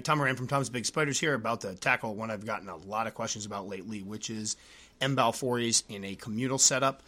right, 0.00 0.04
Tom 0.06 0.16
Moran 0.16 0.34
from 0.34 0.46
Tom's 0.46 0.70
Big 0.70 0.86
Spiders 0.86 1.20
here, 1.20 1.34
about 1.34 1.60
the 1.60 1.74
tackle 1.74 2.14
one 2.14 2.30
I've 2.30 2.46
gotten 2.46 2.70
a 2.70 2.76
lot 2.76 3.06
of 3.06 3.12
questions 3.12 3.44
about 3.44 3.68
lately, 3.68 4.02
which 4.02 4.30
is 4.30 4.56
M. 4.98 5.14
balfouri's 5.14 5.84
in 5.90 6.04
a 6.04 6.14
communal 6.14 6.56
setup. 6.56 7.02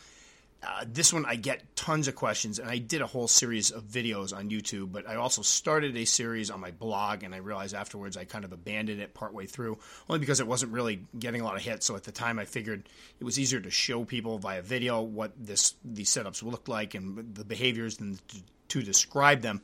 Uh, 0.62 0.84
this 0.86 1.10
one 1.10 1.24
I 1.24 1.36
get 1.36 1.74
tons 1.74 2.06
of 2.06 2.14
questions, 2.14 2.58
and 2.58 2.68
I 2.68 2.76
did 2.76 3.00
a 3.00 3.06
whole 3.06 3.28
series 3.28 3.70
of 3.70 3.84
videos 3.84 4.36
on 4.36 4.50
YouTube, 4.50 4.92
but 4.92 5.08
I 5.08 5.14
also 5.14 5.40
started 5.40 5.96
a 5.96 6.04
series 6.04 6.50
on 6.50 6.60
my 6.60 6.70
blog, 6.70 7.22
and 7.22 7.34
I 7.34 7.38
realized 7.38 7.74
afterwards 7.74 8.18
I 8.18 8.24
kind 8.24 8.44
of 8.44 8.52
abandoned 8.52 9.00
it 9.00 9.14
partway 9.14 9.46
through, 9.46 9.78
only 10.10 10.20
because 10.20 10.40
it 10.40 10.46
wasn't 10.46 10.72
really 10.72 11.00
getting 11.18 11.40
a 11.40 11.44
lot 11.44 11.56
of 11.56 11.62
hits. 11.62 11.86
So 11.86 11.96
at 11.96 12.04
the 12.04 12.12
time, 12.12 12.38
I 12.38 12.44
figured 12.44 12.90
it 13.18 13.24
was 13.24 13.38
easier 13.38 13.60
to 13.60 13.70
show 13.70 14.04
people 14.04 14.36
via 14.36 14.60
video 14.60 15.00
what 15.00 15.32
this 15.38 15.74
these 15.82 16.10
setups 16.10 16.42
look 16.42 16.68
like 16.68 16.94
and 16.94 17.34
the 17.34 17.44
behaviors 17.44 17.96
than 17.96 18.18
to, 18.28 18.36
to 18.68 18.82
describe 18.82 19.40
them. 19.40 19.62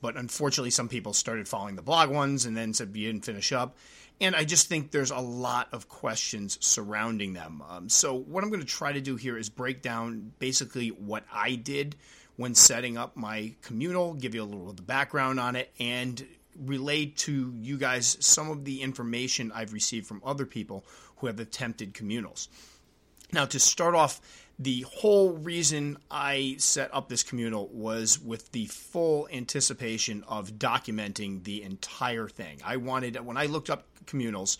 But 0.00 0.16
unfortunately, 0.16 0.70
some 0.70 0.88
people 0.88 1.12
started 1.12 1.48
following 1.48 1.76
the 1.76 1.82
blog 1.82 2.10
ones 2.10 2.44
and 2.44 2.56
then 2.56 2.72
said 2.72 2.94
you 2.94 3.06
didn't 3.06 3.24
finish 3.24 3.52
up. 3.52 3.76
And 4.20 4.34
I 4.34 4.44
just 4.44 4.68
think 4.68 4.90
there's 4.90 5.10
a 5.10 5.18
lot 5.18 5.68
of 5.72 5.88
questions 5.88 6.58
surrounding 6.60 7.34
them. 7.34 7.62
Um, 7.68 7.88
so, 7.88 8.14
what 8.14 8.42
I'm 8.42 8.50
going 8.50 8.60
to 8.60 8.66
try 8.66 8.92
to 8.92 9.00
do 9.00 9.16
here 9.16 9.38
is 9.38 9.48
break 9.48 9.80
down 9.80 10.32
basically 10.38 10.88
what 10.88 11.24
I 11.32 11.54
did 11.54 11.94
when 12.36 12.54
setting 12.54 12.96
up 12.96 13.16
my 13.16 13.54
communal, 13.62 14.14
give 14.14 14.34
you 14.34 14.42
a 14.42 14.44
little 14.44 14.70
of 14.70 14.76
the 14.76 14.82
background 14.82 15.38
on 15.38 15.56
it, 15.56 15.72
and 15.78 16.24
relate 16.56 17.16
to 17.16 17.52
you 17.60 17.78
guys 17.78 18.16
some 18.20 18.50
of 18.50 18.64
the 18.64 18.82
information 18.82 19.52
I've 19.54 19.72
received 19.72 20.06
from 20.06 20.20
other 20.24 20.46
people 20.46 20.84
who 21.16 21.28
have 21.28 21.38
attempted 21.38 21.94
communals. 21.94 22.48
Now, 23.32 23.44
to 23.46 23.60
start 23.60 23.94
off, 23.94 24.20
the 24.58 24.82
whole 24.82 25.30
reason 25.30 25.98
I 26.10 26.56
set 26.58 26.92
up 26.92 27.08
this 27.08 27.22
communal 27.22 27.68
was 27.68 28.20
with 28.20 28.50
the 28.52 28.66
full 28.66 29.28
anticipation 29.32 30.24
of 30.26 30.54
documenting 30.54 31.44
the 31.44 31.62
entire 31.62 32.28
thing. 32.28 32.58
I 32.64 32.76
wanted, 32.76 33.24
when 33.24 33.36
I 33.36 33.46
looked 33.46 33.70
up 33.70 33.84
communals, 34.06 34.58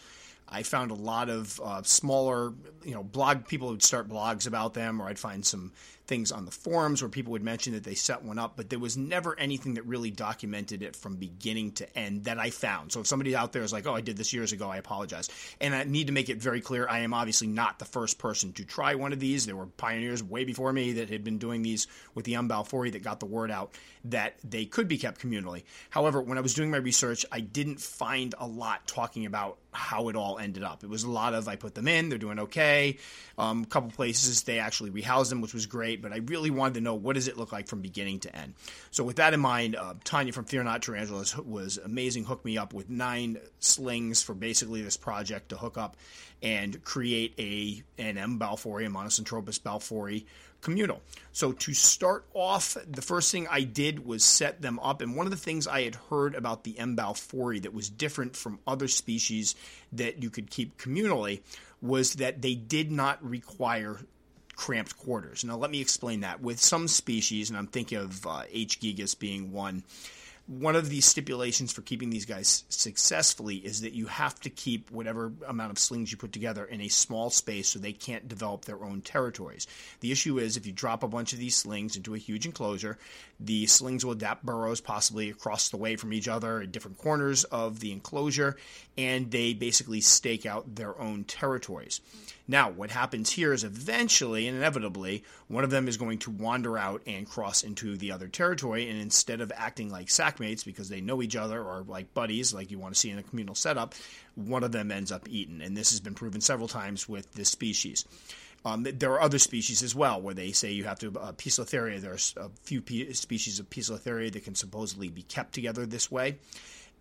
I 0.48 0.62
found 0.62 0.92
a 0.92 0.94
lot 0.94 1.28
of 1.28 1.60
uh, 1.62 1.82
smaller, 1.82 2.52
you 2.84 2.94
know, 2.94 3.02
blog 3.02 3.46
people 3.48 3.68
would 3.70 3.82
start 3.82 4.08
blogs 4.08 4.46
about 4.46 4.72
them, 4.72 5.02
or 5.02 5.08
I'd 5.08 5.18
find 5.18 5.44
some 5.44 5.72
things 6.08 6.32
on 6.32 6.46
the 6.46 6.50
forums 6.50 7.02
where 7.02 7.08
people 7.08 7.32
would 7.32 7.42
mention 7.42 7.74
that 7.74 7.84
they 7.84 7.94
set 7.94 8.24
one 8.24 8.38
up, 8.38 8.56
but 8.56 8.70
there 8.70 8.78
was 8.78 8.96
never 8.96 9.38
anything 9.38 9.74
that 9.74 9.84
really 9.84 10.10
documented 10.10 10.82
it 10.82 10.96
from 10.96 11.16
beginning 11.16 11.72
to 11.72 11.98
end 11.98 12.24
that 12.24 12.38
I 12.38 12.50
found. 12.50 12.90
So 12.90 13.00
if 13.00 13.06
somebody 13.06 13.36
out 13.36 13.52
there 13.52 13.62
is 13.62 13.72
like, 13.72 13.86
"Oh, 13.86 13.94
I 13.94 14.00
did 14.00 14.16
this 14.16 14.32
years 14.32 14.52
ago," 14.52 14.68
I 14.68 14.78
apologize, 14.78 15.28
and 15.60 15.74
I 15.74 15.84
need 15.84 16.06
to 16.06 16.12
make 16.12 16.30
it 16.30 16.42
very 16.42 16.60
clear: 16.60 16.88
I 16.88 17.00
am 17.00 17.12
obviously 17.12 17.46
not 17.46 17.78
the 17.78 17.84
first 17.84 18.18
person 18.18 18.52
to 18.54 18.64
try 18.64 18.94
one 18.94 19.12
of 19.12 19.20
these. 19.20 19.46
There 19.46 19.54
were 19.54 19.66
pioneers 19.66 20.22
way 20.22 20.44
before 20.44 20.72
me 20.72 20.94
that 20.94 21.10
had 21.10 21.22
been 21.22 21.38
doing 21.38 21.62
these 21.62 21.86
with 22.14 22.24
the 22.24 22.34
M. 22.34 22.48
balfouri 22.48 22.92
that 22.92 23.04
got 23.04 23.20
the 23.20 23.26
word 23.26 23.50
out 23.50 23.74
that 24.04 24.34
they 24.42 24.64
could 24.64 24.88
be 24.88 24.98
kept 24.98 25.20
communally. 25.20 25.64
However, 25.90 26.20
when 26.22 26.38
I 26.38 26.40
was 26.40 26.54
doing 26.54 26.70
my 26.70 26.78
research, 26.78 27.26
I 27.30 27.40
didn't 27.40 27.80
find 27.80 28.34
a 28.38 28.46
lot 28.46 28.86
talking 28.86 29.26
about 29.26 29.58
how 29.72 30.08
it 30.08 30.16
all 30.16 30.38
ended 30.38 30.62
up. 30.62 30.82
It 30.82 30.90
was 30.90 31.04
a 31.04 31.10
lot 31.10 31.34
of 31.34 31.46
I 31.46 31.56
put 31.56 31.74
them 31.74 31.88
in, 31.88 32.08
they're 32.08 32.18
doing 32.18 32.38
okay. 32.40 32.98
Um, 33.36 33.62
a 33.62 33.66
couple 33.66 33.90
places 33.90 34.42
they 34.42 34.58
actually 34.58 34.90
rehoused 34.90 35.28
them, 35.28 35.40
which 35.40 35.54
was 35.54 35.66
great. 35.66 35.97
But 36.00 36.12
I 36.12 36.18
really 36.18 36.50
wanted 36.50 36.74
to 36.74 36.80
know 36.80 36.94
what 36.94 37.14
does 37.14 37.28
it 37.28 37.36
look 37.36 37.52
like 37.52 37.68
from 37.68 37.80
beginning 37.80 38.20
to 38.20 38.34
end. 38.34 38.54
So 38.90 39.04
with 39.04 39.16
that 39.16 39.34
in 39.34 39.40
mind, 39.40 39.76
uh, 39.76 39.94
Tanya 40.04 40.32
from 40.32 40.44
Fear 40.44 40.64
Not 40.64 40.82
Tarantulas 40.82 41.36
was 41.36 41.78
amazing. 41.78 42.24
Hooked 42.24 42.44
me 42.44 42.58
up 42.58 42.72
with 42.72 42.88
nine 42.88 43.38
slings 43.58 44.22
for 44.22 44.34
basically 44.34 44.82
this 44.82 44.96
project 44.96 45.50
to 45.50 45.56
hook 45.56 45.78
up 45.78 45.96
and 46.42 46.82
create 46.84 47.34
a 47.38 47.82
an 48.00 48.16
M 48.16 48.38
balfouri, 48.38 48.86
a 48.86 48.90
Monocentropus 48.90 49.60
balfouri 49.60 50.24
communal. 50.60 51.00
So 51.32 51.52
to 51.52 51.74
start 51.74 52.24
off, 52.34 52.76
the 52.86 53.02
first 53.02 53.30
thing 53.30 53.46
I 53.48 53.62
did 53.62 54.04
was 54.04 54.24
set 54.24 54.60
them 54.60 54.78
up. 54.80 55.00
And 55.00 55.16
one 55.16 55.26
of 55.26 55.30
the 55.30 55.36
things 55.36 55.66
I 55.66 55.82
had 55.82 55.94
heard 56.10 56.34
about 56.34 56.64
the 56.64 56.78
M. 56.78 56.96
balfouri 56.96 57.62
that 57.62 57.72
was 57.72 57.88
different 57.88 58.36
from 58.36 58.58
other 58.66 58.88
species 58.88 59.54
that 59.92 60.22
you 60.22 60.30
could 60.30 60.50
keep 60.50 60.78
communally 60.78 61.42
was 61.80 62.14
that 62.14 62.42
they 62.42 62.54
did 62.54 62.90
not 62.90 63.24
require 63.24 64.00
cramped 64.58 64.98
quarters. 64.98 65.44
Now, 65.44 65.56
let 65.56 65.70
me 65.70 65.80
explain 65.80 66.20
that. 66.20 66.42
With 66.42 66.58
some 66.58 66.88
species, 66.88 67.48
and 67.48 67.56
I'm 67.56 67.68
thinking 67.68 67.98
of 67.98 68.26
uh, 68.26 68.42
H. 68.50 68.80
gigas 68.80 69.16
being 69.16 69.52
one, 69.52 69.84
one 70.48 70.74
of 70.74 70.88
the 70.88 71.00
stipulations 71.00 71.72
for 71.72 71.82
keeping 71.82 72.10
these 72.10 72.24
guys 72.24 72.64
successfully 72.68 73.56
is 73.56 73.82
that 73.82 73.92
you 73.92 74.06
have 74.06 74.40
to 74.40 74.50
keep 74.50 74.90
whatever 74.90 75.32
amount 75.46 75.70
of 75.70 75.78
slings 75.78 76.10
you 76.10 76.18
put 76.18 76.32
together 76.32 76.64
in 76.64 76.80
a 76.80 76.88
small 76.88 77.30
space 77.30 77.68
so 77.68 77.78
they 77.78 77.92
can't 77.92 78.26
develop 78.26 78.64
their 78.64 78.82
own 78.82 79.00
territories. 79.00 79.68
The 80.00 80.10
issue 80.10 80.38
is 80.38 80.56
if 80.56 80.66
you 80.66 80.72
drop 80.72 81.04
a 81.04 81.08
bunch 81.08 81.32
of 81.32 81.38
these 81.38 81.54
slings 81.54 81.96
into 81.96 82.14
a 82.14 82.18
huge 82.18 82.44
enclosure, 82.44 82.98
the 83.38 83.66
slings 83.66 84.04
will 84.04 84.12
adapt 84.12 84.44
burrows 84.44 84.80
possibly 84.80 85.30
across 85.30 85.68
the 85.68 85.76
way 85.76 85.94
from 85.94 86.12
each 86.12 86.26
other 86.26 86.62
at 86.62 86.72
different 86.72 86.98
corners 86.98 87.44
of 87.44 87.78
the 87.78 87.92
enclosure, 87.92 88.56
and 88.96 89.30
they 89.30 89.54
basically 89.54 90.00
stake 90.00 90.46
out 90.46 90.74
their 90.74 90.98
own 91.00 91.22
territories. 91.22 92.00
Now, 92.50 92.70
what 92.70 92.90
happens 92.90 93.30
here 93.30 93.52
is 93.52 93.62
eventually 93.62 94.48
and 94.48 94.56
inevitably, 94.56 95.22
one 95.48 95.64
of 95.64 95.70
them 95.70 95.86
is 95.86 95.98
going 95.98 96.18
to 96.20 96.30
wander 96.30 96.78
out 96.78 97.02
and 97.06 97.28
cross 97.28 97.62
into 97.62 97.98
the 97.98 98.10
other 98.10 98.26
territory, 98.26 98.88
and 98.88 98.98
instead 98.98 99.42
of 99.42 99.52
acting 99.54 99.90
like 99.90 100.08
sackmates 100.08 100.64
because 100.64 100.88
they 100.88 101.02
know 101.02 101.22
each 101.22 101.36
other 101.36 101.62
or 101.62 101.84
like 101.86 102.14
buddies, 102.14 102.54
like 102.54 102.70
you 102.70 102.78
want 102.78 102.94
to 102.94 102.98
see 102.98 103.10
in 103.10 103.18
a 103.18 103.22
communal 103.22 103.54
setup, 103.54 103.94
one 104.34 104.64
of 104.64 104.72
them 104.72 104.90
ends 104.90 105.12
up 105.12 105.28
eaten. 105.28 105.60
And 105.60 105.76
this 105.76 105.90
has 105.90 106.00
been 106.00 106.14
proven 106.14 106.40
several 106.40 106.68
times 106.68 107.06
with 107.06 107.30
this 107.32 107.50
species. 107.50 108.06
Um, 108.64 108.82
there 108.82 109.12
are 109.12 109.20
other 109.20 109.38
species 109.38 109.82
as 109.82 109.94
well 109.94 110.20
where 110.20 110.34
they 110.34 110.52
say 110.52 110.72
you 110.72 110.84
have 110.84 110.98
to 111.00 111.08
uh, 111.18 111.32
Poecilotheria. 111.32 112.00
There's 112.00 112.34
a 112.36 112.48
few 112.62 112.80
pe- 112.80 113.12
species 113.12 113.60
of 113.60 113.70
Poecilotheria 113.70 114.32
that 114.32 114.44
can 114.44 114.54
supposedly 114.54 115.08
be 115.08 115.22
kept 115.22 115.52
together 115.52 115.86
this 115.86 116.10
way, 116.10 116.38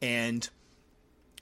and 0.01 0.47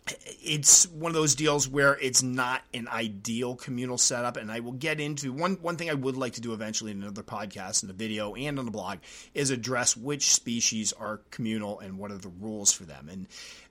it's 0.07 0.87
one 0.89 1.09
of 1.09 1.15
those 1.15 1.33
deals 1.33 1.67
where 1.67 1.97
it's 1.99 2.21
not 2.21 2.61
an 2.73 2.87
ideal 2.87 3.55
communal 3.55 3.97
setup 3.97 4.37
and 4.37 4.51
i 4.51 4.59
will 4.59 4.71
get 4.71 4.99
into 4.99 5.33
one 5.33 5.55
one 5.61 5.77
thing 5.77 5.89
i 5.89 5.95
would 5.95 6.15
like 6.15 6.33
to 6.33 6.41
do 6.41 6.53
eventually 6.53 6.91
in 6.91 7.01
another 7.01 7.23
podcast 7.23 7.83
in 7.83 7.89
a 7.89 7.93
video 7.93 8.35
and 8.35 8.59
on 8.59 8.65
the 8.65 8.71
blog 8.71 8.99
is 9.33 9.49
address 9.49 9.97
which 9.97 10.33
species 10.33 10.93
are 10.93 11.21
communal 11.31 11.79
and 11.79 11.97
what 11.97 12.11
are 12.11 12.17
the 12.17 12.29
rules 12.29 12.71
for 12.71 12.83
them. 12.83 13.09
And 13.11 13.27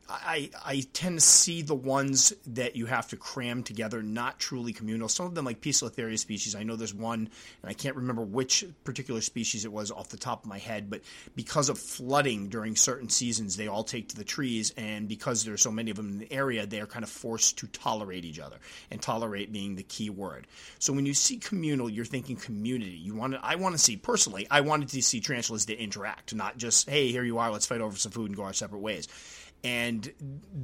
I, 0.09 0.51
I 0.65 0.85
tend 0.93 1.19
to 1.19 1.25
see 1.25 1.63
the 1.63 1.75
ones 1.75 2.33
that 2.47 2.77
you 2.77 2.87
have 2.87 3.09
to 3.09 3.17
cram 3.17 3.63
together 3.63 4.03
not 4.03 4.39
truly 4.39 4.73
communal. 4.73 5.09
Some 5.09 5.27
of 5.27 5.35
them, 5.35 5.45
like 5.45 5.61
Poecilotheria 5.61 6.19
species, 6.19 6.55
I 6.55 6.63
know 6.63 6.77
there's 6.77 6.95
one, 6.95 7.31
and 7.63 7.71
I 7.71 7.73
can't 7.73 7.97
remember 7.97 8.23
which 8.23 8.65
particular 8.85 9.21
species 9.21 9.65
it 9.65 9.73
was 9.73 9.91
off 9.91 10.11
the 10.11 10.17
top 10.17 10.45
of 10.45 10.49
my 10.49 10.59
head, 10.59 10.91
but 10.91 11.01
because 11.35 11.69
of 11.69 11.79
flooding 11.79 12.49
during 12.49 12.77
certain 12.77 13.09
seasons, 13.09 13.57
they 13.57 13.69
all 13.69 13.85
take 13.85 14.09
to 14.09 14.17
the 14.17 14.25
trees, 14.25 14.75
and 14.77 15.09
because 15.09 15.45
there's 15.45 15.63
so 15.63 15.71
many 15.71 15.91
of 15.91 15.97
them 15.97 16.09
in 16.09 16.19
the 16.19 16.33
area, 16.33 16.67
they 16.67 16.81
are 16.81 16.87
kind 16.87 17.03
of 17.03 17.11
forced 17.11 17.59
to 17.59 17.67
tolerate 17.69 18.25
each 18.25 18.39
other, 18.39 18.57
and 18.91 19.01
tolerate 19.01 19.53
being 19.53 19.75
the 19.75 19.83
key 19.83 20.11
word. 20.11 20.47
So 20.79 20.93
when 20.93 21.07
you 21.07 21.15
see 21.15 21.39
communal, 21.39 21.89
you're 21.89 22.05
thinking 22.05 22.37
community. 22.37 22.91
You 22.91 23.15
want 23.15 23.35
to, 23.35 23.41
I 23.43 23.55
want 23.55 23.75
to 23.75 23.79
see 23.79 23.97
personally, 23.97 24.47
I 24.51 24.61
wanted 24.61 24.89
to 24.91 25.03
see 25.03 25.21
tarantulas 25.21 25.67
to 25.67 25.77
interact, 25.77 26.35
not 26.35 26.59
just 26.59 26.89
hey, 26.91 27.11
here 27.11 27.25
you 27.25 27.39
are, 27.39 27.51
let's 27.51 27.67
fight 27.67 27.81
over 27.81 27.97
some 27.97 28.13
food 28.13 28.27
and 28.27 28.37
go 28.37 28.43
our 28.43 28.53
separate 28.53 28.81
ways 28.81 29.09
and 29.65 30.13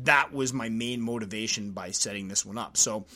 that 0.04 0.32
was 0.32 0.52
my 0.52 0.68
main 0.68 1.00
motivation 1.00 1.72
by 1.72 1.90
setting 1.90 2.28
this 2.28 2.44
one 2.44 2.58
up. 2.58 2.76
So 2.76 3.06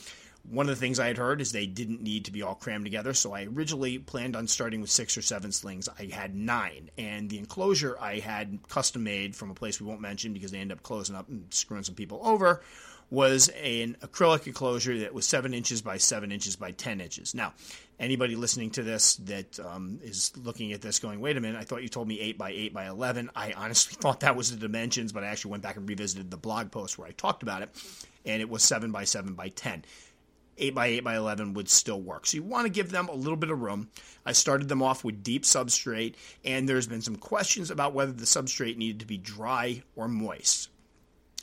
one 0.49 0.69
of 0.69 0.75
the 0.75 0.81
things 0.81 0.99
I 0.99 1.07
had 1.07 1.17
heard 1.17 1.41
is 1.41 1.53
they 1.53 1.67
didn't 1.67 2.03
need 2.03 2.25
to 2.25 2.33
be 2.33 2.43
all 2.43 2.55
crammed 2.55 2.85
together, 2.85 3.15
so 3.15 3.33
I 3.33 3.45
originally 3.45 3.99
planned 3.99 4.37
on 4.37 4.47
starting 4.47 4.81
with 4.81 4.91
six 4.91 5.17
or 5.17 5.23
seven 5.23 5.53
slings. 5.53 5.89
I 5.99 6.07
had 6.13 6.35
nine, 6.35 6.91
and 6.99 7.31
the 7.31 7.39
enclosure 7.39 7.97
I 8.01 8.19
had 8.19 8.59
custom 8.69 9.05
made 9.05 9.37
from 9.37 9.51
a 9.51 9.55
place 9.55 9.81
we 9.81 9.87
won't 9.87 10.01
mention 10.01 10.33
because 10.33 10.51
they 10.51 10.59
end 10.59 10.73
up 10.73 10.83
closing 10.83 11.17
up 11.17 11.29
and 11.29 11.53
screwing 11.53 11.85
some 11.85 11.95
people 11.95 12.21
over 12.23 12.63
was 13.15 13.49
an 13.49 13.97
acrylic 14.03 14.47
enclosure 14.47 14.99
that 14.99 15.15
was 15.15 15.27
seven 15.27 15.55
inches 15.55 15.81
by 15.81 15.97
seven 15.97 16.33
inches 16.33 16.57
by 16.57 16.73
ten 16.73 17.01
inches. 17.01 17.35
Now, 17.35 17.55
anybody 17.99 18.37
listening 18.37 18.71
to 18.71 18.83
this 18.83 19.17
that 19.17 19.59
um, 19.61 20.01
is 20.03 20.33
looking 20.37 20.73
at 20.73 20.81
this 20.81 20.99
going, 20.99 21.21
wait 21.21 21.37
a 21.37 21.41
minute, 21.41 21.59
I 21.59 21.65
thought 21.65 21.83
you 21.83 21.89
told 21.89 22.09
me 22.09 22.21
8 22.21 22.39
by 22.39 22.51
8 22.51 22.75
by 22.75 22.87
11. 22.87 23.31
I 23.35 23.53
honestly 23.53 23.97
thought 24.01 24.21
that 24.21 24.37
was 24.37 24.51
the 24.51 24.57
dimensions, 24.57 25.13
but 25.13 25.25
I 25.25 25.29
actually 25.29 25.53
went 25.53 25.63
back 25.63 25.77
and 25.77 25.89
revisited 25.89 26.31
the 26.31 26.37
blog 26.37 26.71
post 26.71 26.99
where 26.99 27.09
I 27.09 27.13
talked 27.13 27.43
about 27.43 27.63
it, 27.63 27.71
and 28.25 28.41
it 28.41 28.49
was 28.49 28.63
7 28.63 28.91
by 28.91 29.05
7 29.05 29.35
by 29.35 29.49
10. 29.49 29.85
8 30.57 30.75
by 30.75 30.87
8 30.87 31.05
by 31.05 31.17
11 31.17 31.55
would 31.55 31.69
still 31.69 32.01
work. 32.01 32.27
So 32.27 32.37
you 32.37 32.45
want 32.45 32.67
to 32.67 32.73
give 32.73 32.91
them 32.91 33.09
a 33.09 33.15
little 33.15 33.37
bit 33.37 33.51
of 33.51 33.61
room. 33.61 33.89
I 34.25 34.33
started 34.33 34.69
them 34.69 34.83
off 34.83 35.03
with 35.03 35.23
deep 35.23 35.43
substrate, 35.43 36.15
and 36.45 36.69
there's 36.69 36.87
been 36.87 37.03
some 37.03 37.17
questions 37.17 37.71
about 37.71 37.93
whether 37.93 38.13
the 38.13 38.25
substrate 38.25 38.77
needed 38.77 39.01
to 39.01 39.07
be 39.07 39.19
dry 39.19 39.83
or 39.97 40.07
moist. 40.07 40.69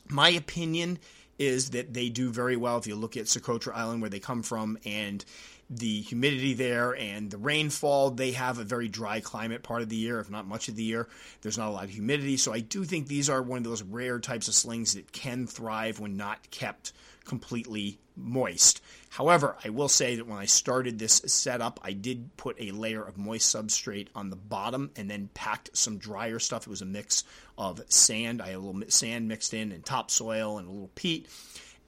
My 0.07 0.29
opinion 0.29 0.99
is 1.41 1.71
that 1.71 1.93
they 1.93 2.09
do 2.09 2.31
very 2.31 2.55
well 2.55 2.77
if 2.77 2.85
you 2.85 2.95
look 2.95 3.17
at 3.17 3.25
Socotra 3.25 3.73
Island 3.75 4.01
where 4.01 4.09
they 4.09 4.19
come 4.19 4.43
from 4.43 4.77
and 4.85 5.25
the 5.71 6.01
humidity 6.01 6.53
there 6.53 6.95
and 6.95 7.31
the 7.31 7.37
rainfall. 7.37 8.11
They 8.11 8.31
have 8.31 8.59
a 8.59 8.63
very 8.63 8.89
dry 8.89 9.21
climate 9.21 9.63
part 9.63 9.81
of 9.81 9.89
the 9.89 9.95
year, 9.95 10.19
if 10.19 10.29
not 10.29 10.45
much 10.45 10.67
of 10.67 10.75
the 10.75 10.83
year. 10.83 11.07
There's 11.41 11.57
not 11.57 11.69
a 11.69 11.71
lot 11.71 11.85
of 11.85 11.89
humidity. 11.89 12.37
So 12.37 12.53
I 12.53 12.59
do 12.59 12.83
think 12.83 13.07
these 13.07 13.29
are 13.29 13.41
one 13.41 13.59
of 13.59 13.63
those 13.63 13.81
rare 13.81 14.19
types 14.19 14.49
of 14.49 14.53
slings 14.53 14.95
that 14.95 15.11
can 15.11 15.47
thrive 15.47 15.99
when 15.99 16.17
not 16.17 16.51
kept 16.51 16.91
completely 17.23 17.99
moist. 18.17 18.81
However, 19.09 19.55
I 19.63 19.69
will 19.69 19.87
say 19.87 20.15
that 20.15 20.27
when 20.27 20.37
I 20.37 20.45
started 20.45 20.99
this 20.99 21.21
setup, 21.25 21.79
I 21.83 21.93
did 21.93 22.35
put 22.35 22.57
a 22.59 22.71
layer 22.71 23.03
of 23.03 23.17
moist 23.17 23.53
substrate 23.55 24.07
on 24.15 24.29
the 24.29 24.35
bottom 24.35 24.91
and 24.95 25.09
then 25.09 25.29
packed 25.33 25.75
some 25.77 25.97
drier 25.97 26.39
stuff. 26.39 26.63
It 26.63 26.69
was 26.69 26.81
a 26.81 26.85
mix 26.85 27.23
of 27.57 27.81
sand. 27.87 28.41
I 28.41 28.47
had 28.47 28.55
a 28.55 28.59
little 28.59 28.81
sand 28.89 29.27
mixed 29.27 29.53
in 29.53 29.71
and 29.71 29.85
topsoil 29.85 30.57
and 30.57 30.67
a 30.67 30.71
little 30.71 30.91
peat 30.95 31.27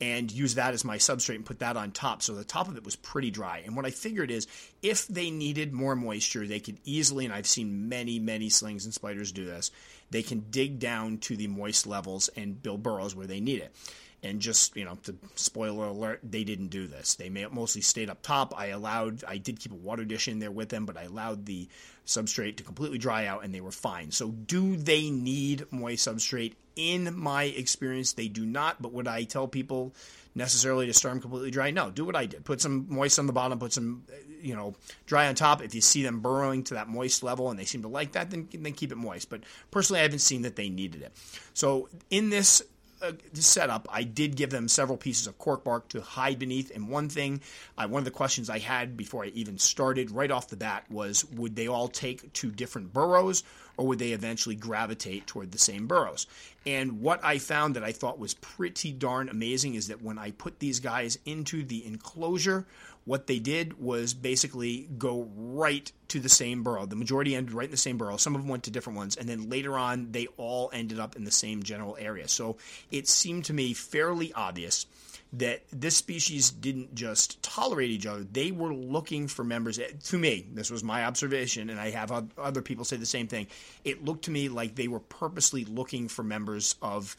and 0.02 0.32
use 0.32 0.56
that 0.56 0.74
as 0.74 0.84
my 0.84 0.98
substrate 0.98 1.36
and 1.36 1.46
put 1.46 1.60
that 1.60 1.78
on 1.78 1.92
top. 1.92 2.22
So 2.22 2.34
the 2.34 2.44
top 2.44 2.68
of 2.68 2.76
it 2.76 2.84
was 2.84 2.96
pretty 2.96 3.32
dry. 3.32 3.62
And 3.66 3.76
what 3.76 3.86
I 3.86 3.92
figured 3.92 4.32
is 4.32 4.48
if 4.82 5.08
they 5.08 5.30
needed 5.30 5.72
more 5.72 5.96
moisture, 5.96 6.46
they 6.46 6.60
could 6.60 6.78
easily, 6.84 7.26
and 7.26 7.34
I've 7.34 7.48
seen 7.48 7.88
many, 7.88 8.20
many 8.20 8.50
slings 8.50 8.86
and 8.86 8.94
spiders 8.94 9.32
do 9.32 9.46
this, 9.46 9.72
they 10.12 10.24
can 10.24 10.46
dig 10.52 10.80
down 10.80 11.20
to 11.20 11.38
the 11.38 11.48
moist 11.48 11.88
levels 11.88 12.30
and 12.36 12.62
build 12.62 12.84
burrows 12.84 13.16
where 13.16 13.28
they 13.28 13.40
need 13.40 13.62
it. 13.62 13.74
And 14.22 14.40
just, 14.40 14.78
you 14.78 14.86
know, 14.86 14.98
to 15.04 15.16
spoiler 15.36 15.88
alert, 15.88 16.22
they 16.24 16.46
didn't 16.46 16.68
do 16.68 16.88
this. 16.88 17.16
They 17.16 17.30
mostly 17.30 17.82
stayed 17.82 18.10
up 18.10 18.22
top. 18.22 18.58
I 18.58 18.68
allowed, 18.68 19.24
I 19.26 19.38
did 19.38 19.60
keep 19.60 19.74
a 19.74 19.76
water 19.76 20.06
dish 20.06 20.30
in 20.30 20.40
there 20.40 20.52
with 20.52 20.70
them, 20.70 20.86
but 20.86 20.96
I 20.96 21.04
allowed 21.04 21.46
the 21.46 21.68
substrate 22.06 22.58
to 22.58 22.64
completely 22.64 22.98
dry 22.98 23.26
out 23.26 23.44
and 23.44 23.54
they 23.54 23.62
were 23.62 23.72
fine. 23.72 24.12
So, 24.12 24.30
do 24.30 24.76
they 24.76 25.10
need 25.10 25.66
moist 25.72 26.08
substrate? 26.08 26.54
In 26.76 27.18
my 27.18 27.44
experience, 27.44 28.14
they 28.14 28.28
do 28.28 28.46
not. 28.46 28.82
But 28.82 28.94
would 28.94 29.08
I 29.08 29.24
tell 29.24 29.48
people 29.48 29.94
necessarily 30.36 30.88
to 30.88 30.94
start 30.94 31.14
them 31.14 31.22
completely 31.22 31.52
dry? 31.52 31.72
No, 31.72 31.92
do 31.92 32.04
what 32.04 32.16
I 32.16 32.26
did. 32.26 32.44
Put 32.44 32.62
some 32.62 32.88
moist 32.90 33.20
on 33.20 33.28
the 33.28 33.34
bottom, 33.34 33.60
put 33.60 33.74
some, 33.74 34.04
uh, 34.12 34.16
you 34.42 34.56
know, 34.56 34.76
dry 35.06 35.28
on 35.28 35.36
top. 35.36 35.62
If 35.62 35.76
you 35.76 35.82
see 35.82 36.04
them 36.04 36.20
burrowing 36.20 36.64
to 36.66 36.74
that 36.74 36.88
moist 36.90 37.22
level 37.24 37.50
and 37.52 37.60
they 37.60 37.66
seem 37.66 37.84
to 37.84 37.88
like 37.88 38.14
that, 38.14 38.32
then, 38.32 38.50
then 38.52 38.74
keep 38.74 38.92
it 38.92 38.98
moist. 38.98 39.30
But 39.30 39.42
personally, 39.72 40.00
I 40.00 40.04
haven't 40.04 40.20
seen 40.20 40.42
that 40.42 40.56
they 40.56 40.70
needed 40.70 41.04
it. 41.04 41.14
So, 41.54 41.90
in 42.10 42.30
this 42.30 42.64
uh, 43.04 43.12
setup, 43.34 43.88
I 43.92 44.04
did 44.04 44.36
give 44.36 44.50
them 44.50 44.68
several 44.68 44.98
pieces 44.98 45.28
of 45.28 45.38
cork 45.38 45.64
bark 45.64 45.90
to 45.90 46.02
hide 46.02 46.40
beneath. 46.40 46.74
And 46.74 46.90
one 46.90 47.10
thing, 47.10 47.42
one 47.76 48.00
of 48.00 48.06
the 48.06 48.12
questions 48.12 48.50
I 48.50 48.60
had 48.60 48.96
before 48.96 49.24
I 49.26 49.28
even 49.28 49.58
started 49.58 50.12
right 50.12 50.32
off 50.32 50.48
the 50.50 50.56
bat 50.56 50.86
was 50.90 51.26
would 51.26 51.56
they 51.56 51.68
all 51.68 51.88
take 51.88 52.32
to 52.34 52.52
different 52.52 52.94
burrows 52.94 53.44
or 53.78 53.88
would 53.88 54.00
they 54.00 54.12
eventually 54.12 54.56
gravitate 54.56 55.28
toward 55.28 55.52
the 55.52 55.58
same 55.58 55.88
burrows? 55.88 56.28
And 56.66 57.02
what 57.02 57.24
I 57.24 57.40
found 57.40 57.76
that 57.76 57.84
I 57.84 57.92
thought 57.92 58.20
was 58.20 58.36
pretty 58.36 58.92
darn 58.94 59.30
amazing 59.30 59.76
is 59.76 59.88
that 59.88 60.02
when 60.02 60.18
I 60.18 60.32
put 60.32 60.60
these 60.60 60.80
guys 60.80 61.18
into 61.26 61.64
the 61.64 61.86
enclosure, 61.86 62.66
what 63.06 63.28
they 63.28 63.40
did 63.40 63.80
was 63.80 64.14
basically 64.14 64.88
go 64.98 65.30
right 65.36 65.92
to 66.10 66.20
the 66.20 66.30
same 66.30 66.64
burrow. 66.64 66.86
The 66.86 66.96
majority 66.96 67.36
ended 67.36 67.54
right 67.54 67.66
in 67.66 67.72
the 67.72 67.78
same 67.78 67.98
burrow. 67.98 68.18
Some 68.18 68.36
of 68.36 68.42
them 68.42 68.50
went 68.50 68.64
to 68.64 68.72
different 68.72 68.98
ones, 68.98 69.18
and 69.18 69.28
then 69.28 69.50
later 69.50 69.78
on, 69.78 70.12
they 70.12 70.28
all 70.38 70.70
ended 70.74 71.00
up 71.00 71.16
in 71.16 71.24
the 71.24 71.32
same 71.32 71.64
general 71.64 71.98
area. 72.00 72.28
So 72.28 72.58
it 72.92 73.08
seemed 73.08 73.46
to 73.46 73.54
me 73.54 73.74
fairly 73.74 74.32
obvious 74.34 74.86
that 75.34 75.64
this 75.72 75.98
species 75.98 76.52
didn't 76.52 76.94
just 76.94 77.42
tolerate 77.42 77.90
each 77.90 78.06
other, 78.06 78.24
they 78.24 78.52
were 78.52 78.74
looking 78.74 79.28
for 79.28 79.44
members. 79.44 79.80
To 79.80 80.18
me, 80.18 80.46
this 80.54 80.70
was 80.70 80.84
my 80.84 81.06
observation, 81.06 81.72
and 81.72 81.80
I 81.80 81.90
have 81.90 82.12
other 82.38 82.62
people 82.62 82.86
say 82.86 82.98
the 82.98 83.06
same 83.08 83.28
thing. 83.28 83.48
It 83.84 84.06
looked 84.06 84.26
to 84.26 84.32
me 84.32 84.48
like 84.48 84.76
they 84.76 84.88
were 84.88 85.00
purposely 85.00 85.66
looking 85.66 86.08
for 86.08 86.22
members 86.24 86.76
of 86.84 87.18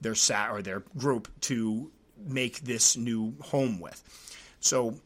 their 0.00 0.14
sat 0.14 0.50
or 0.52 0.62
their 0.62 0.84
group 0.96 1.28
to 1.40 1.90
make 2.24 2.60
this 2.60 2.96
new 2.96 3.34
home 3.42 3.80
with. 3.80 4.00
So 4.60 5.00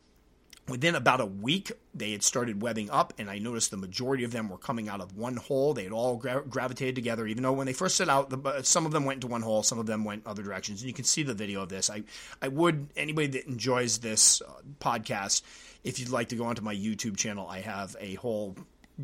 Within 0.70 0.94
about 0.94 1.20
a 1.20 1.26
week, 1.26 1.72
they 1.92 2.12
had 2.12 2.22
started 2.22 2.62
webbing 2.62 2.90
up, 2.90 3.12
and 3.18 3.28
I 3.28 3.38
noticed 3.38 3.72
the 3.72 3.76
majority 3.76 4.22
of 4.22 4.30
them 4.30 4.48
were 4.48 4.56
coming 4.56 4.88
out 4.88 5.00
of 5.00 5.16
one 5.16 5.36
hole. 5.36 5.74
They 5.74 5.82
had 5.82 5.92
all 5.92 6.16
gra- 6.16 6.44
gravitated 6.48 6.94
together, 6.94 7.26
even 7.26 7.42
though 7.42 7.52
when 7.52 7.66
they 7.66 7.72
first 7.72 7.96
set 7.96 8.08
out, 8.08 8.30
the, 8.30 8.62
some 8.62 8.86
of 8.86 8.92
them 8.92 9.04
went 9.04 9.16
into 9.16 9.26
one 9.26 9.42
hole, 9.42 9.64
some 9.64 9.80
of 9.80 9.86
them 9.86 10.04
went 10.04 10.26
other 10.26 10.44
directions. 10.44 10.80
And 10.80 10.88
you 10.88 10.94
can 10.94 11.04
see 11.04 11.24
the 11.24 11.34
video 11.34 11.62
of 11.62 11.70
this. 11.70 11.90
I, 11.90 12.04
I 12.40 12.48
would, 12.48 12.88
anybody 12.96 13.26
that 13.28 13.46
enjoys 13.46 13.98
this 13.98 14.42
uh, 14.42 14.52
podcast, 14.78 15.42
if 15.82 15.98
you'd 15.98 16.10
like 16.10 16.28
to 16.28 16.36
go 16.36 16.44
onto 16.44 16.62
my 16.62 16.74
YouTube 16.74 17.16
channel, 17.16 17.48
I 17.48 17.60
have 17.60 17.96
a 17.98 18.14
whole 18.14 18.56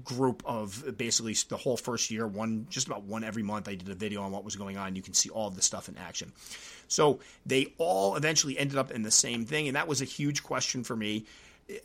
group 0.05 0.43
of 0.45 0.97
basically 0.97 1.35
the 1.49 1.57
whole 1.57 1.77
first 1.77 2.11
year, 2.11 2.27
one 2.27 2.67
just 2.71 2.87
about 2.87 3.03
one 3.03 3.25
every 3.25 3.43
month. 3.43 3.69
I 3.69 3.75
did 3.75 3.89
a 3.89 3.95
video 3.95 4.23
on 4.23 4.31
what 4.31 4.45
was 4.45 4.55
going 4.55 4.77
on. 4.77 4.95
You 4.95 5.03
can 5.03 5.15
see 5.15 5.31
all 5.31 5.49
of 5.49 5.57
the 5.57 5.63
stuff 5.63 5.89
in 5.89 5.97
action. 5.97 6.33
So 6.87 7.19
they 7.45 7.75
all 7.79 8.15
eventually 8.15 8.59
ended 8.59 8.79
up 8.79 8.91
in 8.93 9.03
the 9.03 9.11
same 9.11 9.47
thing, 9.47 9.67
and 9.67 9.77
that 9.77 9.89
was 9.89 10.01
a 10.01 10.05
huge 10.05 10.43
question 10.43 10.85
for 10.85 10.95
me 10.95 11.25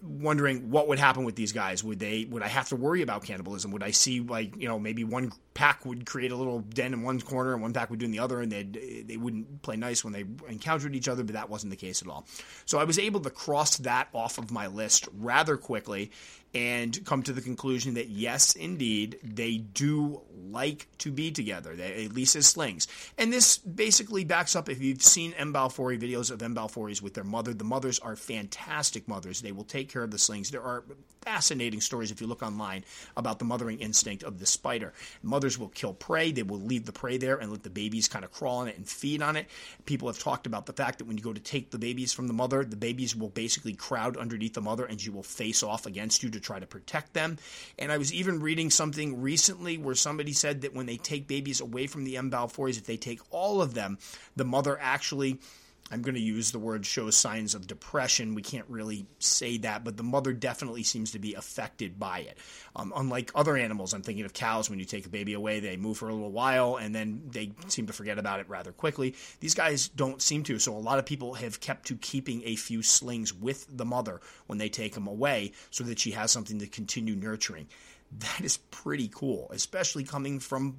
wondering 0.03 0.69
what 0.69 0.87
would 0.87 0.99
happen 0.99 1.23
with 1.23 1.35
these 1.35 1.51
guys. 1.51 1.83
Would 1.83 1.99
they? 1.99 2.25
Would 2.29 2.43
I 2.43 2.47
have 2.47 2.69
to 2.69 2.75
worry 2.75 3.01
about 3.01 3.23
cannibalism? 3.23 3.71
Would 3.71 3.83
I 3.83 3.91
see 3.91 4.19
like 4.19 4.55
you 4.55 4.67
know 4.67 4.79
maybe 4.79 5.03
one 5.03 5.31
pack 5.53 5.85
would 5.85 6.05
create 6.05 6.31
a 6.31 6.35
little 6.35 6.59
den 6.59 6.93
in 6.93 7.01
one 7.01 7.19
corner 7.19 7.53
and 7.53 7.61
one 7.61 7.73
pack 7.73 7.89
would 7.89 7.99
do 7.99 8.05
in 8.05 8.11
the 8.11 8.19
other, 8.19 8.41
and 8.41 8.51
they 8.51 8.63
they 8.63 9.17
wouldn't 9.17 9.61
play 9.63 9.75
nice 9.75 10.03
when 10.03 10.13
they 10.13 10.25
encountered 10.47 10.95
each 10.95 11.07
other? 11.07 11.23
But 11.23 11.33
that 11.33 11.49
wasn't 11.49 11.71
the 11.71 11.77
case 11.77 12.01
at 12.01 12.07
all. 12.07 12.27
So 12.65 12.79
I 12.79 12.83
was 12.83 12.99
able 12.99 13.21
to 13.21 13.29
cross 13.29 13.77
that 13.77 14.09
off 14.13 14.37
of 14.37 14.51
my 14.51 14.67
list 14.67 15.07
rather 15.17 15.57
quickly, 15.57 16.11
and 16.53 17.05
come 17.05 17.23
to 17.23 17.33
the 17.33 17.41
conclusion 17.41 17.93
that 17.93 18.09
yes, 18.09 18.55
indeed, 18.55 19.17
they 19.23 19.57
do 19.57 20.21
like 20.33 20.87
to 20.97 21.11
be 21.11 21.31
together, 21.31 21.75
they, 21.75 22.05
at 22.05 22.13
least 22.13 22.35
as 22.35 22.47
slings. 22.47 22.87
And 23.17 23.31
this 23.31 23.57
basically 23.57 24.25
backs 24.25 24.55
up 24.55 24.67
if 24.67 24.81
you've 24.81 25.01
seen 25.01 25.33
M. 25.33 25.53
balfouri 25.53 25.99
videos 25.99 26.29
of 26.29 26.41
M. 26.41 26.53
balfouris 26.53 27.01
with 27.01 27.13
their 27.13 27.23
mother. 27.23 27.53
The 27.53 27.63
mothers 27.63 27.99
are 27.99 28.15
fantastic 28.15 29.07
mothers. 29.07 29.41
They 29.41 29.53
will 29.53 29.63
take 29.63 29.89
care 29.89 30.03
of 30.03 30.11
the 30.11 30.19
slings. 30.19 30.51
There 30.51 30.63
are 30.63 30.83
fascinating 31.21 31.81
stories 31.81 32.11
if 32.11 32.19
you 32.19 32.27
look 32.27 32.41
online 32.41 32.83
about 33.15 33.37
the 33.37 33.45
mothering 33.45 33.79
instinct 33.79 34.23
of 34.23 34.39
the 34.39 34.45
spider. 34.45 34.91
Mothers 35.21 35.57
will 35.57 35.69
kill 35.69 35.93
prey, 35.93 36.31
they 36.31 36.43
will 36.43 36.59
leave 36.59 36.85
the 36.85 36.91
prey 36.91 37.17
there 37.17 37.37
and 37.37 37.51
let 37.51 37.63
the 37.63 37.69
babies 37.69 38.07
kind 38.07 38.25
of 38.25 38.31
crawl 38.31 38.57
on 38.57 38.67
it 38.67 38.77
and 38.77 38.87
feed 38.87 39.21
on 39.21 39.35
it. 39.35 39.47
People 39.85 40.07
have 40.07 40.17
talked 40.17 40.47
about 40.47 40.65
the 40.65 40.73
fact 40.73 40.97
that 40.97 41.05
when 41.05 41.17
you 41.17 41.23
go 41.23 41.33
to 41.33 41.39
take 41.39 41.69
the 41.69 41.77
babies 41.77 42.11
from 42.11 42.27
the 42.27 42.33
mother, 42.33 42.63
the 42.63 42.75
babies 42.75 43.15
will 43.15 43.29
basically 43.29 43.73
crowd 43.73 44.17
underneath 44.17 44.53
the 44.53 44.61
mother 44.61 44.85
and 44.85 44.99
she 44.99 45.09
will 45.09 45.23
face 45.23 45.61
off 45.61 45.85
against 45.85 46.23
you 46.23 46.29
to 46.31 46.39
try 46.39 46.59
to 46.59 46.65
protect 46.65 47.13
them. 47.13 47.37
And 47.77 47.91
I 47.91 47.97
was 47.97 48.13
even 48.13 48.39
reading 48.41 48.69
something 48.69 49.21
recently 49.21 49.77
where 49.77 49.95
somebody 49.95 50.33
said 50.33 50.61
that 50.61 50.73
when 50.73 50.87
they 50.87 50.97
take 50.97 51.27
babies 51.27 51.61
away 51.61 51.87
from 51.87 52.03
the 52.03 52.17
M. 52.17 52.31
balfouris, 52.31 52.77
if 52.77 52.85
they 52.85 52.97
take 52.97 53.21
all 53.29 53.61
of 53.61 53.73
them, 53.73 53.99
the 54.35 54.45
mother 54.45 54.77
actually 54.81 55.39
I'm 55.91 56.01
going 56.01 56.15
to 56.15 56.21
use 56.21 56.51
the 56.51 56.59
word 56.59 56.85
shows 56.85 57.17
signs 57.17 57.53
of 57.53 57.67
depression. 57.67 58.33
We 58.33 58.41
can't 58.41 58.65
really 58.69 59.05
say 59.19 59.57
that, 59.59 59.83
but 59.83 59.97
the 59.97 60.03
mother 60.03 60.31
definitely 60.31 60.83
seems 60.83 61.11
to 61.11 61.19
be 61.19 61.33
affected 61.33 61.99
by 61.99 62.19
it. 62.19 62.37
Um, 62.75 62.93
unlike 62.95 63.31
other 63.35 63.57
animals, 63.57 63.93
I'm 63.93 64.01
thinking 64.01 64.23
of 64.23 64.33
cows. 64.33 64.69
When 64.69 64.79
you 64.79 64.85
take 64.85 65.05
a 65.05 65.09
baby 65.09 65.33
away, 65.33 65.59
they 65.59 65.75
move 65.75 65.97
for 65.97 66.07
a 66.07 66.13
little 66.13 66.31
while 66.31 66.77
and 66.77 66.95
then 66.95 67.23
they 67.29 67.51
seem 67.67 67.87
to 67.87 67.93
forget 67.93 68.17
about 68.17 68.39
it 68.39 68.49
rather 68.49 68.71
quickly. 68.71 69.15
These 69.41 69.53
guys 69.53 69.89
don't 69.89 70.21
seem 70.21 70.43
to. 70.43 70.59
So 70.59 70.75
a 70.75 70.79
lot 70.79 70.99
of 70.99 71.05
people 71.05 71.33
have 71.33 71.59
kept 71.59 71.87
to 71.87 71.95
keeping 71.97 72.41
a 72.45 72.55
few 72.55 72.81
slings 72.81 73.33
with 73.33 73.67
the 73.69 73.85
mother 73.85 74.21
when 74.47 74.59
they 74.59 74.69
take 74.69 74.93
them 74.93 75.07
away 75.07 75.51
so 75.71 75.83
that 75.83 75.99
she 75.99 76.11
has 76.11 76.31
something 76.31 76.59
to 76.59 76.67
continue 76.67 77.15
nurturing. 77.15 77.67
That 78.19 78.41
is 78.41 78.57
pretty 78.57 79.09
cool, 79.13 79.49
especially 79.51 80.03
coming 80.03 80.39
from 80.39 80.75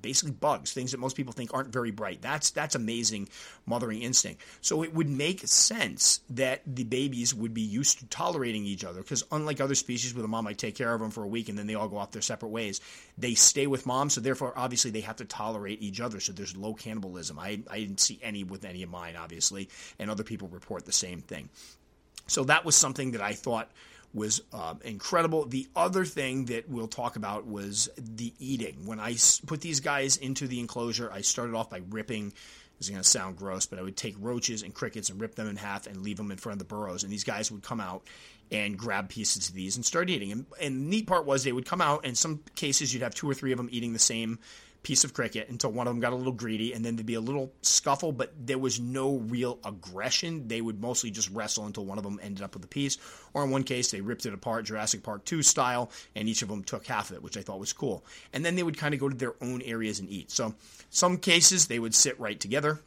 basically 0.00 0.32
bugs, 0.32 0.72
things 0.72 0.92
that 0.92 0.98
most 0.98 1.16
people 1.16 1.32
think 1.32 1.52
aren't 1.52 1.72
very 1.72 1.90
bright. 1.90 2.22
That's 2.22 2.50
that's 2.50 2.74
amazing 2.74 3.28
mothering 3.66 4.02
instinct. 4.02 4.42
So 4.60 4.82
it 4.82 4.94
would 4.94 5.08
make 5.08 5.46
sense 5.46 6.20
that 6.30 6.62
the 6.66 6.84
babies 6.84 7.34
would 7.34 7.54
be 7.54 7.62
used 7.62 7.98
to 7.98 8.06
tolerating 8.06 8.64
each 8.64 8.84
other 8.84 9.02
because 9.02 9.24
unlike 9.30 9.60
other 9.60 9.74
species 9.74 10.14
where 10.14 10.22
the 10.22 10.28
mom 10.28 10.44
might 10.44 10.58
take 10.58 10.74
care 10.74 10.92
of 10.92 11.00
them 11.00 11.10
for 11.10 11.24
a 11.24 11.28
week 11.28 11.48
and 11.48 11.58
then 11.58 11.66
they 11.66 11.74
all 11.74 11.88
go 11.88 11.98
off 11.98 12.12
their 12.12 12.22
separate 12.22 12.48
ways, 12.48 12.80
they 13.18 13.34
stay 13.34 13.66
with 13.66 13.86
mom. 13.86 14.10
So 14.10 14.20
therefore, 14.20 14.52
obviously, 14.56 14.90
they 14.90 15.00
have 15.00 15.16
to 15.16 15.24
tolerate 15.24 15.82
each 15.82 16.00
other. 16.00 16.20
So 16.20 16.32
there's 16.32 16.56
low 16.56 16.74
cannibalism. 16.74 17.38
I 17.38 17.60
I 17.70 17.78
didn't 17.80 18.00
see 18.00 18.18
any 18.22 18.44
with 18.44 18.64
any 18.64 18.82
of 18.82 18.90
mine, 18.90 19.16
obviously, 19.16 19.68
and 19.98 20.10
other 20.10 20.24
people 20.24 20.48
report 20.48 20.84
the 20.84 20.92
same 20.92 21.20
thing. 21.20 21.48
So 22.26 22.44
that 22.44 22.64
was 22.64 22.76
something 22.76 23.12
that 23.12 23.20
I 23.20 23.32
thought 23.32 23.70
was 24.14 24.42
uh, 24.52 24.74
incredible. 24.84 25.46
The 25.46 25.68
other 25.74 26.04
thing 26.04 26.46
that 26.46 26.68
we'll 26.68 26.88
talk 26.88 27.16
about 27.16 27.46
was 27.46 27.88
the 27.96 28.32
eating. 28.38 28.86
When 28.86 29.00
I 29.00 29.16
put 29.46 29.60
these 29.60 29.80
guys 29.80 30.16
into 30.16 30.46
the 30.46 30.60
enclosure, 30.60 31.10
I 31.10 31.22
started 31.22 31.54
off 31.54 31.70
by 31.70 31.82
ripping. 31.90 32.32
This 32.78 32.88
is 32.88 32.90
going 32.90 33.02
to 33.02 33.08
sound 33.08 33.36
gross, 33.36 33.66
but 33.66 33.78
I 33.78 33.82
would 33.82 33.96
take 33.96 34.14
roaches 34.18 34.62
and 34.62 34.74
crickets 34.74 35.08
and 35.08 35.20
rip 35.20 35.34
them 35.34 35.48
in 35.48 35.56
half 35.56 35.86
and 35.86 36.02
leave 36.02 36.16
them 36.16 36.30
in 36.30 36.36
front 36.36 36.54
of 36.54 36.58
the 36.58 36.74
burrows. 36.74 37.04
And 37.04 37.12
these 37.12 37.24
guys 37.24 37.50
would 37.50 37.62
come 37.62 37.80
out 37.80 38.02
and 38.50 38.76
grab 38.76 39.08
pieces 39.08 39.48
of 39.48 39.54
these 39.54 39.76
and 39.76 39.84
start 39.84 40.10
eating. 40.10 40.32
And, 40.32 40.46
and 40.60 40.76
the 40.76 40.90
neat 40.90 41.06
part 41.06 41.24
was 41.24 41.44
they 41.44 41.52
would 41.52 41.64
come 41.64 41.80
out, 41.80 42.04
and 42.04 42.18
some 42.18 42.40
cases 42.54 42.92
you'd 42.92 43.02
have 43.02 43.14
two 43.14 43.30
or 43.30 43.34
three 43.34 43.52
of 43.52 43.56
them 43.56 43.68
eating 43.72 43.92
the 43.92 43.98
same 43.98 44.38
piece 44.82 45.04
of 45.04 45.14
cricket 45.14 45.48
until 45.48 45.70
one 45.70 45.86
of 45.86 45.94
them 45.94 46.00
got 46.00 46.12
a 46.12 46.16
little 46.16 46.32
greedy, 46.32 46.72
and 46.72 46.84
then 46.84 46.96
there'd 46.96 47.06
be 47.06 47.14
a 47.14 47.20
little 47.20 47.52
scuffle, 47.62 48.10
but 48.10 48.32
there 48.36 48.58
was 48.58 48.80
no 48.80 49.18
real 49.18 49.58
aggression. 49.64 50.48
They 50.48 50.60
would 50.60 50.80
mostly 50.80 51.10
just 51.10 51.30
wrestle 51.30 51.66
until 51.66 51.84
one 51.84 51.98
of 51.98 52.04
them 52.04 52.18
ended 52.20 52.42
up 52.42 52.54
with 52.54 52.64
a 52.64 52.68
piece. 52.68 52.98
Or 53.32 53.44
in 53.44 53.50
one 53.50 53.62
case, 53.62 53.92
they 53.92 54.00
ripped 54.00 54.26
it 54.26 54.34
apart, 54.34 54.64
Jurassic 54.64 55.02
Park 55.04 55.24
2 55.24 55.42
style, 55.42 55.90
and 56.16 56.28
each 56.28 56.42
of 56.42 56.48
them 56.48 56.64
took 56.64 56.86
half 56.86 57.10
of 57.10 57.16
it, 57.16 57.22
which 57.22 57.36
I 57.36 57.42
thought 57.42 57.60
was 57.60 57.72
cool. 57.72 58.04
And 58.32 58.44
then 58.44 58.56
they 58.56 58.62
would 58.64 58.76
kind 58.76 58.92
of 58.92 58.98
go 59.00 59.08
to 59.08 59.16
their 59.16 59.34
own 59.40 59.62
areas 59.62 60.00
and 60.00 60.10
eat. 60.10 60.30
So, 60.32 60.54
some 60.90 61.16
cases 61.16 61.68
they 61.68 61.78
would 61.78 61.94
sit 61.94 62.18
right 62.18 62.38
together. 62.40 62.80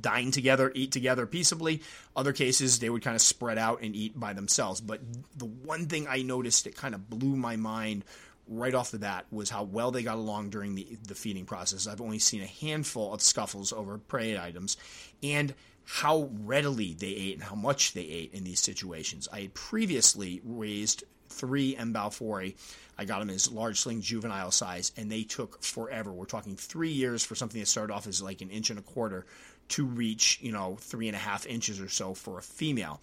dine 0.00 0.30
together, 0.30 0.70
eat 0.74 0.92
together 0.92 1.26
peaceably. 1.26 1.82
Other 2.16 2.32
cases, 2.32 2.78
they 2.78 2.90
would 2.90 3.02
kind 3.02 3.16
of 3.16 3.22
spread 3.22 3.58
out 3.58 3.82
and 3.82 3.94
eat 3.94 4.18
by 4.18 4.32
themselves. 4.32 4.80
But 4.80 5.00
the 5.36 5.46
one 5.46 5.86
thing 5.86 6.06
I 6.08 6.22
noticed 6.22 6.64
that 6.64 6.76
kind 6.76 6.94
of 6.94 7.08
blew 7.10 7.36
my 7.36 7.56
mind 7.56 8.04
right 8.50 8.74
off 8.74 8.90
the 8.90 8.98
bat 8.98 9.24
was 9.30 9.48
how 9.48 9.62
well 9.62 9.92
they 9.92 10.02
got 10.02 10.16
along 10.16 10.50
during 10.50 10.74
the, 10.74 10.98
the 11.06 11.14
feeding 11.14 11.46
process. 11.46 11.86
I've 11.86 12.00
only 12.00 12.18
seen 12.18 12.42
a 12.42 12.46
handful 12.46 13.14
of 13.14 13.22
scuffles 13.22 13.72
over 13.72 13.96
prey 13.96 14.36
items 14.36 14.76
and 15.22 15.54
how 15.84 16.28
readily 16.42 16.94
they 16.94 17.06
ate 17.06 17.34
and 17.34 17.42
how 17.42 17.54
much 17.54 17.94
they 17.94 18.02
ate 18.02 18.34
in 18.34 18.44
these 18.44 18.60
situations. 18.60 19.28
I 19.32 19.42
had 19.42 19.54
previously 19.54 20.42
raised 20.44 21.04
three 21.28 21.76
M. 21.76 21.94
balfouri. 21.94 22.56
I 22.98 23.04
got 23.04 23.20
them 23.20 23.30
as 23.30 23.50
large 23.50 23.80
sling 23.80 24.02
juvenile 24.02 24.50
size, 24.50 24.92
and 24.96 25.10
they 25.10 25.22
took 25.22 25.62
forever. 25.62 26.12
We're 26.12 26.26
talking 26.26 26.54
three 26.54 26.90
years 26.90 27.24
for 27.24 27.34
something 27.34 27.58
that 27.58 27.66
started 27.66 27.94
off 27.94 28.06
as 28.06 28.20
like 28.20 28.42
an 28.42 28.50
inch 28.50 28.70
and 28.70 28.78
a 28.78 28.82
quarter 28.82 29.24
to 29.70 29.86
reach, 29.86 30.38
you 30.42 30.52
know, 30.52 30.76
three 30.80 31.08
and 31.08 31.16
a 31.16 31.20
half 31.20 31.46
inches 31.46 31.80
or 31.80 31.88
so 31.88 32.12
for 32.12 32.38
a 32.38 32.42
female. 32.42 33.00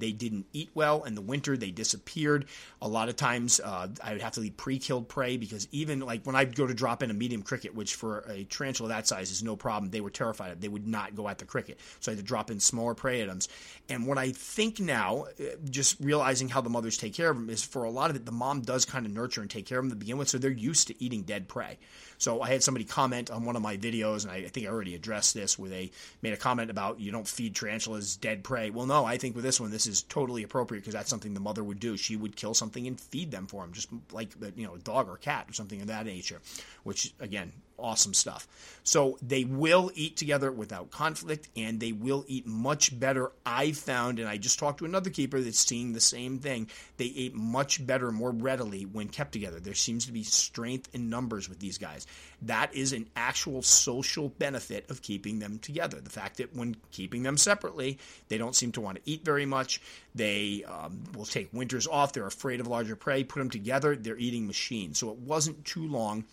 They 0.00 0.12
didn't 0.12 0.46
eat 0.52 0.70
well 0.74 1.04
in 1.04 1.14
the 1.14 1.20
winter. 1.20 1.56
They 1.56 1.70
disappeared. 1.70 2.46
A 2.82 2.88
lot 2.88 3.08
of 3.08 3.16
times 3.16 3.60
uh, 3.60 3.88
I 4.02 4.12
would 4.12 4.22
have 4.22 4.32
to 4.32 4.40
leave 4.40 4.56
pre 4.56 4.78
killed 4.78 5.08
prey 5.08 5.36
because 5.36 5.68
even 5.72 6.00
like 6.00 6.24
when 6.24 6.36
I 6.36 6.44
go 6.44 6.66
to 6.66 6.74
drop 6.74 7.02
in 7.02 7.10
a 7.10 7.14
medium 7.14 7.42
cricket, 7.42 7.74
which 7.74 7.94
for 7.94 8.20
a 8.28 8.44
tarantula 8.44 8.88
that 8.88 9.06
size 9.06 9.30
is 9.30 9.42
no 9.42 9.56
problem, 9.56 9.90
they 9.90 10.00
were 10.00 10.10
terrified 10.10 10.52
of. 10.52 10.60
They 10.60 10.68
would 10.68 10.86
not 10.86 11.14
go 11.14 11.28
at 11.28 11.38
the 11.38 11.44
cricket. 11.44 11.78
So 12.00 12.10
I 12.10 12.14
had 12.14 12.20
to 12.20 12.26
drop 12.26 12.50
in 12.50 12.60
smaller 12.60 12.94
prey 12.94 13.22
items. 13.22 13.48
And 13.88 14.06
what 14.06 14.18
I 14.18 14.32
think 14.32 14.80
now, 14.80 15.26
uh, 15.38 15.44
just 15.68 15.96
realizing 16.00 16.48
how 16.48 16.60
the 16.60 16.70
mothers 16.70 16.96
take 16.96 17.14
care 17.14 17.30
of 17.30 17.36
them, 17.36 17.50
is 17.50 17.62
for 17.62 17.84
a 17.84 17.90
lot 17.90 18.10
of 18.10 18.16
it, 18.16 18.26
the 18.26 18.32
mom 18.32 18.62
does 18.62 18.84
kind 18.84 19.06
of 19.06 19.12
nurture 19.12 19.40
and 19.40 19.50
take 19.50 19.66
care 19.66 19.78
of 19.78 19.84
them 19.84 19.90
to 19.90 19.96
begin 19.96 20.18
with. 20.18 20.28
So 20.28 20.38
they're 20.38 20.50
used 20.50 20.88
to 20.88 21.02
eating 21.02 21.22
dead 21.22 21.48
prey. 21.48 21.78
So 22.18 22.42
I 22.42 22.48
had 22.48 22.62
somebody 22.62 22.84
comment 22.84 23.30
on 23.30 23.46
one 23.46 23.56
of 23.56 23.62
my 23.62 23.78
videos, 23.78 24.24
and 24.24 24.32
I, 24.32 24.36
I 24.36 24.48
think 24.48 24.66
I 24.66 24.70
already 24.70 24.94
addressed 24.94 25.32
this, 25.32 25.58
where 25.58 25.70
they 25.70 25.90
made 26.20 26.34
a 26.34 26.36
comment 26.36 26.70
about 26.70 27.00
you 27.00 27.10
don't 27.10 27.26
feed 27.26 27.54
tarantulas 27.54 28.16
dead 28.16 28.44
prey. 28.44 28.68
Well, 28.68 28.86
no, 28.86 29.06
I 29.06 29.16
think 29.16 29.34
with 29.34 29.44
this 29.44 29.58
one, 29.58 29.70
this 29.70 29.86
is 29.86 29.89
totally 30.02 30.42
appropriate 30.42 30.80
because 30.80 30.94
that's 30.94 31.10
something 31.10 31.34
the 31.34 31.40
mother 31.40 31.64
would 31.64 31.80
do. 31.80 31.96
She 31.96 32.16
would 32.16 32.36
kill 32.36 32.54
something 32.54 32.86
and 32.86 33.00
feed 33.00 33.30
them 33.30 33.46
for 33.46 33.62
them, 33.62 33.72
just 33.72 33.88
like 34.12 34.30
you 34.56 34.66
know 34.66 34.74
a 34.74 34.78
dog 34.78 35.08
or 35.08 35.16
cat 35.16 35.46
or 35.48 35.52
something 35.52 35.80
of 35.80 35.88
that 35.88 36.06
nature. 36.06 36.40
Which 36.82 37.12
again, 37.20 37.52
awesome 37.80 38.14
stuff. 38.14 38.46
So 38.82 39.18
they 39.22 39.44
will 39.44 39.90
eat 39.94 40.16
together 40.16 40.50
without 40.50 40.90
conflict, 40.90 41.48
and 41.56 41.78
they 41.78 41.92
will 41.92 42.24
eat 42.26 42.46
much 42.46 42.98
better. 42.98 43.30
I 43.44 43.72
found, 43.72 44.18
and 44.18 44.28
I 44.28 44.36
just 44.36 44.58
talked 44.58 44.78
to 44.78 44.84
another 44.84 45.10
keeper 45.10 45.40
that's 45.40 45.58
seeing 45.58 45.92
the 45.92 46.00
same 46.00 46.38
thing. 46.38 46.68
They 46.96 47.12
ate 47.16 47.34
much 47.34 47.86
better, 47.86 48.10
more 48.10 48.30
readily 48.30 48.84
when 48.84 49.08
kept 49.08 49.32
together. 49.32 49.60
There 49.60 49.74
seems 49.74 50.06
to 50.06 50.12
be 50.12 50.22
strength 50.22 50.88
in 50.94 51.10
numbers 51.10 51.48
with 51.48 51.60
these 51.60 51.78
guys. 51.78 52.06
That 52.42 52.74
is 52.74 52.92
an 52.92 53.08
actual 53.16 53.62
social 53.62 54.30
benefit 54.30 54.90
of 54.90 55.02
keeping 55.02 55.38
them 55.38 55.58
together. 55.58 56.00
The 56.00 56.10
fact 56.10 56.38
that 56.38 56.56
when 56.56 56.76
keeping 56.90 57.22
them 57.22 57.36
separately, 57.36 57.98
they 58.28 58.38
don't 58.38 58.56
seem 58.56 58.72
to 58.72 58.80
want 58.80 58.96
to 58.96 59.10
eat 59.10 59.24
very 59.24 59.46
much. 59.46 59.80
They 60.14 60.64
um, 60.66 61.04
will 61.14 61.26
take 61.26 61.52
winters 61.52 61.86
off. 61.86 62.12
They're 62.12 62.26
afraid 62.26 62.60
of 62.60 62.66
larger 62.66 62.96
prey. 62.96 63.24
Put 63.24 63.38
them 63.40 63.50
together, 63.50 63.94
they're 63.94 64.16
eating 64.16 64.46
machines. 64.46 64.98
So 64.98 65.10
it 65.10 65.18
wasn't 65.18 65.64
too 65.64 65.86
long 65.86 66.24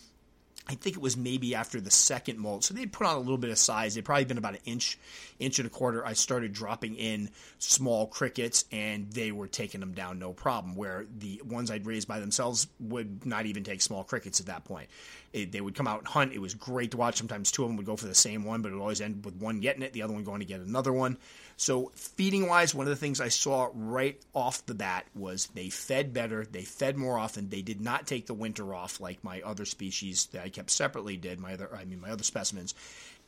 I 0.70 0.76
think 0.76 0.98
it 0.98 1.02
was 1.02 1.16
maybe 1.16 1.56
after 1.56 1.80
the 1.80 1.92
second 1.92 2.40
molt. 2.40 2.66
So 2.66 2.74
they'd 2.74 2.92
put 2.92 3.08
on 3.08 3.16
a 3.16 3.20
little 3.20 3.38
bit 3.38 3.52
of 3.52 3.58
size. 3.58 3.96
They'd 3.96 4.04
probably 4.04 4.26
been 4.26 4.38
about 4.38 4.56
an 4.56 4.60
inch, 4.66 4.98
inch 5.40 5.60
and 5.60 5.68
a 5.68 5.70
quarter. 5.70 6.06
I 6.06 6.14
started 6.14 6.52
dropping 6.52 6.96
in 6.96 7.30
small 7.58 8.08
crickets, 8.08 8.66
and 8.72 9.10
they 9.12 9.32
were 9.32 9.48
taking 9.48 9.80
them 9.80 9.94
down 9.94 10.20
no 10.20 10.34
problem. 10.34 10.76
Where 10.76 11.06
the 11.18 11.42
ones 11.46 11.72
I'd 11.72 11.86
raised 11.86 12.08
by 12.08 12.20
themselves 12.20 12.68
would 12.82 13.26
not 13.26 13.46
even 13.46 13.64
take 13.64 13.82
small 13.82 14.04
crickets 14.04 14.42
at 14.42 14.48
that 14.48 14.66
point. 14.66 14.90
It, 15.32 15.52
they 15.52 15.62
would 15.62 15.76
come 15.76 15.88
out 15.88 16.00
and 16.00 16.08
hunt. 16.08 16.34
It 16.34 16.40
was 16.40 16.54
great 16.54 16.92
to 16.92 16.98
watch. 16.98 17.18
Sometimes 17.18 17.52
two 17.52 17.64
of 17.64 17.70
them 17.70 17.78
would 17.78 17.86
go 17.86 17.96
for 17.96 18.08
the 18.08 18.16
same 18.16 18.44
one, 18.44 18.62
but 18.62 18.72
it 18.72 18.78
always 18.78 19.02
end 19.02 19.24
with 19.24 19.36
one 19.36 19.60
getting 19.60 19.84
it, 19.84 19.94
the 19.94 20.02
other 20.02 20.14
one 20.14 20.24
going 20.24 20.40
to 20.40 20.46
get 20.46 20.60
another 20.60 20.92
one. 20.92 21.18
So 21.58 21.92
feeding 21.96 22.48
wise, 22.48 22.76
one 22.76 22.86
of 22.86 22.92
the 22.92 22.96
things 22.96 23.20
I 23.20 23.30
saw 23.30 23.70
right 23.74 24.22
off 24.34 24.66
the 24.66 24.76
bat 24.76 25.06
was 25.16 25.48
they 25.48 25.70
fed 25.70 26.14
better. 26.14 26.46
They 26.46 26.62
fed 26.62 26.98
more 26.98 27.18
often. 27.18 27.50
They 27.50 27.64
did 27.64 27.82
not 27.82 28.06
take 28.06 28.28
the 28.28 28.34
winter 28.34 28.74
off 28.74 29.00
like 29.00 29.24
my 29.24 29.42
other 29.42 29.66
species 29.66 30.28
that 30.34 30.44
I 30.44 30.50
kept 30.58 30.72
separately 30.72 31.18
did. 31.18 31.40
My 31.40 31.54
other, 31.54 31.70
I 31.74 31.86
mean, 31.86 32.02
my 32.02 32.10
other 32.10 32.24
specimens, 32.24 32.74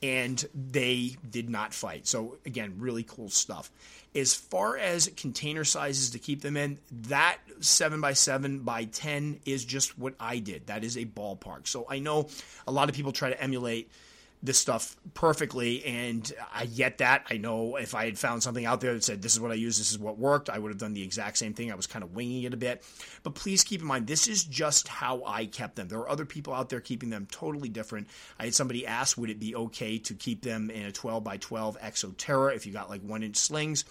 and 0.02 0.44
they 0.56 1.16
did 1.30 1.50
not 1.50 1.74
fight. 1.74 2.08
So 2.08 2.38
again, 2.46 2.76
really 2.80 3.04
cool 3.04 3.30
stuff. 3.30 3.72
As 4.16 4.34
far 4.34 4.78
as 4.78 5.12
container 5.16 5.64
sizes 5.64 6.10
to 6.12 6.20
keep 6.20 6.42
them 6.42 6.58
in, 6.58 6.80
that 6.92 7.38
7 7.60 8.02
by 8.02 8.14
7 8.14 8.60
by 8.60 8.86
10 8.86 9.42
is 9.46 9.64
just 9.64 10.00
what 10.00 10.16
I 10.20 10.40
did. 10.40 10.68
That 10.68 10.84
is 10.84 10.98
a 10.98 11.06
ballpark. 11.06 11.68
So 11.68 11.86
I 11.88 12.00
know 12.00 12.30
a 12.66 12.72
lot 12.72 12.90
of 12.90 12.96
people 12.96 13.12
try 13.12 13.30
to 13.30 13.42
emulate 13.42 13.92
this 14.42 14.58
stuff 14.58 14.96
perfectly, 15.14 15.84
and 15.84 16.32
I 16.54 16.66
get 16.66 17.00
that. 17.00 17.26
I 17.30 17.38
know 17.38 17.76
if 17.76 17.94
I 17.94 18.06
had 18.06 18.18
found 18.18 18.42
something 18.42 18.66
out 18.66 18.80
there 18.80 18.94
that 18.94 19.04
said 19.04 19.22
this 19.22 19.34
is 19.34 19.40
what 19.40 19.52
I 19.52 19.56
use, 19.56 19.78
this 19.78 19.92
is 19.92 20.00
what 20.00 20.18
worked, 20.18 20.50
I 20.50 20.58
would 20.58 20.70
have 20.70 20.78
done 20.78 20.94
the 20.94 21.04
exact 21.04 21.38
same 21.38 21.54
thing. 21.54 21.72
I 21.72 21.76
was 21.76 21.88
kind 21.88 22.04
of 22.04 22.16
winging 22.16 22.44
it 22.44 22.54
a 22.54 22.58
bit. 22.58 22.84
But 23.24 23.36
please 23.36 23.64
keep 23.64 23.82
in 23.82 23.88
mind, 23.88 24.08
this 24.08 24.28
is 24.28 24.46
just 24.46 24.88
how 24.88 25.24
I 25.26 25.46
kept 25.46 25.76
them. 25.76 25.90
There 25.90 26.00
are 26.00 26.10
other 26.10 26.26
people 26.26 26.54
out 26.54 26.70
there 26.70 26.80
keeping 26.80 27.10
them 27.10 27.28
totally 27.30 27.68
different. 27.68 28.08
I 28.40 28.46
had 28.46 28.56
somebody 28.56 28.88
ask, 28.88 29.18
would 29.18 29.30
it 29.30 29.40
be 29.40 29.56
okay 29.56 29.98
to 30.00 30.14
keep 30.14 30.42
them 30.42 30.70
in 30.70 30.86
a 30.86 30.92
12 30.92 31.22
by 31.24 31.38
12 31.38 31.78
Exo 31.82 32.14
Terra 32.18 32.56
if 32.56 32.66
you 32.66 32.72
got 32.72 32.90
like 32.90 33.02
one 33.02 33.24
inch 33.24 33.38
slings? 33.38 33.84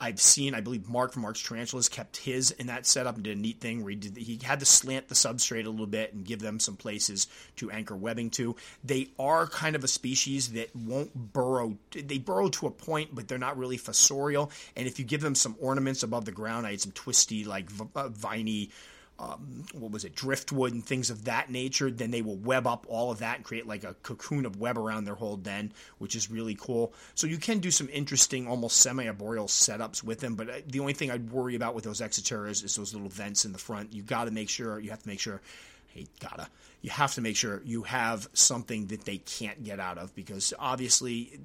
I've 0.00 0.20
seen, 0.20 0.54
I 0.54 0.60
believe 0.60 0.88
Mark 0.88 1.12
from 1.12 1.22
Mark's 1.22 1.42
Tarantulas 1.42 1.88
kept 1.88 2.16
his 2.16 2.50
in 2.50 2.66
that 2.66 2.84
setup 2.84 3.14
and 3.14 3.24
did 3.24 3.38
a 3.38 3.40
neat 3.40 3.60
thing 3.60 3.82
where 3.82 3.90
he 3.90 3.96
did 3.96 4.16
he 4.16 4.38
had 4.42 4.60
to 4.60 4.66
slant 4.66 5.08
the 5.08 5.14
substrate 5.14 5.66
a 5.66 5.70
little 5.70 5.86
bit 5.86 6.12
and 6.12 6.24
give 6.24 6.40
them 6.40 6.58
some 6.58 6.76
places 6.76 7.26
to 7.56 7.70
anchor 7.70 7.96
webbing 7.96 8.30
to. 8.30 8.56
They 8.82 9.08
are 9.18 9.46
kind 9.46 9.76
of 9.76 9.84
a 9.84 9.88
species 9.88 10.52
that 10.52 10.74
won't 10.74 11.32
burrow. 11.32 11.78
They 11.92 12.18
burrow 12.18 12.48
to 12.50 12.66
a 12.66 12.70
point, 12.70 13.14
but 13.14 13.28
they're 13.28 13.38
not 13.38 13.56
really 13.56 13.78
fossorial. 13.78 14.50
And 14.76 14.86
if 14.86 14.98
you 14.98 15.04
give 15.04 15.20
them 15.20 15.34
some 15.34 15.56
ornaments 15.60 16.02
above 16.02 16.24
the 16.24 16.32
ground, 16.32 16.66
I 16.66 16.72
had 16.72 16.80
some 16.80 16.92
twisty, 16.92 17.44
like 17.44 17.68
uh, 17.94 18.08
viney 18.08 18.70
um, 19.18 19.64
what 19.72 19.92
was 19.92 20.04
it, 20.04 20.14
driftwood 20.14 20.72
and 20.72 20.84
things 20.84 21.08
of 21.08 21.24
that 21.26 21.50
nature, 21.50 21.90
then 21.90 22.10
they 22.10 22.22
will 22.22 22.36
web 22.36 22.66
up 22.66 22.84
all 22.88 23.10
of 23.12 23.20
that 23.20 23.36
and 23.36 23.44
create 23.44 23.66
like 23.66 23.84
a 23.84 23.94
cocoon 24.02 24.44
of 24.44 24.58
web 24.58 24.76
around 24.76 25.04
their 25.04 25.14
whole 25.14 25.36
den, 25.36 25.72
which 25.98 26.16
is 26.16 26.30
really 26.30 26.56
cool. 26.56 26.92
So 27.14 27.26
you 27.26 27.38
can 27.38 27.60
do 27.60 27.70
some 27.70 27.88
interesting, 27.92 28.48
almost 28.48 28.78
semi-arboreal 28.78 29.46
setups 29.46 30.02
with 30.02 30.18
them. 30.20 30.34
But 30.34 30.50
uh, 30.50 30.52
the 30.66 30.80
only 30.80 30.94
thing 30.94 31.10
I'd 31.10 31.30
worry 31.30 31.54
about 31.54 31.74
with 31.74 31.84
those 31.84 32.00
Exo 32.00 32.24
Terras 32.24 32.64
is 32.64 32.74
those 32.74 32.92
little 32.92 33.08
vents 33.08 33.44
in 33.44 33.52
the 33.52 33.58
front. 33.58 33.92
You 33.92 34.02
got 34.02 34.24
to 34.24 34.32
make 34.32 34.48
sure 34.48 34.80
you 34.80 34.90
have 34.90 35.02
to 35.02 35.08
make 35.08 35.20
sure. 35.20 35.40
Hey, 35.88 36.06
gotta. 36.18 36.48
You 36.82 36.90
have 36.90 37.14
to 37.14 37.20
make 37.20 37.36
sure 37.36 37.62
you 37.64 37.84
have 37.84 38.28
something 38.32 38.88
that 38.88 39.04
they 39.04 39.18
can't 39.18 39.62
get 39.62 39.78
out 39.78 39.96
of 39.96 40.12
because 40.16 40.52
obviously 40.58 41.38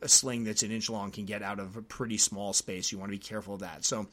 a 0.00 0.08
sling 0.08 0.44
that's 0.44 0.62
an 0.62 0.70
inch 0.70 0.88
long 0.88 1.10
can 1.10 1.24
get 1.24 1.42
out 1.42 1.58
of 1.58 1.76
a 1.76 1.82
pretty 1.82 2.16
small 2.16 2.52
space. 2.52 2.92
You 2.92 2.98
want 2.98 3.10
to 3.10 3.18
be 3.18 3.18
careful 3.18 3.54
of 3.54 3.60
that. 3.60 3.84
So 3.84 4.06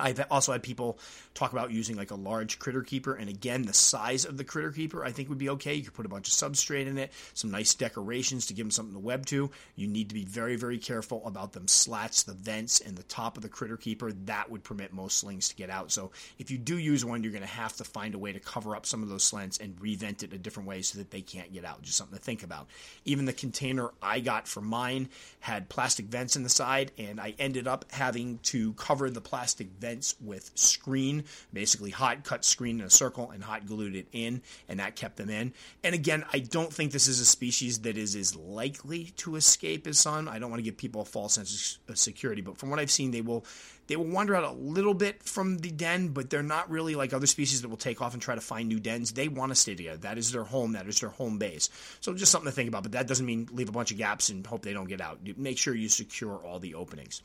I've 0.00 0.24
also 0.30 0.52
had 0.52 0.62
people 0.62 0.98
talk 1.34 1.52
about 1.52 1.70
using 1.70 1.96
like 1.96 2.10
a 2.10 2.16
large 2.16 2.58
critter 2.58 2.82
keeper, 2.82 3.14
and 3.14 3.28
again, 3.28 3.62
the 3.62 3.72
size 3.72 4.24
of 4.24 4.36
the 4.36 4.44
critter 4.44 4.72
keeper 4.72 5.04
I 5.04 5.12
think 5.12 5.28
would 5.28 5.38
be 5.38 5.50
okay. 5.50 5.74
You 5.74 5.84
could 5.84 5.94
put 5.94 6.06
a 6.06 6.10
bunch 6.10 6.28
of 6.28 6.34
substrate 6.34 6.86
in 6.86 6.98
it, 6.98 7.12
some 7.34 7.50
nice 7.50 7.74
decorations 7.74 8.46
to 8.46 8.54
give 8.54 8.66
them 8.66 8.70
something 8.70 8.94
to 8.94 9.00
web 9.00 9.26
to. 9.26 9.50
You 9.76 9.86
need 9.86 10.08
to 10.08 10.14
be 10.14 10.24
very, 10.24 10.56
very 10.56 10.78
careful 10.78 11.26
about 11.26 11.52
them 11.52 11.68
slats, 11.68 12.22
the 12.22 12.32
vents, 12.32 12.80
and 12.80 12.96
the 12.96 13.02
top 13.04 13.36
of 13.36 13.42
the 13.42 13.48
critter 13.48 13.76
keeper. 13.76 14.12
That 14.24 14.50
would 14.50 14.64
permit 14.64 14.92
most 14.92 15.18
slings 15.18 15.48
to 15.48 15.56
get 15.56 15.70
out. 15.70 15.92
So 15.92 16.10
if 16.38 16.50
you 16.50 16.58
do 16.58 16.78
use 16.78 17.04
one, 17.04 17.22
you're 17.22 17.32
going 17.32 17.42
to 17.42 17.48
have 17.48 17.76
to 17.76 17.84
find 17.84 18.14
a 18.14 18.18
way 18.18 18.32
to 18.32 18.40
cover 18.40 18.74
up 18.74 18.86
some 18.86 19.02
of 19.02 19.08
those 19.08 19.24
slants 19.24 19.58
and 19.58 19.80
revent 19.80 20.22
it 20.22 20.32
a 20.32 20.38
different 20.38 20.68
way 20.68 20.82
so 20.82 20.98
that 20.98 21.10
they 21.10 21.22
can't 21.22 21.52
get 21.52 21.64
out. 21.64 21.82
Just 21.82 21.96
something 21.96 22.16
to 22.16 22.24
think 22.24 22.42
about. 22.42 22.68
Even 23.04 23.24
the 23.24 23.32
container 23.32 23.90
I 24.02 24.20
got 24.20 24.48
for 24.48 24.60
mine 24.60 25.08
had 25.40 25.68
plastic 25.68 26.06
vents 26.06 26.36
in 26.36 26.42
the 26.42 26.48
side, 26.48 26.92
and 26.98 27.20
I 27.20 27.34
ended 27.38 27.66
up 27.66 27.84
having 27.90 28.38
to 28.44 28.72
cover 28.74 29.10
the 29.10 29.20
plastic 29.20 29.68
vents 29.78 29.89
with 30.20 30.50
screen, 30.54 31.24
basically 31.52 31.90
hot 31.90 32.24
cut 32.24 32.44
screen 32.44 32.80
in 32.80 32.86
a 32.86 32.90
circle 32.90 33.30
and 33.30 33.42
hot 33.42 33.66
glued 33.66 33.96
it 33.96 34.06
in, 34.12 34.42
and 34.68 34.80
that 34.80 34.96
kept 34.96 35.16
them 35.16 35.30
in. 35.30 35.52
And 35.84 35.94
again, 35.94 36.24
I 36.32 36.40
don't 36.40 36.72
think 36.72 36.92
this 36.92 37.08
is 37.08 37.20
a 37.20 37.24
species 37.24 37.80
that 37.80 37.96
is 37.96 38.16
as 38.16 38.36
likely 38.36 39.12
to 39.18 39.36
escape 39.36 39.86
as 39.86 39.98
some. 39.98 40.28
I 40.28 40.38
don't 40.38 40.50
want 40.50 40.60
to 40.60 40.64
give 40.64 40.76
people 40.76 41.02
a 41.02 41.04
false 41.04 41.34
sense 41.34 41.78
of 41.88 41.98
security, 41.98 42.42
but 42.42 42.58
from 42.58 42.70
what 42.70 42.78
I've 42.78 42.90
seen, 42.90 43.10
they 43.10 43.20
will 43.20 43.44
they 43.90 43.96
will 43.96 44.06
wander 44.06 44.36
out 44.36 44.44
a 44.44 44.52
little 44.52 44.94
bit 44.94 45.20
from 45.24 45.58
the 45.58 45.70
den, 45.72 46.08
but 46.08 46.30
they're 46.30 46.44
not 46.44 46.70
really 46.70 46.94
like 46.94 47.12
other 47.12 47.26
species 47.26 47.62
that 47.62 47.68
will 47.68 47.76
take 47.76 48.00
off 48.00 48.12
and 48.12 48.22
try 48.22 48.36
to 48.36 48.40
find 48.40 48.68
new 48.68 48.78
dens. 48.78 49.10
They 49.10 49.26
want 49.26 49.50
to 49.50 49.56
stay 49.56 49.74
together. 49.74 49.98
That 49.98 50.16
is 50.16 50.30
their 50.30 50.44
home. 50.44 50.74
That 50.74 50.86
is 50.86 51.00
their 51.00 51.08
home 51.08 51.38
base. 51.38 51.70
So 52.00 52.14
just 52.14 52.30
something 52.30 52.48
to 52.48 52.54
think 52.54 52.68
about. 52.68 52.84
But 52.84 52.92
that 52.92 53.08
doesn't 53.08 53.26
mean 53.26 53.48
leave 53.50 53.68
a 53.68 53.72
bunch 53.72 53.90
of 53.90 53.98
gaps 53.98 54.28
and 54.28 54.46
hope 54.46 54.62
they 54.62 54.72
don't 54.72 54.88
get 54.88 55.00
out. 55.00 55.18
Make 55.36 55.58
sure 55.58 55.74
you 55.74 55.88
secure 55.88 56.36
all 56.36 56.60
the 56.60 56.76
openings. 56.76 57.20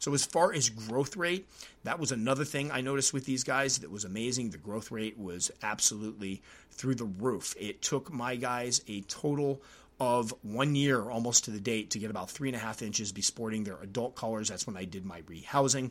So 0.00 0.12
as 0.12 0.24
far 0.24 0.52
as 0.52 0.68
growth 0.70 1.16
rate, 1.16 1.48
that 1.84 2.00
was 2.00 2.10
another 2.10 2.44
thing 2.44 2.72
I 2.72 2.80
noticed 2.80 3.12
with 3.12 3.24
these 3.24 3.44
guys 3.44 3.78
that 3.78 3.90
was 3.90 4.04
amazing. 4.04 4.50
The 4.50 4.58
growth 4.58 4.90
rate 4.90 5.16
was 5.16 5.52
absolutely 5.62 6.42
through 6.72 6.96
the 6.96 7.04
roof. 7.04 7.54
It 7.60 7.80
took 7.80 8.12
my 8.12 8.34
guys 8.34 8.82
a 8.88 9.02
total 9.02 9.62
of 10.00 10.32
one 10.42 10.76
year 10.76 11.10
almost 11.10 11.44
to 11.44 11.50
the 11.50 11.60
date 11.60 11.90
to 11.90 11.98
get 11.98 12.10
about 12.10 12.30
three 12.30 12.48
and 12.48 12.56
a 12.56 12.60
half 12.60 12.82
inches 12.82 13.10
be 13.10 13.22
sporting 13.22 13.64
their 13.64 13.80
adult 13.82 14.14
colors. 14.14 14.48
That's 14.48 14.66
when 14.66 14.76
I 14.76 14.84
did 14.84 15.04
my 15.04 15.22
rehousing. 15.22 15.90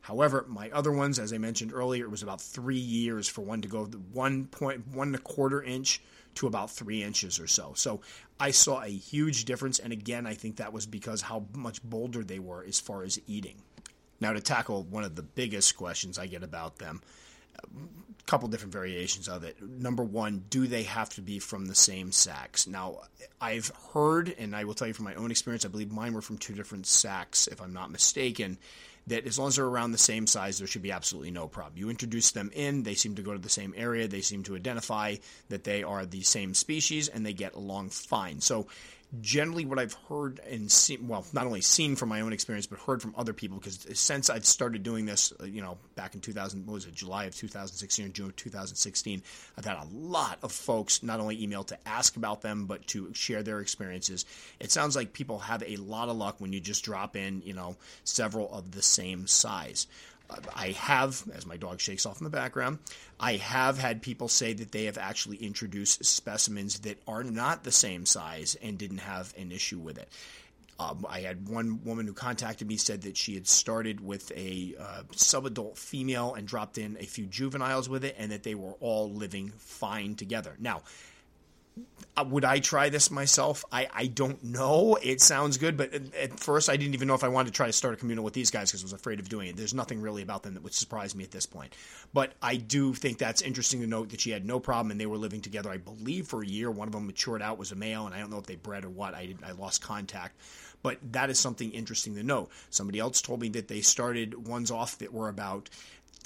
However, 0.00 0.44
my 0.48 0.70
other 0.70 0.92
ones, 0.92 1.18
as 1.18 1.32
I 1.32 1.38
mentioned 1.38 1.72
earlier, 1.72 2.04
it 2.04 2.10
was 2.10 2.22
about 2.22 2.40
three 2.40 2.76
years 2.76 3.28
for 3.28 3.42
one 3.42 3.60
to 3.62 3.68
go 3.68 3.84
one 4.12 4.46
point 4.46 4.86
one 4.88 5.08
and 5.08 5.16
a 5.16 5.20
quarter 5.20 5.62
inch 5.62 6.00
to 6.36 6.46
about 6.46 6.70
three 6.70 7.02
inches 7.02 7.40
or 7.40 7.48
so. 7.48 7.72
So 7.74 8.00
I 8.38 8.52
saw 8.52 8.82
a 8.82 8.88
huge 8.88 9.44
difference, 9.44 9.80
and 9.80 9.92
again, 9.92 10.24
I 10.24 10.34
think 10.34 10.56
that 10.56 10.72
was 10.72 10.86
because 10.86 11.22
how 11.22 11.46
much 11.52 11.82
bolder 11.82 12.22
they 12.22 12.38
were 12.38 12.64
as 12.64 12.78
far 12.78 13.02
as 13.02 13.20
eating. 13.26 13.56
Now, 14.20 14.32
to 14.32 14.40
tackle 14.40 14.84
one 14.84 15.04
of 15.04 15.16
the 15.16 15.22
biggest 15.22 15.76
questions 15.76 16.18
I 16.18 16.26
get 16.26 16.44
about 16.44 16.78
them, 16.78 17.02
couple 18.28 18.46
different 18.46 18.74
variations 18.74 19.26
of 19.26 19.42
it. 19.42 19.56
Number 19.60 20.04
one, 20.04 20.44
do 20.50 20.66
they 20.66 20.82
have 20.82 21.08
to 21.10 21.22
be 21.22 21.38
from 21.38 21.64
the 21.64 21.74
same 21.74 22.12
sacs? 22.12 22.66
Now, 22.66 23.00
I've 23.40 23.72
heard, 23.94 24.34
and 24.38 24.54
I 24.54 24.64
will 24.64 24.74
tell 24.74 24.86
you 24.86 24.92
from 24.92 25.06
my 25.06 25.14
own 25.14 25.30
experience, 25.30 25.64
I 25.64 25.68
believe 25.68 25.90
mine 25.90 26.12
were 26.12 26.20
from 26.20 26.36
two 26.36 26.54
different 26.54 26.86
sacs, 26.86 27.46
if 27.46 27.62
I'm 27.62 27.72
not 27.72 27.90
mistaken, 27.90 28.58
that 29.06 29.26
as 29.26 29.38
long 29.38 29.48
as 29.48 29.56
they're 29.56 29.64
around 29.64 29.92
the 29.92 29.98
same 29.98 30.26
size, 30.26 30.58
there 30.58 30.66
should 30.66 30.82
be 30.82 30.92
absolutely 30.92 31.30
no 31.30 31.48
problem. 31.48 31.78
You 31.78 31.88
introduce 31.88 32.32
them 32.32 32.50
in, 32.54 32.82
they 32.82 32.94
seem 32.94 33.14
to 33.14 33.22
go 33.22 33.32
to 33.32 33.38
the 33.38 33.48
same 33.48 33.72
area, 33.74 34.06
they 34.06 34.20
seem 34.20 34.42
to 34.42 34.56
identify 34.56 35.16
that 35.48 35.64
they 35.64 35.82
are 35.82 36.04
the 36.04 36.20
same 36.20 36.52
species, 36.52 37.08
and 37.08 37.24
they 37.24 37.32
get 37.32 37.54
along 37.54 37.88
fine. 37.88 38.42
So 38.42 38.66
generally 39.20 39.64
what 39.64 39.78
I've 39.78 39.96
heard 40.08 40.40
and 40.40 40.70
seen, 40.70 41.08
well, 41.08 41.24
not 41.32 41.46
only 41.46 41.62
seen 41.62 41.96
from 41.96 42.10
my 42.10 42.20
own 42.20 42.32
experience, 42.32 42.66
but 42.66 42.78
heard 42.78 43.00
from 43.00 43.14
other 43.16 43.32
people, 43.32 43.58
because 43.58 43.86
since 43.98 44.28
I've 44.28 44.44
started 44.44 44.82
doing 44.82 45.06
this, 45.06 45.32
uh, 45.40 45.44
you 45.44 45.62
know, 45.62 45.78
back 45.94 46.14
in 46.14 46.20
2000, 46.20 46.66
what 46.66 46.74
was 46.74 46.84
it, 46.84 46.94
July 46.94 47.24
of 47.24 47.34
2016 47.34 48.04
or 48.04 48.08
June 48.10 48.26
of 48.26 48.36
2016, 48.36 49.22
I've 49.56 49.64
had 49.64 49.78
a 49.78 49.86
lot 49.92 50.38
of 50.42 50.52
folks 50.52 51.02
not 51.02 51.20
only 51.20 51.42
email 51.42 51.64
to 51.64 51.78
ask 51.86 52.16
about 52.16 52.42
them, 52.42 52.66
but 52.66 52.86
to 52.88 53.12
share 53.14 53.42
their 53.42 53.60
experiences. 53.60 54.26
It 54.60 54.70
sounds 54.70 54.94
like 54.94 55.12
people 55.14 55.38
have 55.38 55.62
a 55.66 55.76
lot 55.76 56.10
of 56.10 56.16
luck 56.16 56.36
when 56.38 56.52
you 56.52 56.60
just 56.60 56.84
drop 56.84 57.16
in, 57.16 57.42
you 57.44 57.54
know, 57.54 57.76
several 58.04 58.52
of 58.52 58.72
the 58.72 58.82
same 58.82 59.26
size. 59.26 59.86
I 60.54 60.72
have, 60.72 61.22
as 61.34 61.46
my 61.46 61.56
dog 61.56 61.80
shakes 61.80 62.04
off 62.04 62.20
in 62.20 62.24
the 62.24 62.30
background, 62.30 62.78
I 63.18 63.36
have 63.36 63.78
had 63.78 64.02
people 64.02 64.28
say 64.28 64.52
that 64.52 64.72
they 64.72 64.84
have 64.84 64.98
actually 64.98 65.38
introduced 65.38 66.04
specimens 66.04 66.80
that 66.80 67.00
are 67.06 67.24
not 67.24 67.64
the 67.64 67.72
same 67.72 68.04
size 68.04 68.56
and 68.62 68.76
didn't 68.76 68.98
have 68.98 69.32
an 69.38 69.52
issue 69.52 69.78
with 69.78 69.98
it. 69.98 70.08
Um, 70.80 71.04
I 71.08 71.20
had 71.20 71.48
one 71.48 71.82
woman 71.82 72.06
who 72.06 72.12
contacted 72.12 72.68
me 72.68 72.76
said 72.76 73.02
that 73.02 73.16
she 73.16 73.34
had 73.34 73.48
started 73.48 74.00
with 74.00 74.30
a 74.36 74.76
uh, 74.78 75.02
subadult 75.12 75.76
female 75.76 76.34
and 76.34 76.46
dropped 76.46 76.78
in 76.78 76.96
a 77.00 77.04
few 77.04 77.26
juveniles 77.26 77.88
with 77.88 78.04
it, 78.04 78.14
and 78.16 78.30
that 78.30 78.44
they 78.44 78.54
were 78.54 78.74
all 78.74 79.10
living 79.10 79.52
fine 79.58 80.14
together. 80.14 80.54
Now, 80.60 80.82
Uh, 82.16 82.24
would 82.24 82.44
I 82.44 82.58
try 82.58 82.88
this 82.88 83.10
myself? 83.12 83.64
I, 83.70 83.86
I 83.94 84.06
don't 84.06 84.42
know. 84.42 84.98
It 85.00 85.20
sounds 85.20 85.56
good, 85.56 85.76
but 85.76 85.94
at, 85.94 86.40
first 86.40 86.68
I 86.68 86.76
didn't 86.76 86.94
even 86.94 87.06
know 87.06 87.14
if 87.14 87.22
I 87.22 87.28
wanted 87.28 87.52
to 87.52 87.56
try 87.56 87.66
to 87.66 87.72
start 87.72 87.94
a 87.94 87.96
communal 87.96 88.24
with 88.24 88.34
these 88.34 88.50
guys 88.50 88.70
because 88.70 88.82
I 88.82 88.86
was 88.86 88.92
afraid 88.92 89.20
of 89.20 89.28
doing 89.28 89.48
it. 89.48 89.56
There's 89.56 89.74
nothing 89.74 90.00
really 90.00 90.22
about 90.22 90.42
them 90.42 90.54
that 90.54 90.64
would 90.64 90.74
surprise 90.74 91.14
me 91.14 91.22
at 91.22 91.30
this 91.30 91.46
point. 91.46 91.74
But 92.12 92.32
I 92.42 92.56
do 92.56 92.92
think 92.92 93.18
that's 93.18 93.40
interesting 93.40 93.80
to 93.82 93.86
note 93.86 94.10
that 94.10 94.20
she 94.20 94.30
had 94.30 94.44
no 94.44 94.58
problem 94.58 94.90
and 94.90 95.00
they 95.00 95.06
were 95.06 95.16
living 95.16 95.40
together, 95.40 95.70
I 95.70 95.76
believe, 95.76 96.26
for 96.26 96.42
a 96.42 96.46
year. 96.46 96.70
One 96.70 96.88
of 96.88 96.92
them 96.92 97.06
matured 97.06 97.40
out, 97.40 97.58
was 97.58 97.70
a 97.70 97.76
male, 97.76 98.06
and 98.06 98.14
I 98.14 98.18
don't 98.18 98.30
know 98.30 98.38
if 98.38 98.46
they 98.46 98.56
bred 98.56 98.84
or 98.84 98.90
what. 98.90 99.14
I, 99.14 99.26
did, 99.26 99.38
I 99.44 99.52
lost 99.52 99.82
contact. 99.82 100.40
But 100.82 100.98
that 101.12 101.30
is 101.30 101.38
something 101.38 101.72
interesting 101.72 102.14
to 102.16 102.22
know. 102.22 102.48
Somebody 102.70 102.98
else 102.98 103.20
told 103.20 103.40
me 103.40 103.48
that 103.50 103.68
they 103.68 103.80
started 103.80 104.46
ones 104.46 104.70
off 104.70 104.98
that 104.98 105.12
were 105.12 105.28
about 105.28 105.68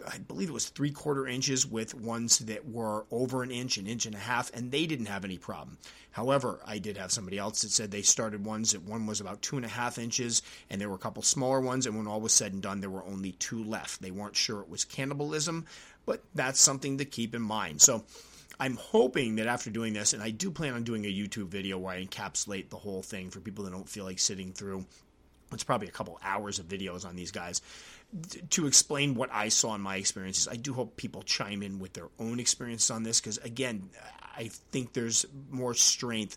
I 0.07 0.19
believe 0.19 0.49
it 0.49 0.53
was 0.53 0.69
three 0.69 0.91
quarter 0.91 1.27
inches 1.27 1.67
with 1.67 1.95
ones 1.95 2.39
that 2.41 2.69
were 2.69 3.05
over 3.11 3.43
an 3.43 3.51
inch, 3.51 3.77
an 3.77 3.87
inch 3.87 4.07
and 4.07 4.15
a 4.15 4.19
half, 4.19 4.51
and 4.55 4.71
they 4.71 4.87
didn't 4.87 5.07
have 5.07 5.25
any 5.25 5.39
problem. 5.39 5.79
However, 6.13 6.61
I 6.67 6.79
did 6.79 6.97
have 6.97 7.13
somebody 7.13 7.39
else 7.39 7.63
that 7.63 7.71
said 7.71 7.91
they 7.91 8.03
started 8.03 8.45
ones 8.45 8.73
that 8.73 8.83
one 8.83 9.07
was 9.07 9.21
about 9.21 9.43
two 9.43 9.57
and 9.57 9.65
a 9.65 9.69
half 9.69 9.99
inches, 9.99 10.43
and 10.71 10.81
there 10.81 10.89
were 10.89 10.97
a 10.97 10.99
couple 10.99 11.23
smaller 11.23 11.61
ones, 11.61 11.87
and 11.87 11.97
when 11.97 12.07
all 12.07 12.21
was 12.21 12.33
said 12.33 12.53
and 12.53 12.63
done, 12.63 12.81
there 12.81 12.91
were 12.91 13.05
only 13.05 13.33
two 13.33 13.63
left. 13.65 14.03
They 14.03 14.11
weren't 14.11 14.37
sure 14.37 14.61
it 14.61 14.69
was 14.69 14.85
cannibalism, 14.85 15.67
but 16.05 16.23
that's 16.35 16.61
something 16.61 16.99
to 16.99 17.05
keep 17.05 17.35
in 17.35 17.43
mind. 17.43 17.81
So 17.81 18.05
I'm 18.59 18.77
hoping 18.77 19.37
that 19.37 19.47
after 19.47 19.71
doing 19.71 19.93
this, 19.93 20.13
and 20.13 20.23
I 20.23 20.31
do 20.31 20.51
plan 20.51 20.75
on 20.75 20.85
doing 20.85 21.05
a 21.05 21.09
YouTube 21.09 21.49
video 21.49 21.79
where 21.79 21.95
I 21.95 22.05
encapsulate 22.05 22.69
the 22.69 22.77
whole 22.77 23.03
thing 23.03 23.31
for 23.31 23.41
people 23.41 23.65
that 23.65 23.73
don't 23.73 23.89
feel 23.89 24.05
like 24.05 24.19
sitting 24.19 24.53
through 24.53 24.87
it's 25.53 25.65
probably 25.65 25.89
a 25.89 25.93
couple 25.93 26.19
hours 26.23 26.59
of 26.59 26.67
videos 26.67 27.05
on 27.05 27.17
these 27.17 27.31
guys 27.31 27.61
to 28.51 28.67
explain 28.67 29.15
what 29.15 29.31
I 29.33 29.49
saw 29.49 29.75
in 29.75 29.81
my 29.81 29.97
experiences. 29.97 30.49
I 30.49 30.57
do 30.57 30.75
hope 30.75 30.97
people 30.97 31.23
chime 31.23 31.63
in 31.63 31.79
with 31.79 31.95
their 31.95 32.09
own 32.19 32.41
experiences 32.41 32.91
on 32.91 33.03
this 33.03 33.21
because, 33.21 33.39
again, 33.39 33.89
I 34.37 34.51
think 34.71 34.93
there's 34.93 35.27
more 35.51 35.75
strength 35.75 36.37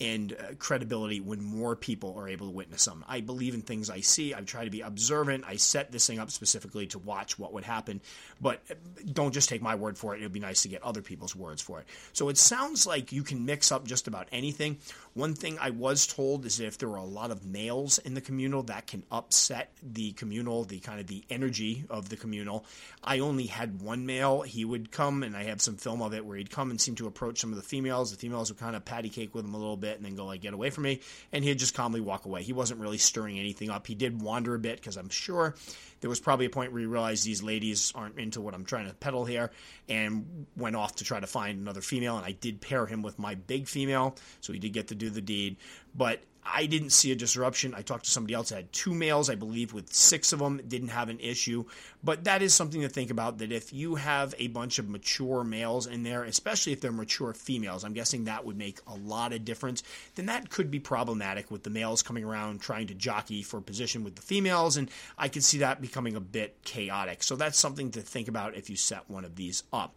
and 0.00 0.32
uh, 0.32 0.54
credibility 0.58 1.20
when 1.20 1.42
more 1.42 1.76
people 1.76 2.16
are 2.18 2.28
able 2.28 2.48
to 2.48 2.52
witness 2.52 2.84
them. 2.84 3.04
I 3.06 3.20
believe 3.20 3.54
in 3.54 3.62
things 3.62 3.88
I 3.88 4.00
see. 4.00 4.34
I 4.34 4.40
try 4.40 4.64
to 4.64 4.70
be 4.70 4.80
observant. 4.80 5.44
I 5.46 5.56
set 5.56 5.92
this 5.92 6.06
thing 6.06 6.18
up 6.18 6.30
specifically 6.30 6.86
to 6.88 6.98
watch 6.98 7.38
what 7.38 7.52
would 7.52 7.62
happen, 7.62 8.00
but 8.40 8.62
uh, 8.68 8.74
don't 9.12 9.32
just 9.32 9.48
take 9.48 9.62
my 9.62 9.76
word 9.76 9.96
for 9.96 10.14
it. 10.14 10.20
It 10.20 10.24
would 10.24 10.32
be 10.32 10.40
nice 10.40 10.62
to 10.62 10.68
get 10.68 10.82
other 10.82 11.02
people's 11.02 11.36
words 11.36 11.62
for 11.62 11.78
it. 11.78 11.86
So 12.12 12.30
it 12.30 12.38
sounds 12.38 12.86
like 12.86 13.12
you 13.12 13.22
can 13.22 13.44
mix 13.44 13.70
up 13.70 13.86
just 13.86 14.08
about 14.08 14.28
anything. 14.32 14.78
One 15.14 15.34
thing 15.34 15.58
I 15.60 15.68
was 15.70 16.06
told 16.06 16.46
is 16.46 16.58
if 16.58 16.78
there 16.78 16.88
are 16.88 16.96
a 16.96 17.04
lot 17.04 17.30
of 17.30 17.44
males 17.44 17.98
in 17.98 18.14
the 18.14 18.22
communal, 18.22 18.62
that 18.62 18.86
can 18.86 19.02
upset 19.10 19.70
the 19.82 20.12
communal, 20.12 20.64
the 20.64 20.80
kind 20.80 21.00
of 21.00 21.06
the 21.06 21.22
energy 21.28 21.84
of 21.90 22.08
the 22.08 22.16
communal. 22.16 22.64
I 23.04 23.18
only 23.18 23.46
had 23.46 23.82
one 23.82 24.06
male. 24.06 24.40
He 24.40 24.64
would 24.64 24.90
come, 24.90 25.22
and 25.22 25.36
I 25.36 25.44
have 25.44 25.60
some 25.60 25.76
film 25.76 26.00
of 26.00 26.14
it 26.14 26.24
where 26.24 26.38
he'd 26.38 26.50
come 26.50 26.70
and 26.70 26.80
seem 26.80 26.94
to 26.94 27.06
approach 27.06 27.40
some 27.40 27.50
of 27.50 27.56
the 27.56 27.62
females. 27.62 28.10
The 28.10 28.16
females 28.16 28.50
would 28.50 28.58
kind 28.58 28.74
of 28.74 28.86
patty 28.86 29.10
cake 29.10 29.34
with 29.34 29.44
him 29.44 29.52
a 29.52 29.58
little 29.58 29.76
bit 29.76 29.96
and 29.96 30.06
then 30.06 30.16
go 30.16 30.24
like, 30.24 30.40
"Get 30.40 30.54
away 30.54 30.70
from 30.70 30.84
me," 30.84 31.00
and 31.30 31.44
he'd 31.44 31.58
just 31.58 31.74
calmly 31.74 32.00
walk 32.00 32.24
away. 32.24 32.42
He 32.42 32.54
wasn't 32.54 32.80
really 32.80 32.98
stirring 32.98 33.38
anything 33.38 33.68
up. 33.68 33.86
He 33.86 33.94
did 33.94 34.22
wander 34.22 34.54
a 34.54 34.58
bit 34.58 34.76
because 34.76 34.96
I'm 34.96 35.10
sure 35.10 35.54
there 36.02 36.10
was 36.10 36.20
probably 36.20 36.46
a 36.46 36.50
point 36.50 36.72
where 36.72 36.80
he 36.80 36.86
realized 36.86 37.24
these 37.24 37.42
ladies 37.42 37.92
aren't 37.94 38.18
into 38.18 38.40
what 38.40 38.54
I'm 38.54 38.64
trying 38.64 38.86
to 38.88 38.94
peddle 38.94 39.24
here, 39.24 39.50
and 39.88 40.46
went 40.56 40.76
off 40.76 40.96
to 40.96 41.04
try 41.04 41.18
to 41.18 41.26
find 41.26 41.58
another 41.58 41.80
female. 41.80 42.18
And 42.18 42.26
I 42.26 42.32
did 42.32 42.60
pair 42.60 42.84
him 42.84 43.02
with 43.02 43.18
my 43.18 43.36
big 43.36 43.66
female, 43.66 44.16
so 44.40 44.52
he 44.52 44.58
did 44.58 44.72
get 44.74 44.88
to 44.88 44.94
do 44.94 45.08
the 45.08 45.22
deed. 45.22 45.56
But 45.94 46.20
I 46.44 46.66
didn't 46.66 46.90
see 46.90 47.12
a 47.12 47.16
disruption. 47.16 47.72
I 47.74 47.82
talked 47.82 48.04
to 48.06 48.10
somebody 48.10 48.34
else 48.34 48.48
that 48.48 48.56
had 48.56 48.72
two 48.72 48.92
males, 48.92 49.30
I 49.30 49.36
believe, 49.36 49.72
with 49.72 49.92
six 49.92 50.32
of 50.32 50.40
them, 50.40 50.60
didn't 50.66 50.88
have 50.88 51.08
an 51.08 51.20
issue. 51.20 51.64
But 52.02 52.24
that 52.24 52.42
is 52.42 52.52
something 52.52 52.80
to 52.80 52.88
think 52.88 53.10
about 53.10 53.38
that 53.38 53.52
if 53.52 53.72
you 53.72 53.94
have 53.94 54.34
a 54.38 54.48
bunch 54.48 54.80
of 54.80 54.88
mature 54.88 55.44
males 55.44 55.86
in 55.86 56.02
there, 56.02 56.24
especially 56.24 56.72
if 56.72 56.80
they're 56.80 56.90
mature 56.90 57.32
females, 57.32 57.84
I'm 57.84 57.92
guessing 57.92 58.24
that 58.24 58.44
would 58.44 58.58
make 58.58 58.80
a 58.88 58.94
lot 58.96 59.32
of 59.32 59.44
difference, 59.44 59.84
then 60.16 60.26
that 60.26 60.50
could 60.50 60.70
be 60.70 60.80
problematic 60.80 61.50
with 61.50 61.62
the 61.62 61.70
males 61.70 62.02
coming 62.02 62.24
around 62.24 62.60
trying 62.60 62.88
to 62.88 62.94
jockey 62.94 63.42
for 63.42 63.60
position 63.60 64.02
with 64.02 64.16
the 64.16 64.22
females. 64.22 64.76
And 64.76 64.90
I 65.16 65.28
could 65.28 65.44
see 65.44 65.58
that 65.58 65.80
becoming 65.80 66.16
a 66.16 66.20
bit 66.20 66.56
chaotic. 66.64 67.22
So 67.22 67.36
that's 67.36 67.58
something 67.58 67.92
to 67.92 68.00
think 68.00 68.26
about 68.26 68.56
if 68.56 68.68
you 68.68 68.76
set 68.76 69.08
one 69.08 69.24
of 69.24 69.36
these 69.36 69.62
up. 69.72 69.94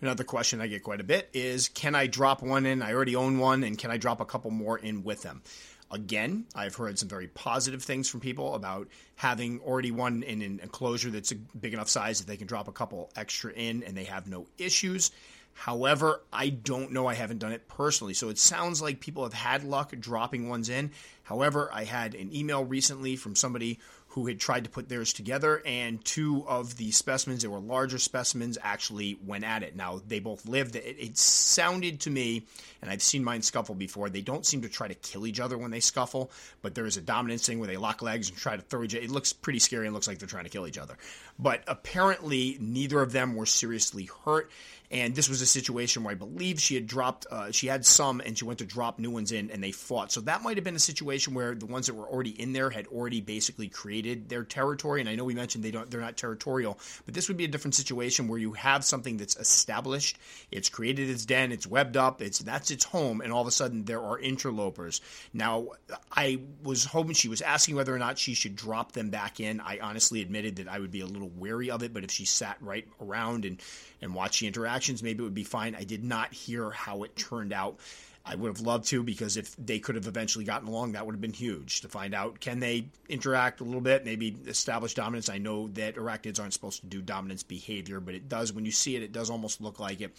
Another 0.00 0.24
question 0.24 0.62
I 0.62 0.66
get 0.66 0.82
quite 0.82 1.00
a 1.00 1.04
bit 1.04 1.28
is 1.34 1.68
can 1.68 1.94
I 1.94 2.06
drop 2.06 2.42
one 2.42 2.64
in? 2.64 2.80
I 2.80 2.94
already 2.94 3.16
own 3.16 3.38
one, 3.38 3.62
and 3.62 3.76
can 3.76 3.90
I 3.90 3.98
drop 3.98 4.20
a 4.20 4.24
couple 4.24 4.50
more 4.50 4.78
in 4.78 5.02
with 5.02 5.22
them? 5.22 5.42
Again, 5.90 6.46
I've 6.54 6.76
heard 6.76 6.98
some 6.98 7.08
very 7.08 7.26
positive 7.26 7.82
things 7.82 8.08
from 8.08 8.20
people 8.20 8.54
about 8.54 8.88
having 9.16 9.60
already 9.60 9.90
one 9.90 10.22
in 10.22 10.40
an 10.40 10.60
enclosure 10.62 11.10
that's 11.10 11.32
a 11.32 11.34
big 11.34 11.74
enough 11.74 11.88
size 11.88 12.20
that 12.20 12.28
they 12.28 12.36
can 12.36 12.46
drop 12.46 12.68
a 12.68 12.72
couple 12.72 13.10
extra 13.16 13.52
in 13.52 13.82
and 13.82 13.96
they 13.96 14.04
have 14.04 14.28
no 14.28 14.46
issues. 14.56 15.10
However, 15.52 16.22
I 16.32 16.48
don't 16.48 16.92
know. 16.92 17.08
I 17.08 17.14
haven't 17.14 17.38
done 17.38 17.52
it 17.52 17.68
personally. 17.68 18.14
So 18.14 18.28
it 18.28 18.38
sounds 18.38 18.80
like 18.80 19.00
people 19.00 19.24
have 19.24 19.34
had 19.34 19.64
luck 19.64 19.92
dropping 19.98 20.48
ones 20.48 20.68
in. 20.68 20.92
However, 21.24 21.68
I 21.72 21.84
had 21.84 22.14
an 22.14 22.34
email 22.34 22.64
recently 22.64 23.16
from 23.16 23.34
somebody 23.34 23.80
who 24.10 24.26
had 24.26 24.40
tried 24.40 24.64
to 24.64 24.70
put 24.70 24.88
theirs 24.88 25.12
together, 25.12 25.62
and 25.64 26.04
two 26.04 26.44
of 26.48 26.76
the 26.76 26.90
specimens 26.90 27.42
that 27.42 27.50
were 27.50 27.60
larger 27.60 27.98
specimens 27.98 28.58
actually 28.60 29.16
went 29.24 29.44
at 29.44 29.62
it. 29.62 29.76
Now, 29.76 30.00
they 30.06 30.18
both 30.18 30.46
lived. 30.46 30.74
It, 30.74 30.96
it, 30.98 31.16
sounded 31.16 32.00
to 32.00 32.10
me, 32.10 32.44
and 32.82 32.90
I've 32.90 33.02
seen 33.02 33.22
mine 33.22 33.42
scuffle 33.42 33.76
before, 33.76 34.10
they 34.10 34.20
don't 34.20 34.44
seem 34.44 34.62
to 34.62 34.68
try 34.68 34.88
to 34.88 34.94
kill 34.94 35.28
each 35.28 35.38
other 35.38 35.56
when 35.56 35.70
they 35.70 35.78
scuffle, 35.78 36.32
but 36.60 36.74
there 36.74 36.86
is 36.86 36.96
a 36.96 37.00
dominance 37.00 37.46
thing 37.46 37.60
where 37.60 37.68
they 37.68 37.76
lock 37.76 38.02
legs 38.02 38.28
and 38.28 38.36
try 38.36 38.56
to 38.56 38.62
throw 38.62 38.82
each 38.82 38.94
other. 38.96 39.04
It 39.04 39.10
looks 39.10 39.32
pretty 39.32 39.60
scary 39.60 39.86
and 39.86 39.94
looks 39.94 40.08
like 40.08 40.18
they're 40.18 40.28
trying 40.28 40.44
to 40.44 40.50
kill 40.50 40.66
each 40.66 40.78
other. 40.78 40.96
But 41.40 41.62
apparently, 41.66 42.58
neither 42.60 43.00
of 43.00 43.12
them 43.12 43.34
were 43.34 43.46
seriously 43.46 44.10
hurt. 44.24 44.50
And 44.92 45.14
this 45.14 45.28
was 45.28 45.40
a 45.40 45.46
situation 45.46 46.02
where 46.02 46.10
I 46.10 46.16
believe 46.16 46.60
she 46.60 46.74
had 46.74 46.88
dropped, 46.88 47.24
uh, 47.30 47.52
she 47.52 47.68
had 47.68 47.86
some, 47.86 48.20
and 48.20 48.36
she 48.36 48.44
went 48.44 48.58
to 48.58 48.64
drop 48.64 48.98
new 48.98 49.10
ones 49.10 49.30
in, 49.30 49.48
and 49.52 49.62
they 49.62 49.70
fought. 49.70 50.10
So 50.10 50.20
that 50.22 50.42
might 50.42 50.56
have 50.56 50.64
been 50.64 50.74
a 50.74 50.80
situation 50.80 51.32
where 51.32 51.54
the 51.54 51.66
ones 51.66 51.86
that 51.86 51.94
were 51.94 52.08
already 52.08 52.30
in 52.30 52.52
there 52.52 52.70
had 52.70 52.88
already 52.88 53.20
basically 53.20 53.68
created 53.68 54.28
their 54.28 54.42
territory. 54.42 55.00
And 55.00 55.08
I 55.08 55.14
know 55.14 55.22
we 55.22 55.34
mentioned 55.34 55.62
they 55.62 55.70
don't, 55.70 55.88
they're 55.88 56.00
not 56.00 56.16
territorial, 56.16 56.76
but 57.04 57.14
this 57.14 57.28
would 57.28 57.36
be 57.36 57.44
a 57.44 57.48
different 57.48 57.76
situation 57.76 58.26
where 58.26 58.40
you 58.40 58.54
have 58.54 58.84
something 58.84 59.16
that's 59.16 59.36
established, 59.36 60.18
it's 60.50 60.68
created 60.68 61.08
its 61.08 61.24
den, 61.24 61.52
it's 61.52 61.68
webbed 61.68 61.96
up, 61.96 62.20
it's 62.20 62.40
that's 62.40 62.72
its 62.72 62.84
home, 62.84 63.20
and 63.20 63.32
all 63.32 63.42
of 63.42 63.46
a 63.46 63.52
sudden 63.52 63.84
there 63.84 64.02
are 64.02 64.18
interlopers. 64.18 65.00
Now, 65.32 65.68
I 66.10 66.40
was 66.64 66.84
hoping 66.84 67.14
she 67.14 67.28
was 67.28 67.42
asking 67.42 67.76
whether 67.76 67.94
or 67.94 67.98
not 68.00 68.18
she 68.18 68.34
should 68.34 68.56
drop 68.56 68.90
them 68.90 69.10
back 69.10 69.38
in. 69.38 69.60
I 69.60 69.78
honestly 69.80 70.20
admitted 70.20 70.56
that 70.56 70.66
I 70.66 70.80
would 70.80 70.90
be 70.90 71.02
a 71.02 71.06
little 71.06 71.29
wary 71.36 71.70
of 71.70 71.82
it, 71.82 71.92
but 71.92 72.04
if 72.04 72.10
she 72.10 72.24
sat 72.24 72.56
right 72.60 72.86
around 73.00 73.44
and 73.44 73.62
and 74.00 74.14
watched 74.14 74.40
the 74.40 74.46
interactions, 74.46 75.02
maybe 75.02 75.20
it 75.20 75.24
would 75.24 75.34
be 75.34 75.44
fine. 75.44 75.74
I 75.74 75.84
did 75.84 76.04
not 76.04 76.32
hear 76.32 76.70
how 76.70 77.02
it 77.02 77.16
turned 77.16 77.52
out. 77.52 77.78
I 78.24 78.34
would 78.34 78.48
have 78.48 78.60
loved 78.60 78.86
to 78.88 79.02
because 79.02 79.36
if 79.36 79.56
they 79.56 79.78
could 79.78 79.94
have 79.94 80.06
eventually 80.06 80.44
gotten 80.44 80.68
along, 80.68 80.92
that 80.92 81.06
would 81.06 81.14
have 81.14 81.20
been 81.20 81.32
huge 81.32 81.80
to 81.80 81.88
find 81.88 82.14
out 82.14 82.38
can 82.38 82.60
they 82.60 82.86
interact 83.08 83.60
a 83.60 83.64
little 83.64 83.80
bit, 83.80 84.04
maybe 84.04 84.36
establish 84.46 84.94
dominance. 84.94 85.28
I 85.28 85.38
know 85.38 85.68
that 85.68 85.96
arachnids 85.96 86.38
aren't 86.38 86.52
supposed 86.52 86.80
to 86.80 86.86
do 86.86 87.00
dominance 87.00 87.42
behavior, 87.42 87.98
but 87.98 88.14
it 88.14 88.28
does 88.28 88.52
when 88.52 88.66
you 88.66 88.72
see 88.72 88.96
it, 88.96 89.02
it 89.02 89.12
does 89.12 89.30
almost 89.30 89.60
look 89.60 89.80
like 89.80 90.00
it. 90.00 90.14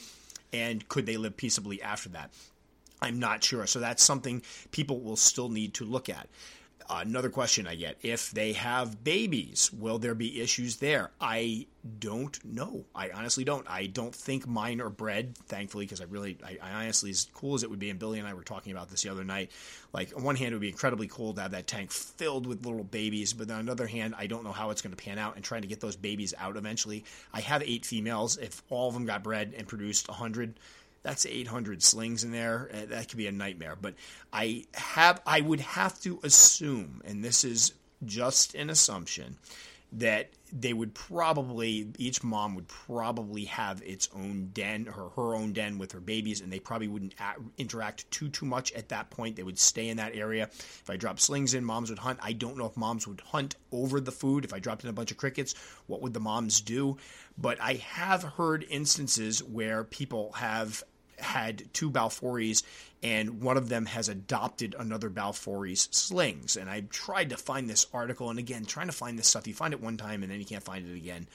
And 0.51 0.87
could 0.89 1.05
they 1.05 1.17
live 1.17 1.37
peaceably 1.37 1.81
after 1.81 2.09
that? 2.09 2.31
I'm 3.01 3.19
not 3.19 3.43
sure. 3.43 3.65
So 3.67 3.79
that's 3.79 4.03
something 4.03 4.41
people 4.71 4.99
will 4.99 5.15
still 5.15 5.49
need 5.49 5.75
to 5.75 5.85
look 5.85 6.09
at 6.09 6.27
another 6.91 7.29
question 7.29 7.67
I 7.67 7.75
get 7.75 7.97
if 8.01 8.31
they 8.31 8.53
have 8.53 9.03
babies, 9.03 9.71
will 9.71 9.99
there 9.99 10.15
be 10.15 10.41
issues 10.41 10.77
there? 10.77 11.11
I 11.19 11.67
don't 11.99 12.43
know. 12.45 12.85
I 12.93 13.09
honestly 13.09 13.43
don't. 13.43 13.67
I 13.69 13.87
don't 13.87 14.13
think 14.13 14.47
mine 14.47 14.81
are 14.81 14.89
bred, 14.89 15.37
thankfully, 15.47 15.85
because 15.85 16.01
I 16.01 16.03
really, 16.05 16.37
I, 16.43 16.57
I, 16.61 16.71
honestly, 16.83 17.09
as 17.09 17.27
cool 17.33 17.55
as 17.55 17.63
it 17.63 17.69
would 17.69 17.79
be, 17.79 17.89
and 17.89 17.99
Billy 17.99 18.19
and 18.19 18.27
I 18.27 18.33
were 18.33 18.43
talking 18.43 18.71
about 18.71 18.89
this 18.89 19.01
the 19.01 19.09
other 19.09 19.23
night, 19.23 19.51
like 19.93 20.15
on 20.15 20.23
one 20.23 20.35
hand, 20.35 20.51
it 20.51 20.55
would 20.55 20.61
be 20.61 20.69
incredibly 20.69 21.07
cool 21.07 21.33
to 21.33 21.41
have 21.41 21.51
that 21.51 21.67
tank 21.67 21.91
filled 21.91 22.45
with 22.45 22.65
little 22.65 22.83
babies, 22.83 23.33
but 23.33 23.49
on 23.49 23.65
the 23.65 23.71
other 23.71 23.87
hand, 23.87 24.15
I 24.17 24.27
don't 24.27 24.43
know 24.43 24.51
how 24.51 24.69
it's 24.69 24.81
going 24.81 24.95
to 24.95 25.01
pan 25.01 25.17
out 25.17 25.35
and 25.35 25.43
trying 25.43 25.63
to 25.63 25.67
get 25.67 25.79
those 25.79 25.95
babies 25.95 26.33
out 26.37 26.57
eventually. 26.57 27.03
I 27.33 27.41
have 27.41 27.63
eight 27.63 27.85
females. 27.85 28.37
If 28.37 28.61
all 28.69 28.87
of 28.87 28.93
them 28.93 29.05
got 29.05 29.23
bred 29.23 29.53
and 29.57 29.67
produced 29.67 30.07
100, 30.07 30.59
that's 31.03 31.25
800 31.25 31.81
slings 31.83 32.23
in 32.23 32.31
there. 32.31 32.69
Uh, 32.73 32.85
that 32.87 33.09
could 33.09 33.17
be 33.17 33.27
a 33.27 33.31
nightmare. 33.31 33.75
But 33.79 33.95
I 34.31 34.65
have, 34.73 35.21
I 35.25 35.41
would 35.41 35.61
have 35.61 35.99
to 36.01 36.19
assume, 36.23 37.01
and 37.05 37.23
this 37.23 37.43
is 37.43 37.73
just 38.05 38.55
an 38.55 38.69
assumption, 38.69 39.37
that 39.93 40.29
they 40.53 40.73
would 40.73 40.93
probably 40.93 41.87
each 41.97 42.23
mom 42.23 42.55
would 42.55 42.67
probably 42.67 43.45
have 43.45 43.81
its 43.83 44.09
own 44.15 44.49
den 44.53 44.87
or 44.87 45.09
her 45.15 45.35
own 45.35 45.53
den 45.53 45.77
with 45.77 45.91
her 45.91 45.99
babies 45.99 46.41
and 46.41 46.51
they 46.51 46.59
probably 46.59 46.87
wouldn't 46.87 47.13
interact 47.57 48.09
too 48.11 48.29
too 48.29 48.45
much 48.45 48.71
at 48.73 48.89
that 48.89 49.09
point 49.09 49.35
they 49.35 49.43
would 49.43 49.59
stay 49.59 49.89
in 49.89 49.97
that 49.97 50.15
area 50.15 50.43
if 50.43 50.89
i 50.89 50.95
dropped 50.95 51.19
slings 51.21 51.53
in 51.53 51.63
moms 51.63 51.89
would 51.89 51.99
hunt 51.99 52.19
i 52.21 52.33
don't 52.33 52.57
know 52.57 52.65
if 52.65 52.75
moms 52.75 53.07
would 53.07 53.21
hunt 53.21 53.55
over 53.71 53.99
the 53.99 54.11
food 54.11 54.43
if 54.45 54.53
i 54.53 54.59
dropped 54.59 54.83
in 54.83 54.89
a 54.89 54.93
bunch 54.93 55.11
of 55.11 55.17
crickets 55.17 55.55
what 55.87 56.01
would 56.01 56.13
the 56.13 56.19
moms 56.19 56.61
do 56.61 56.97
but 57.37 57.59
i 57.61 57.73
have 57.73 58.23
heard 58.23 58.65
instances 58.69 59.43
where 59.43 59.83
people 59.83 60.31
have 60.33 60.83
had 61.21 61.63
two 61.73 61.89
Balfours, 61.89 62.63
and 63.03 63.41
one 63.41 63.57
of 63.57 63.69
them 63.69 63.85
has 63.85 64.09
adopted 64.09 64.75
another 64.77 65.09
Balfour's 65.09 65.87
slings. 65.91 66.55
And 66.55 66.69
I 66.69 66.81
tried 66.81 67.29
to 67.29 67.37
find 67.37 67.69
this 67.69 67.87
article, 67.93 68.29
and 68.29 68.39
again, 68.39 68.65
trying 68.65 68.87
to 68.87 68.93
find 68.93 69.17
this 69.17 69.27
stuff, 69.27 69.47
you 69.47 69.53
find 69.53 69.73
it 69.73 69.81
one 69.81 69.97
time 69.97 70.23
and 70.23 70.31
then 70.31 70.39
you 70.39 70.45
can't 70.45 70.63
find 70.63 70.87
it 70.87 70.95
again. 70.95 71.27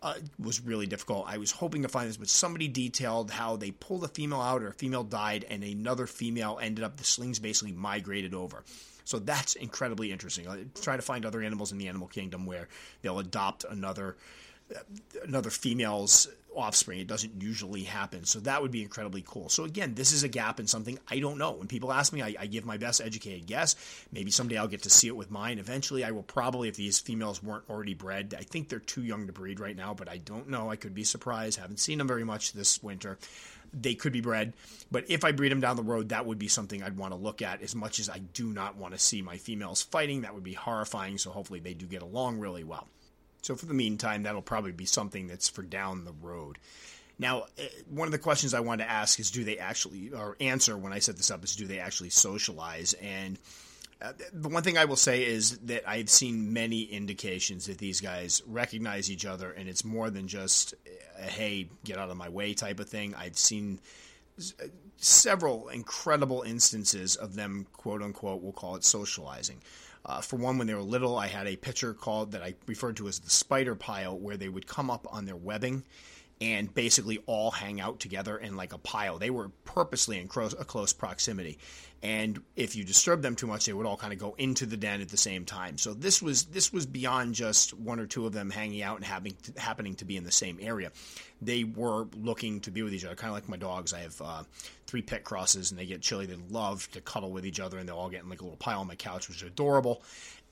Uh, 0.00 0.14
was 0.36 0.60
really 0.60 0.88
difficult. 0.88 1.26
I 1.28 1.38
was 1.38 1.52
hoping 1.52 1.82
to 1.82 1.88
find 1.88 2.08
this, 2.08 2.16
but 2.16 2.28
somebody 2.28 2.66
detailed 2.66 3.30
how 3.30 3.54
they 3.54 3.70
pulled 3.70 4.02
a 4.02 4.08
female 4.08 4.40
out 4.40 4.60
or 4.60 4.68
a 4.68 4.72
female 4.72 5.04
died, 5.04 5.46
and 5.48 5.62
another 5.62 6.08
female 6.08 6.58
ended 6.60 6.84
up, 6.84 6.96
the 6.96 7.04
slings 7.04 7.38
basically 7.38 7.70
migrated 7.70 8.34
over. 8.34 8.64
So 9.04 9.20
that's 9.20 9.54
incredibly 9.54 10.10
interesting. 10.10 10.48
I 10.48 10.64
try 10.80 10.96
to 10.96 11.02
find 11.02 11.24
other 11.24 11.40
animals 11.40 11.70
in 11.70 11.78
the 11.78 11.86
animal 11.86 12.08
kingdom 12.08 12.46
where 12.46 12.68
they'll 13.02 13.20
adopt 13.20 13.64
another 13.64 14.16
another 15.24 15.50
female's 15.50 16.28
offspring. 16.56 17.00
It 17.00 17.06
doesn't 17.06 17.42
usually 17.42 17.84
happen. 17.84 18.24
So 18.24 18.40
that 18.40 18.62
would 18.62 18.70
be 18.70 18.82
incredibly 18.82 19.24
cool. 19.26 19.48
So 19.48 19.64
again, 19.64 19.94
this 19.94 20.12
is 20.12 20.22
a 20.22 20.28
gap 20.28 20.60
in 20.60 20.66
something 20.66 20.98
I 21.08 21.18
don't 21.18 21.38
know. 21.38 21.52
When 21.52 21.68
people 21.68 21.92
ask 21.92 22.12
me, 22.12 22.22
I, 22.22 22.34
I, 22.38 22.46
give 22.46 22.64
my 22.64 22.76
best 22.76 23.00
educated 23.00 23.46
guess. 23.46 23.76
Maybe 24.12 24.30
someday 24.30 24.56
I'll 24.56 24.68
get 24.68 24.82
to 24.82 24.90
see 24.90 25.08
it 25.08 25.16
with 25.16 25.30
mine. 25.30 25.58
Eventually, 25.58 26.04
I 26.04 26.10
will 26.10 26.22
probably, 26.22 26.68
if 26.68 26.76
these 26.76 26.98
females 26.98 27.42
weren't 27.42 27.68
already 27.68 27.94
bred, 27.94 28.34
I 28.38 28.42
think 28.42 28.68
they're 28.68 28.78
too 28.78 29.02
young 29.02 29.26
to 29.26 29.32
breed 29.32 29.60
right 29.60 29.76
now, 29.76 29.94
but 29.94 30.08
I 30.08 30.18
don't 30.18 30.48
know. 30.48 30.70
I 30.70 30.76
could 30.76 30.94
be 30.94 31.04
surprised. 31.04 31.58
Haven't 31.58 31.80
seen 31.80 31.98
them 31.98 32.08
very 32.08 32.24
much 32.24 32.52
this 32.52 32.82
winter. 32.82 33.18
They 33.74 33.94
could 33.94 34.12
be 34.12 34.20
bred, 34.20 34.52
but 34.90 35.06
if 35.08 35.24
I 35.24 35.32
breed 35.32 35.50
them 35.50 35.60
down 35.60 35.76
the 35.76 35.82
road, 35.82 36.10
that 36.10 36.26
would 36.26 36.38
be 36.38 36.48
something 36.48 36.82
I'd 36.82 36.98
want 36.98 37.14
to 37.14 37.18
look 37.18 37.40
at. 37.40 37.62
As 37.62 37.74
much 37.74 38.00
as 38.00 38.10
I 38.10 38.18
do 38.18 38.48
not 38.48 38.76
want 38.76 38.92
to 38.92 39.00
see 39.00 39.22
my 39.22 39.38
females 39.38 39.80
fighting, 39.80 40.20
that 40.22 40.34
would 40.34 40.44
be 40.44 40.52
horrifying. 40.52 41.16
So 41.16 41.30
hopefully 41.30 41.60
they 41.60 41.72
do 41.72 41.86
get 41.86 42.02
along 42.02 42.38
really 42.38 42.64
well. 42.64 42.86
So 43.42 43.56
for 43.56 43.66
the 43.66 43.74
meantime, 43.74 44.22
that'll 44.22 44.42
probably 44.42 44.72
be 44.72 44.86
something 44.86 45.26
that's 45.26 45.48
for 45.48 45.62
down 45.62 46.04
the 46.04 46.12
road. 46.12 46.58
Now, 47.18 47.44
eh, 47.58 47.68
one 47.88 48.08
of 48.08 48.12
the 48.12 48.18
questions 48.18 48.54
I 48.54 48.60
wanted 48.60 48.84
to 48.84 48.90
ask 48.90 49.20
is 49.20 49.30
do 49.30 49.44
they 49.44 49.58
actually, 49.58 50.12
or 50.12 50.36
answer 50.40 50.76
when 50.76 50.92
I 50.92 51.00
set 51.00 51.16
this 51.16 51.30
up 51.30 51.44
is 51.44 51.54
do 51.54 51.66
they 51.66 51.78
actually 51.78 52.10
socialize? 52.10 52.94
And 52.94 53.38
uh, 54.00 54.12
the 54.32 54.48
one 54.48 54.62
thing 54.62 54.78
I 54.78 54.86
will 54.86 54.96
say 54.96 55.24
is 55.24 55.58
that 55.58 55.88
I've 55.88 56.10
seen 56.10 56.52
many 56.52 56.82
indications 56.82 57.66
that 57.66 57.78
these 57.78 58.00
guys 58.00 58.42
recognize 58.46 59.10
each 59.10 59.26
other, 59.26 59.52
and 59.52 59.68
it's 59.68 59.84
more 59.84 60.10
than 60.10 60.26
just 60.26 60.74
a 61.18 61.22
hey, 61.22 61.68
get 61.84 61.98
out 61.98 62.10
of 62.10 62.16
my 62.16 62.28
way 62.28 62.54
type 62.54 62.80
of 62.80 62.88
thing. 62.88 63.14
I've 63.14 63.38
seen 63.38 63.80
several 65.02 65.68
incredible 65.68 66.42
instances 66.42 67.16
of 67.16 67.34
them, 67.34 67.66
quote 67.72 68.02
unquote, 68.02 68.40
we'll 68.40 68.52
call 68.52 68.76
it 68.76 68.84
socializing. 68.84 69.60
Uh, 70.04 70.20
for 70.20 70.36
one, 70.36 70.58
when 70.58 70.66
they 70.66 70.74
were 70.74 70.80
little, 70.80 71.16
I 71.16 71.26
had 71.26 71.46
a 71.46 71.56
picture 71.56 71.92
called 71.92 72.32
that 72.32 72.42
I 72.42 72.54
referred 72.66 72.96
to 72.96 73.08
as 73.08 73.18
the 73.18 73.30
spider 73.30 73.74
pile, 73.74 74.18
where 74.18 74.36
they 74.36 74.48
would 74.48 74.66
come 74.66 74.90
up 74.90 75.06
on 75.12 75.26
their 75.26 75.36
webbing 75.36 75.84
and 76.40 76.72
basically 76.74 77.22
all 77.26 77.50
hang 77.52 77.80
out 77.80 78.00
together 78.00 78.36
in 78.36 78.56
like 78.56 78.72
a 78.72 78.78
pile. 78.78 79.18
They 79.18 79.30
were 79.30 79.50
purposely 79.64 80.18
in 80.18 80.26
a 80.26 80.64
close 80.64 80.92
proximity, 80.92 81.58
and 82.02 82.42
if 82.56 82.74
you 82.74 82.82
disturb 82.82 83.22
them 83.22 83.36
too 83.36 83.46
much, 83.46 83.66
they 83.66 83.72
would 83.72 83.86
all 83.86 83.96
kind 83.96 84.12
of 84.12 84.18
go 84.18 84.34
into 84.36 84.66
the 84.66 84.76
den 84.76 85.00
at 85.00 85.08
the 85.08 85.16
same 85.16 85.44
time. 85.44 85.78
So 85.78 85.94
this 85.94 86.20
was 86.20 86.44
this 86.46 86.72
was 86.72 86.84
beyond 86.84 87.34
just 87.36 87.72
one 87.74 88.00
or 88.00 88.06
two 88.06 88.26
of 88.26 88.32
them 88.32 88.50
hanging 88.50 88.82
out 88.82 88.96
and 88.96 89.04
having 89.04 89.36
to, 89.44 89.60
happening 89.60 89.94
to 89.96 90.04
be 90.04 90.16
in 90.16 90.24
the 90.24 90.32
same 90.32 90.58
area. 90.60 90.90
They 91.40 91.62
were 91.62 92.06
looking 92.16 92.60
to 92.60 92.72
be 92.72 92.82
with 92.82 92.92
each 92.92 93.04
other, 93.04 93.14
kind 93.14 93.30
of 93.30 93.34
like 93.34 93.48
my 93.48 93.56
dogs. 93.56 93.92
I 93.92 94.00
have 94.00 94.20
uh, 94.20 94.42
three 94.86 95.02
pit 95.02 95.22
crosses, 95.22 95.70
and 95.70 95.78
they 95.78 95.86
get 95.86 96.02
chilly. 96.02 96.26
They 96.26 96.36
love 96.50 96.90
to 96.92 97.00
cuddle 97.00 97.30
with 97.30 97.46
each 97.46 97.60
other, 97.60 97.78
and 97.78 97.88
they'll 97.88 97.96
all 97.96 98.10
get 98.10 98.24
in 98.24 98.28
like 98.28 98.40
a 98.40 98.44
little 98.44 98.56
pile 98.56 98.80
on 98.80 98.88
my 98.88 98.96
couch, 98.96 99.28
which 99.28 99.38
is 99.38 99.48
adorable 99.48 100.02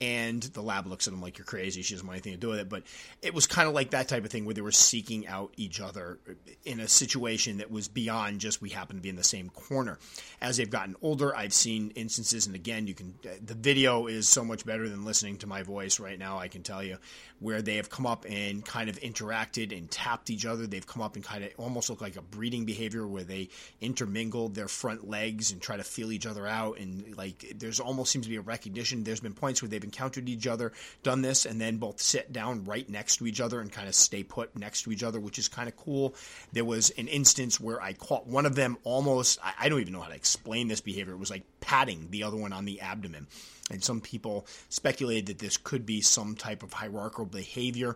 and 0.01 0.41
the 0.41 0.63
lab 0.63 0.87
looks 0.87 1.07
at 1.07 1.13
them 1.13 1.21
like 1.21 1.37
you're 1.37 1.45
crazy. 1.45 1.83
She 1.83 1.93
doesn't 1.93 2.07
want 2.07 2.15
anything 2.15 2.33
to 2.33 2.39
do 2.39 2.49
with 2.49 2.59
it. 2.59 2.67
But 2.67 2.83
it 3.21 3.35
was 3.35 3.45
kind 3.45 3.67
of 3.67 3.75
like 3.75 3.91
that 3.91 4.07
type 4.07 4.25
of 4.25 4.31
thing 4.31 4.45
where 4.45 4.55
they 4.55 4.61
were 4.61 4.71
seeking 4.71 5.27
out 5.27 5.53
each 5.57 5.79
other 5.79 6.17
in 6.65 6.79
a 6.79 6.87
situation 6.87 7.59
that 7.59 7.69
was 7.69 7.87
beyond 7.87 8.39
just 8.39 8.61
we 8.61 8.69
happen 8.69 8.95
to 8.95 9.01
be 9.01 9.09
in 9.09 9.15
the 9.15 9.23
same 9.23 9.49
corner. 9.49 9.99
As 10.41 10.57
they've 10.57 10.69
gotten 10.69 10.95
older, 11.03 11.35
I've 11.41 11.53
seen 11.53 11.89
instances, 11.95 12.45
and 12.45 12.53
again, 12.53 12.85
you 12.85 12.93
can 12.93 13.15
the 13.43 13.55
video 13.55 14.05
is 14.05 14.27
so 14.27 14.45
much 14.45 14.63
better 14.63 14.87
than 14.87 15.05
listening 15.05 15.37
to 15.37 15.47
my 15.47 15.63
voice 15.63 15.99
right 15.99 16.19
now. 16.19 16.37
I 16.37 16.49
can 16.49 16.61
tell 16.61 16.83
you 16.83 16.97
where 17.39 17.63
they 17.63 17.77
have 17.77 17.89
come 17.89 18.05
up 18.05 18.27
and 18.29 18.63
kind 18.63 18.87
of 18.91 18.99
interacted 18.99 19.75
and 19.75 19.89
tapped 19.89 20.29
each 20.29 20.45
other. 20.45 20.67
They've 20.67 20.85
come 20.85 21.01
up 21.01 21.15
and 21.15 21.25
kind 21.25 21.43
of 21.43 21.49
almost 21.57 21.89
look 21.89 21.99
like 21.99 22.15
a 22.15 22.21
breeding 22.21 22.65
behavior 22.65 23.07
where 23.07 23.23
they 23.23 23.49
intermingled 23.81 24.53
their 24.53 24.67
front 24.67 25.09
legs 25.09 25.51
and 25.51 25.59
try 25.59 25.77
to 25.77 25.83
feel 25.83 26.11
each 26.11 26.27
other 26.27 26.45
out. 26.45 26.77
And 26.77 27.17
like 27.17 27.55
there's 27.57 27.79
almost 27.79 28.11
seems 28.11 28.27
to 28.27 28.29
be 28.29 28.35
a 28.35 28.41
recognition. 28.41 29.03
There's 29.03 29.19
been 29.19 29.33
points 29.33 29.63
where 29.63 29.69
they've 29.69 29.83
encountered 29.83 30.29
each 30.29 30.45
other, 30.45 30.73
done 31.01 31.23
this, 31.23 31.47
and 31.47 31.59
then 31.59 31.77
both 31.77 31.99
sit 31.99 32.31
down 32.31 32.65
right 32.65 32.87
next 32.87 33.15
to 33.17 33.25
each 33.25 33.41
other 33.41 33.59
and 33.59 33.71
kind 33.71 33.87
of 33.87 33.95
stay 33.95 34.21
put 34.21 34.55
next 34.55 34.83
to 34.83 34.91
each 34.91 35.01
other, 35.01 35.19
which 35.19 35.39
is 35.39 35.47
kind 35.47 35.67
of 35.67 35.75
cool. 35.75 36.13
There 36.53 36.65
was 36.65 36.91
an 36.91 37.07
instance 37.07 37.59
where 37.59 37.81
I 37.81 37.93
caught 37.93 38.27
one 38.27 38.45
of 38.45 38.53
them 38.53 38.77
almost, 38.83 39.39
I 39.59 39.67
don't 39.67 39.81
even 39.81 39.93
know 39.93 40.01
how 40.01 40.09
to 40.09 40.15
explain 40.15 40.67
this 40.67 40.81
behavior. 40.81 41.13
It 41.13 41.19
was 41.19 41.30
like 41.31 41.43
patting 41.59 42.07
the 42.11 42.23
other 42.23 42.37
one 42.37 42.53
on 42.53 42.65
the 42.65 42.81
abdomen. 42.81 43.27
And 43.71 43.83
some 43.83 44.01
people 44.01 44.45
speculated 44.69 45.25
that 45.27 45.39
this 45.39 45.57
could 45.57 45.85
be 45.85 46.01
some 46.01 46.35
type 46.35 46.61
of 46.61 46.73
hierarchical 46.73 47.25
behavior 47.25 47.95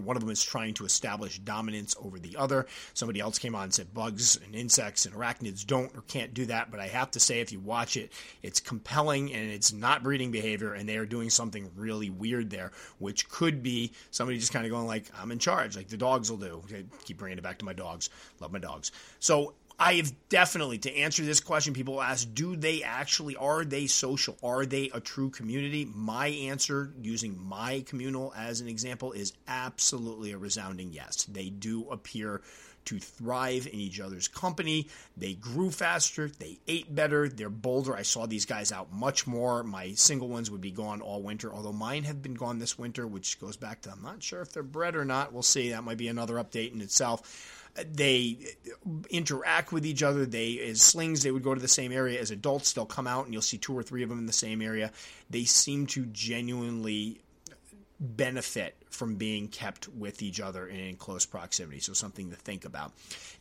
one 0.00 0.16
of 0.16 0.22
them 0.22 0.30
is 0.30 0.42
trying 0.42 0.74
to 0.74 0.84
establish 0.84 1.38
dominance 1.38 1.94
over 2.02 2.18
the 2.18 2.36
other. 2.36 2.66
Somebody 2.94 3.20
else 3.20 3.38
came 3.38 3.54
on 3.54 3.64
and 3.64 3.74
said 3.74 3.94
bugs 3.94 4.38
and 4.44 4.54
insects 4.54 5.06
and 5.06 5.14
arachnids 5.14 5.66
don't 5.66 5.94
or 5.96 6.02
can't 6.02 6.34
do 6.34 6.46
that. 6.46 6.70
But 6.70 6.80
I 6.80 6.88
have 6.88 7.10
to 7.12 7.20
say, 7.20 7.40
if 7.40 7.52
you 7.52 7.60
watch 7.60 7.96
it, 7.96 8.12
it's 8.42 8.60
compelling 8.60 9.32
and 9.32 9.50
it's 9.50 9.72
not 9.72 10.02
breeding 10.02 10.30
behavior, 10.30 10.74
and 10.74 10.88
they 10.88 10.96
are 10.96 11.06
doing 11.06 11.30
something 11.30 11.70
really 11.76 12.10
weird 12.10 12.50
there, 12.50 12.72
which 12.98 13.28
could 13.28 13.62
be 13.62 13.92
somebody 14.10 14.38
just 14.38 14.52
kind 14.52 14.64
of 14.64 14.70
going 14.70 14.86
like, 14.86 15.04
"I'm 15.18 15.32
in 15.32 15.38
charge," 15.38 15.76
like 15.76 15.88
the 15.88 15.96
dogs 15.96 16.30
will 16.30 16.38
do. 16.38 16.62
I 16.70 16.84
keep 17.04 17.18
bringing 17.18 17.38
it 17.38 17.44
back 17.44 17.58
to 17.58 17.64
my 17.64 17.72
dogs. 17.72 18.10
Love 18.40 18.52
my 18.52 18.58
dogs. 18.58 18.92
So 19.20 19.54
I've 19.78 20.12
definitely 20.28 20.78
to 20.78 20.96
answer 20.96 21.24
this 21.24 21.40
question. 21.40 21.74
People 21.74 22.00
ask, 22.00 22.32
do 22.32 22.54
they 22.54 22.82
actually 22.82 23.36
are 23.36 23.64
they 23.64 23.86
social? 23.86 24.36
Are 24.42 24.64
they 24.64 24.90
a 24.94 25.00
true 25.00 25.30
community? 25.30 25.84
My 25.84 26.28
answer, 26.28 26.92
using 27.02 27.38
my 27.44 27.84
communal 27.86 28.32
as 28.36 28.60
an 28.60 28.68
example, 28.68 29.12
is 29.12 29.32
absolutely 29.48 30.32
a 30.32 30.38
resounding 30.38 30.92
yes. 30.92 31.24
They 31.24 31.48
do 31.48 31.88
appear 31.90 32.40
to 32.84 32.98
thrive 32.98 33.66
in 33.66 33.80
each 33.80 33.98
other's 33.98 34.28
company. 34.28 34.88
They 35.16 35.34
grew 35.34 35.70
faster, 35.70 36.28
they 36.28 36.58
ate 36.68 36.94
better, 36.94 37.28
they're 37.28 37.48
bolder. 37.48 37.96
I 37.96 38.02
saw 38.02 38.26
these 38.26 38.44
guys 38.44 38.72
out 38.72 38.92
much 38.92 39.26
more. 39.26 39.62
My 39.62 39.92
single 39.92 40.28
ones 40.28 40.50
would 40.50 40.60
be 40.60 40.70
gone 40.70 41.00
all 41.00 41.22
winter, 41.22 41.52
although 41.52 41.72
mine 41.72 42.04
have 42.04 42.22
been 42.22 42.34
gone 42.34 42.58
this 42.58 42.78
winter, 42.78 43.06
which 43.06 43.40
goes 43.40 43.56
back 43.56 43.80
to 43.82 43.90
I'm 43.90 44.02
not 44.02 44.22
sure 44.22 44.42
if 44.42 44.52
they're 44.52 44.62
bred 44.62 44.96
or 44.96 45.04
not. 45.04 45.32
We'll 45.32 45.42
see. 45.42 45.70
That 45.70 45.84
might 45.84 45.98
be 45.98 46.08
another 46.08 46.34
update 46.34 46.72
in 46.72 46.80
itself 46.80 47.53
they 47.92 48.38
interact 49.10 49.72
with 49.72 49.84
each 49.84 50.02
other. 50.02 50.26
They, 50.26 50.60
as 50.60 50.80
slings, 50.80 51.22
they 51.22 51.30
would 51.30 51.42
go 51.42 51.54
to 51.54 51.60
the 51.60 51.68
same 51.68 51.92
area. 51.92 52.20
As 52.20 52.30
adults, 52.30 52.72
they'll 52.72 52.86
come 52.86 53.06
out 53.06 53.24
and 53.24 53.32
you'll 53.32 53.42
see 53.42 53.58
two 53.58 53.76
or 53.76 53.82
three 53.82 54.02
of 54.02 54.08
them 54.08 54.18
in 54.18 54.26
the 54.26 54.32
same 54.32 54.62
area. 54.62 54.92
They 55.30 55.44
seem 55.44 55.86
to 55.88 56.06
genuinely 56.06 57.20
benefit 58.00 58.76
from 58.90 59.16
being 59.16 59.48
kept 59.48 59.88
with 59.88 60.22
each 60.22 60.40
other 60.40 60.66
and 60.66 60.78
in 60.78 60.96
close 60.96 61.26
proximity. 61.26 61.80
So 61.80 61.92
something 61.92 62.30
to 62.30 62.36
think 62.36 62.64
about. 62.64 62.92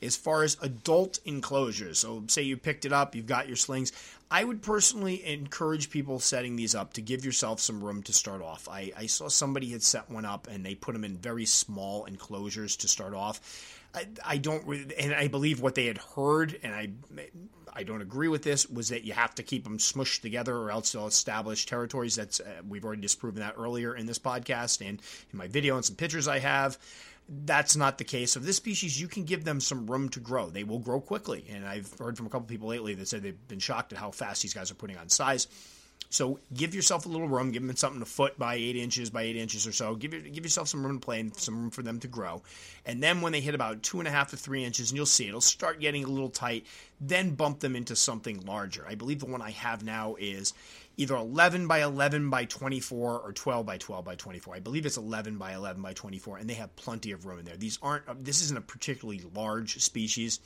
As 0.02 0.16
far 0.16 0.44
as 0.44 0.58
adult 0.62 1.20
enclosures, 1.26 2.00
so 2.00 2.24
say 2.28 2.42
you 2.42 2.58
picked 2.58 2.86
it 2.86 2.94
up, 2.94 3.16
you've 3.16 3.28
got 3.28 3.48
your 3.48 3.56
slings. 3.56 3.92
I 4.32 4.44
would 4.44 4.62
personally 4.62 5.26
encourage 5.26 5.90
people 5.90 6.20
setting 6.20 6.56
these 6.56 6.74
up 6.76 6.94
to 6.94 7.02
give 7.02 7.24
yourself 7.24 7.60
some 7.60 7.84
room 7.84 8.02
to 8.04 8.14
start 8.14 8.42
off. 8.42 8.68
I, 8.68 8.92
I 8.98 9.06
saw 9.06 9.28
somebody 9.28 9.70
had 9.70 9.84
set 9.84 10.10
one 10.10 10.26
up 10.26 10.48
and 10.50 10.66
they 10.66 10.76
put 10.76 10.94
them 10.94 11.04
in 11.04 11.18
very 11.18 11.46
small 11.46 12.06
enclosures 12.06 12.76
to 12.78 12.88
start 12.88 13.14
off. 13.14 13.80
I, 13.94 14.08
I 14.26 14.38
don't, 14.38 14.66
and 14.98 15.14
I 15.14 15.28
believe 15.28 15.62
what 15.62 15.76
they 15.76 15.86
had 15.86 16.00
heard, 16.00 16.60
and 16.64 16.74
I 16.74 16.90
I 17.76 17.84
don't 17.84 18.02
agree 18.02 18.28
with 18.28 18.44
this, 18.44 18.70
was 18.70 18.90
that 18.90 19.04
you 19.04 19.14
have 19.14 19.36
to 19.36 19.44
keep 19.44 19.64
them 19.64 19.78
smushed 19.78 20.22
together 20.22 20.56
or 20.56 20.72
else 20.72 20.92
they'll 20.92 21.08
establish 21.08 21.66
territories. 21.66 22.16
That's 22.16 22.40
uh, 22.40 22.62
we've 22.68 22.86
already 22.86 23.02
disproven 23.02 23.42
that 23.42 23.56
earlier 23.58 23.96
in 23.96 24.06
this 24.06 24.20
podcast 24.20 24.88
and 24.88 25.02
in 25.32 25.38
my 25.38 25.48
video 25.48 25.76
and 25.76 25.86
some 25.86 25.96
pictures 25.96 26.28
I 26.28 26.40
have. 26.40 26.78
That's 27.28 27.76
not 27.76 27.98
the 27.98 28.04
case 28.04 28.36
of 28.36 28.46
this 28.46 28.58
species. 28.58 29.00
You 29.00 29.08
can 29.08 29.24
give 29.24 29.46
them 29.46 29.62
some 29.62 29.90
room 29.90 30.10
to 30.10 30.20
grow. 30.20 30.50
They 30.50 30.66
will 30.66 30.80
grow 30.80 31.00
quickly, 31.00 31.46
and 31.50 31.66
I've 31.66 31.92
heard 31.98 32.18
from 32.18 32.28
a 32.28 32.30
couple 32.30 32.48
people 32.48 32.68
lately 32.68 32.96
that 32.96 33.08
said 33.08 33.24
they've 33.24 33.48
been 33.48 33.60
shocked 33.60 33.94
at 33.94 34.00
how 34.00 34.12
fast 34.12 34.42
these 34.42 34.54
guys 34.54 34.72
are 34.72 34.76
putting 34.76 34.98
on 34.98 35.10
size. 35.10 35.48
So 36.10 36.40
give 36.54 36.76
yourself 36.76 37.06
a 37.06 37.10
little 37.10 37.28
room. 37.28 37.52
Give 37.52 37.66
them 37.66 37.76
something 37.76 38.02
a 38.02 38.06
foot 38.06 38.38
by 38.38 38.56
eight 38.56 38.76
inches 38.76 39.10
by 39.10 39.24
eight 39.24 39.36
inches 39.36 39.66
or 39.68 39.72
so. 39.72 39.96
Give 39.96 40.12
give 40.12 40.44
yourself 40.44 40.68
some 40.68 40.86
room 40.86 41.00
to 41.00 41.06
play 41.06 41.20
and 41.20 41.36
some 41.36 41.60
room 41.60 41.70
for 41.70 41.84
them 41.84 42.00
to 42.02 42.08
grow. 42.08 42.42
And 42.86 43.02
then 43.02 43.22
when 43.22 43.32
they 43.32 43.42
hit 43.42 43.56
about 43.56 43.84
two 43.84 44.00
and 44.00 44.08
a 44.08 44.12
half 44.12 44.32
to 44.32 44.38
three 44.38 44.64
inches, 44.64 44.92
and 44.92 44.98
you'll 44.98 45.06
see 45.06 45.28
it'll 45.28 45.42
start 45.42 45.80
getting 45.80 46.04
a 46.04 46.08
little 46.08 46.30
tight. 46.30 46.66
Then 47.02 47.36
bump 47.36 47.60
them 47.60 47.76
into 47.76 47.96
something 47.96 48.46
larger. 48.46 48.86
I 48.88 48.96
believe 48.96 49.20
the 49.20 49.26
one 49.26 49.42
I 49.42 49.52
have 49.52 49.84
now 49.84 50.16
is 50.18 50.54
either 50.98 51.16
11 51.16 51.68
by 51.68 51.82
11 51.82 52.30
by 52.30 52.46
24 52.46 53.20
or 53.20 53.34
12 53.34 53.66
by 53.66 53.78
12 53.78 54.06
by 54.06 54.16
24. 54.16 54.56
I 54.56 54.60
believe 54.60 54.86
it's 54.86 54.98
11 54.98 55.38
by 55.38 55.54
11 55.54 55.82
by 55.82 55.94
24, 55.94 56.38
and 56.38 56.50
they 56.50 56.54
have 56.54 56.76
plenty 56.76 57.12
of 57.12 57.26
room 57.26 57.40
in 57.40 57.46
there. 57.46 57.58
These 57.58 57.80
aren't. 57.82 58.24
This 58.24 58.42
isn't 58.44 58.58
a 58.58 58.62
particularly 58.62 59.24
large 59.34 59.80
species. 59.80 60.40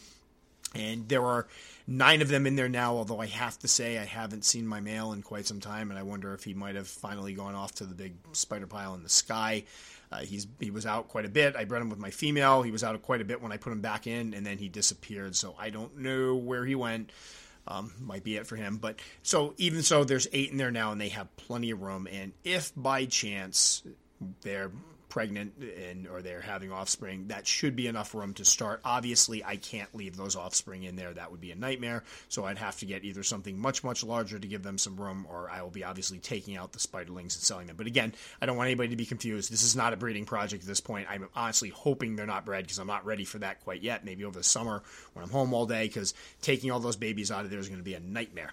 And 0.76 1.08
there 1.08 1.24
are 1.24 1.48
nine 1.88 2.22
of 2.22 2.28
them 2.28 2.46
in 2.46 2.56
there 2.56 2.70
now, 2.70 2.96
although 2.96 3.20
I 3.20 3.28
have 3.28 3.58
to 3.60 3.68
say 3.68 3.98
I 3.98 4.04
haven't 4.04 4.44
seen 4.44 4.68
my 4.68 4.82
male 4.82 5.14
in 5.14 5.22
quite 5.22 5.46
some 5.46 5.60
time, 5.60 5.90
and 5.90 5.98
I 5.98 6.04
wonder 6.04 6.34
if 6.34 6.44
he 6.44 6.54
might 6.54 6.76
have 6.76 6.88
finally 6.88 7.34
gone 7.34 7.56
off 7.56 7.76
to 7.76 7.86
the 7.86 7.96
big 7.96 8.16
spider 8.34 8.68
pile 8.68 8.94
in 8.94 9.04
the 9.04 9.10
sky. 9.10 9.64
Uh, 10.12 10.20
he's 10.20 10.48
he 10.60 10.72
was 10.72 10.86
out 10.86 11.08
quite 11.08 11.26
a 11.26 11.30
bit. 11.30 11.56
I 11.56 11.66
bred 11.66 11.82
him 11.82 11.90
with 11.90 12.00
my 12.00 12.12
female. 12.12 12.62
He 12.62 12.72
was 12.72 12.84
out 12.84 13.02
quite 13.02 13.22
a 13.22 13.26
bit 13.26 13.42
when 13.42 13.52
I 13.52 13.58
put 13.58 13.74
him 13.74 13.82
back 13.82 14.08
in, 14.08 14.34
and 14.34 14.46
then 14.46 14.58
he 14.58 14.70
disappeared. 14.70 15.36
So 15.36 15.56
I 15.58 15.70
don't 15.70 15.98
know 15.98 16.36
where 16.36 16.66
he 16.66 16.76
went. 16.76 17.12
Um, 17.70 17.92
might 18.00 18.24
be 18.24 18.38
it 18.38 18.48
for 18.48 18.56
him. 18.56 18.78
But 18.78 19.00
so 19.24 19.54
even 19.58 19.84
so, 19.84 20.06
there's 20.06 20.28
eight 20.32 20.52
in 20.52 20.58
there 20.58 20.72
now, 20.72 20.92
and 20.92 21.02
they 21.02 21.10
have 21.10 21.36
plenty 21.36 21.72
of 21.72 21.82
room. 21.82 22.08
And 22.10 22.32
if 22.46 22.72
by 22.76 23.06
chance 23.06 23.84
they're 24.42 24.72
pregnant 25.10 25.54
and 25.62 26.08
or 26.08 26.22
they're 26.22 26.42
having 26.42 26.72
offspring, 26.72 27.28
that 27.28 27.48
should 27.48 27.76
be 27.76 27.88
enough 27.88 28.14
room 28.14 28.34
to 28.36 28.46
start. 28.46 28.82
Obviously, 28.84 29.44
I 29.44 29.56
can't 29.56 29.94
leave 29.96 30.18
those 30.18 30.36
offspring 30.36 30.84
in 30.84 30.96
there. 30.96 31.14
That 31.14 31.32
would 31.32 31.42
be 31.42 31.52
a 31.52 31.56
nightmare. 31.56 32.04
So 32.30 32.46
I'd 32.46 32.58
have 32.58 32.78
to 32.80 32.86
get 32.86 33.04
either 33.06 33.24
something 33.24 33.58
much 33.58 33.84
much 33.84 34.04
larger 34.04 34.40
to 34.40 34.48
give 34.48 34.64
them 34.64 34.78
some 34.78 34.98
room, 34.98 35.26
or 35.30 35.50
I 35.50 35.62
will 35.62 35.70
be 35.70 35.84
obviously 35.84 36.20
taking 36.20 36.58
out 36.58 36.74
the 36.74 36.80
spiderlings 36.80 37.18
and 37.18 37.32
selling 37.32 37.68
them. 37.68 37.76
But 37.78 37.88
again, 37.88 38.14
I 38.42 38.46
don't 38.46 38.58
want 38.58 38.68
anybody 38.68 38.90
to 38.90 38.96
be 38.96 39.06
confused. 39.06 39.52
This 39.52 39.64
is 39.64 39.76
not 39.76 39.94
a 39.94 39.98
breeding 39.98 40.26
project 40.26 40.64
at 40.64 40.68
this 40.68 40.82
point. 40.82 41.08
I'm 41.10 41.28
honestly 41.36 41.70
hoping 41.70 42.16
they're 42.16 42.26
not 42.26 42.46
bred 42.46 42.66
because 42.66 42.80
I'm 42.80 42.88
not 42.88 43.06
ready 43.06 43.26
for 43.26 43.40
that 43.40 43.64
quite 43.64 43.82
yet. 43.82 44.06
Maybe 44.06 44.26
over 44.26 44.38
the 44.38 44.44
summer 44.44 44.84
when 45.14 45.24
I'm 45.24 45.32
home 45.32 45.54
all 45.54 45.66
day, 45.66 45.88
because 45.88 46.14
taking 46.42 46.72
all 46.72 46.80
those 46.80 46.96
babies 46.96 47.32
out 47.32 47.46
of 47.46 47.52
there 47.52 47.60
is 47.60 47.68
going 47.68 47.80
to 47.80 47.84
be 47.84 47.94
a 47.94 48.00
nightmare. 48.00 48.52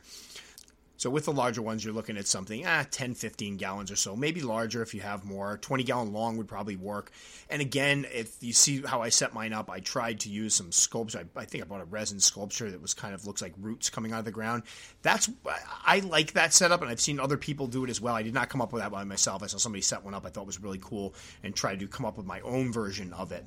So 0.97 1.11
with 1.11 1.25
the 1.25 1.33
larger 1.33 1.61
ones, 1.61 1.85
you're 1.85 1.93
looking 1.93 2.17
at 2.17 2.27
something, 2.27 2.65
ah, 2.67 2.85
10, 2.91 3.15
15 3.15 3.57
gallons 3.57 3.91
or 3.91 3.97
so, 3.97 4.15
maybe 4.15 4.43
larger 4.43 4.81
if 4.81 4.95
you 4.95 5.01
have 5.01 5.25
more. 5.25 5.59
20 5.59 5.83
gallon 5.83 6.13
long 6.13 6.37
would 6.37 6.47
probably 6.47 6.77
work. 6.77 7.11
And 7.51 7.61
again, 7.61 8.07
if 8.13 8.37
you 8.41 8.53
see 8.53 8.83
how 8.83 9.03
I 9.03 9.09
set 9.09 9.35
mine 9.35 9.53
up, 9.53 9.71
I 9.71 9.81
tried 9.81 10.21
to 10.21 10.29
use 10.29 10.55
some 10.55 10.71
sculpture. 10.71 11.27
I, 11.37 11.41
I 11.41 11.45
think 11.45 11.65
I 11.65 11.67
bought 11.67 11.81
a 11.81 11.87
resin 11.87 12.21
sculpture 12.21 12.71
that 12.71 12.81
was 12.81 12.95
kind 12.95 13.13
of 13.15 13.27
looks 13.27 13.43
like 13.43 13.53
roots 13.61 13.91
coming 13.91 14.13
out 14.13 14.21
of 14.21 14.25
the 14.25 14.31
ground. 14.31 14.63
That's 15.03 15.29
I 15.85 16.01
like 16.01 16.33
that 16.33 16.53
setup, 16.53 16.81
and 16.81 16.91
I've 16.91 17.01
seen 17.01 17.19
other 17.19 17.37
people 17.37 17.67
do 17.67 17.85
it 17.85 17.91
as 17.91 18.01
well. 18.01 18.15
I 18.15 18.23
did 18.23 18.35
not 18.35 18.49
come 18.49 18.63
up 18.63 18.73
with 18.73 18.83
that 18.83 18.93
by 18.93 19.05
myself. 19.05 19.43
I 19.43 19.47
saw 19.47 19.59
somebody 19.59 19.83
set 19.83 20.05
one 20.05 20.15
up 20.15 20.25
I 20.25 20.31
thought 20.31 20.47
was 20.47 20.63
really 20.63 20.81
cool, 20.81 21.15
and 21.43 21.55
tried 21.55 21.81
to 21.81 21.89
come 21.89 22.07
up 22.07 22.17
with 22.17 22.27
my 22.27 22.41
own 22.41 22.73
version 22.73 23.13
of 23.13 23.33
it 23.33 23.45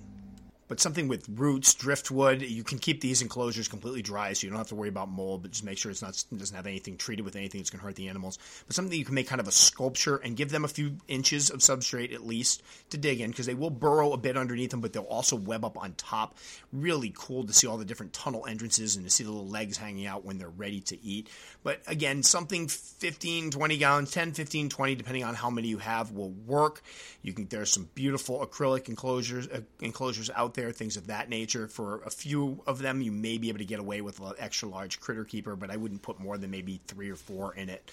but 0.68 0.80
something 0.80 1.08
with 1.08 1.28
roots, 1.30 1.74
driftwood, 1.74 2.42
you 2.42 2.64
can 2.64 2.78
keep 2.78 3.02
these 3.02 3.22
enclosures 3.22 3.68
completely 3.68 4.02
dry, 4.02 4.34
so 4.34 4.46
you 4.46 4.52
don't 4.52 4.58
have 4.58 4.68
to 4.68 4.76
worry 4.76 4.90
about 4.90 5.10
mold. 5.10 5.42
But 5.42 5.52
just 5.52 5.64
make 5.64 5.78
sure 5.78 5.92
it's 5.92 6.02
not 6.02 6.18
it 6.32 6.38
doesn't 6.38 6.56
have 6.56 6.68
anything 6.68 6.98
treated 6.98 7.24
with 7.24 7.36
anything 7.36 7.60
that's 7.60 7.70
going 7.70 7.80
to 7.80 7.86
hurt 7.86 7.96
the 7.96 8.10
animals. 8.10 8.38
But 8.68 8.76
something 8.76 8.98
you 8.98 9.06
can 9.06 9.16
make 9.16 9.28
kind 9.28 9.42
of 9.42 9.48
a 9.48 9.52
sculpture 9.52 10.18
and 10.18 10.36
give 10.36 10.50
them 10.50 10.66
a 10.66 10.68
few 10.68 10.98
inches 11.08 11.50
of 11.50 11.60
substrate 11.60 12.14
at 12.14 12.26
least 12.26 12.64
to 12.90 12.98
dig 12.98 13.22
in, 13.22 13.32
because 13.32 13.46
they 13.46 13.54
will 13.54 13.70
burrow 13.70 14.14
a 14.14 14.18
bit 14.18 14.38
underneath 14.38 14.72
them, 14.72 14.82
but 14.82 14.94
they'll 14.94 15.04
also 15.04 15.36
web 15.36 15.64
up 15.64 15.78
on 15.78 15.94
top. 15.94 16.38
Really 16.72 17.14
cool 17.16 17.46
to 17.46 17.54
see 17.54 17.68
all 17.68 17.78
the 17.78 17.86
different 17.86 18.14
tunnel 18.14 18.46
entrances 18.46 18.96
and 18.96 19.06
to 19.06 19.12
see 19.12 19.24
the 19.24 19.32
little 19.32 19.48
legs 19.48 19.78
hanging 19.78 20.06
out 20.06 20.26
when 20.26 20.38
they're 20.38 20.50
ready 20.50 20.82
to 20.82 21.04
eat. 21.04 21.30
But 21.64 21.82
again, 21.88 22.24
something 22.24 22.68
15, 22.68 23.52
20 23.52 23.78
gallons, 23.78 24.12
10, 24.12 24.34
15, 24.34 24.70
20, 24.70 24.96
depending 24.96 25.24
on 25.24 25.36
how 25.36 25.50
many 25.50 25.70
you 25.70 25.78
have, 25.78 26.12
will 26.12 26.32
work. 26.32 26.82
You 27.22 27.34
can 27.34 27.48
there's 27.48 27.72
some 27.72 27.90
beautiful 27.96 28.46
acrylic 28.46 28.90
enclosures 28.90 29.48
uh, 29.48 29.62
enclosures 29.82 30.30
out 30.36 30.54
there, 30.58 30.74
things 30.74 30.98
of 30.98 31.08
that 31.08 31.30
nature. 31.30 31.70
For 31.70 32.02
a 32.06 32.10
few 32.10 32.62
of 32.68 32.80
them, 32.80 33.02
you 33.02 33.14
may 33.14 33.38
be 33.38 33.48
able 33.48 33.60
to 33.60 33.66
get 33.66 33.80
away 33.80 34.02
with 34.02 34.20
an 34.20 34.34
extra 34.38 34.68
large 34.68 35.00
critter 35.00 35.24
keeper, 35.24 35.56
but 35.56 35.72
I 35.72 35.78
wouldn't 35.78 36.02
put 36.02 36.20
more 36.20 36.38
than 36.38 36.52
maybe 36.52 36.82
three 36.88 37.10
or 37.10 37.16
four 37.16 37.56
in 37.56 37.70
it. 37.70 37.90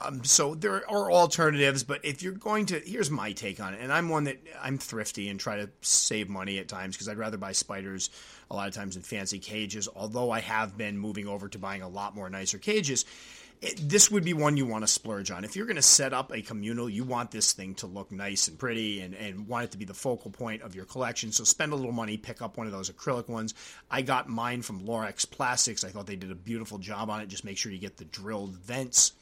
Um, 0.00 0.22
so 0.24 0.54
there 0.54 0.88
are 0.90 1.10
alternatives, 1.10 1.82
but 1.82 2.04
if 2.04 2.22
you're 2.22 2.32
going 2.32 2.66
to, 2.66 2.80
here's 2.80 3.10
my 3.10 3.32
take 3.32 3.58
on 3.58 3.72
it, 3.72 3.80
and 3.80 3.90
I'm 3.90 4.10
one 4.10 4.24
that 4.24 4.36
I'm 4.60 4.76
thrifty 4.76 5.28
and 5.28 5.40
try 5.40 5.56
to 5.56 5.70
save 5.80 6.28
money 6.28 6.58
at 6.58 6.68
times 6.68 6.94
because 6.94 7.08
I'd 7.08 7.16
rather 7.16 7.38
buy 7.38 7.52
spiders 7.52 8.10
a 8.50 8.54
lot 8.54 8.68
of 8.68 8.74
times 8.74 8.96
in 8.96 9.02
fancy 9.02 9.38
cages. 9.38 9.88
Although 9.94 10.30
I 10.30 10.40
have 10.40 10.76
been 10.76 10.98
moving 10.98 11.26
over 11.26 11.48
to 11.48 11.58
buying 11.58 11.80
a 11.80 11.88
lot 11.88 12.14
more 12.14 12.28
nicer 12.28 12.58
cages 12.58 13.06
it, 13.60 13.88
this 13.88 14.10
would 14.10 14.24
be 14.24 14.32
one 14.32 14.56
you 14.56 14.66
want 14.66 14.84
to 14.84 14.88
splurge 14.88 15.30
on. 15.30 15.44
If 15.44 15.56
you're 15.56 15.66
going 15.66 15.76
to 15.76 15.82
set 15.82 16.12
up 16.12 16.32
a 16.32 16.42
communal, 16.42 16.88
you 16.88 17.04
want 17.04 17.30
this 17.30 17.52
thing 17.52 17.74
to 17.76 17.86
look 17.86 18.12
nice 18.12 18.48
and 18.48 18.58
pretty 18.58 19.00
and, 19.00 19.14
and 19.14 19.48
want 19.48 19.64
it 19.64 19.70
to 19.72 19.78
be 19.78 19.84
the 19.84 19.94
focal 19.94 20.30
point 20.30 20.62
of 20.62 20.74
your 20.74 20.84
collection. 20.84 21.32
So 21.32 21.44
spend 21.44 21.72
a 21.72 21.76
little 21.76 21.92
money, 21.92 22.16
pick 22.16 22.40
up 22.40 22.56
one 22.56 22.66
of 22.66 22.72
those 22.72 22.90
acrylic 22.90 23.28
ones. 23.28 23.54
I 23.90 24.02
got 24.02 24.28
mine 24.28 24.62
from 24.62 24.80
Lorex 24.82 25.28
Plastics. 25.28 25.84
I 25.84 25.88
thought 25.88 26.06
they 26.06 26.16
did 26.16 26.30
a 26.30 26.36
beautiful 26.36 26.78
job 26.78 27.10
on 27.10 27.20
it. 27.20 27.28
Just 27.28 27.44
make 27.44 27.58
sure 27.58 27.72
you 27.72 27.78
get 27.78 27.96
the 27.96 28.04
drilled 28.04 28.54
vents. 28.54 29.12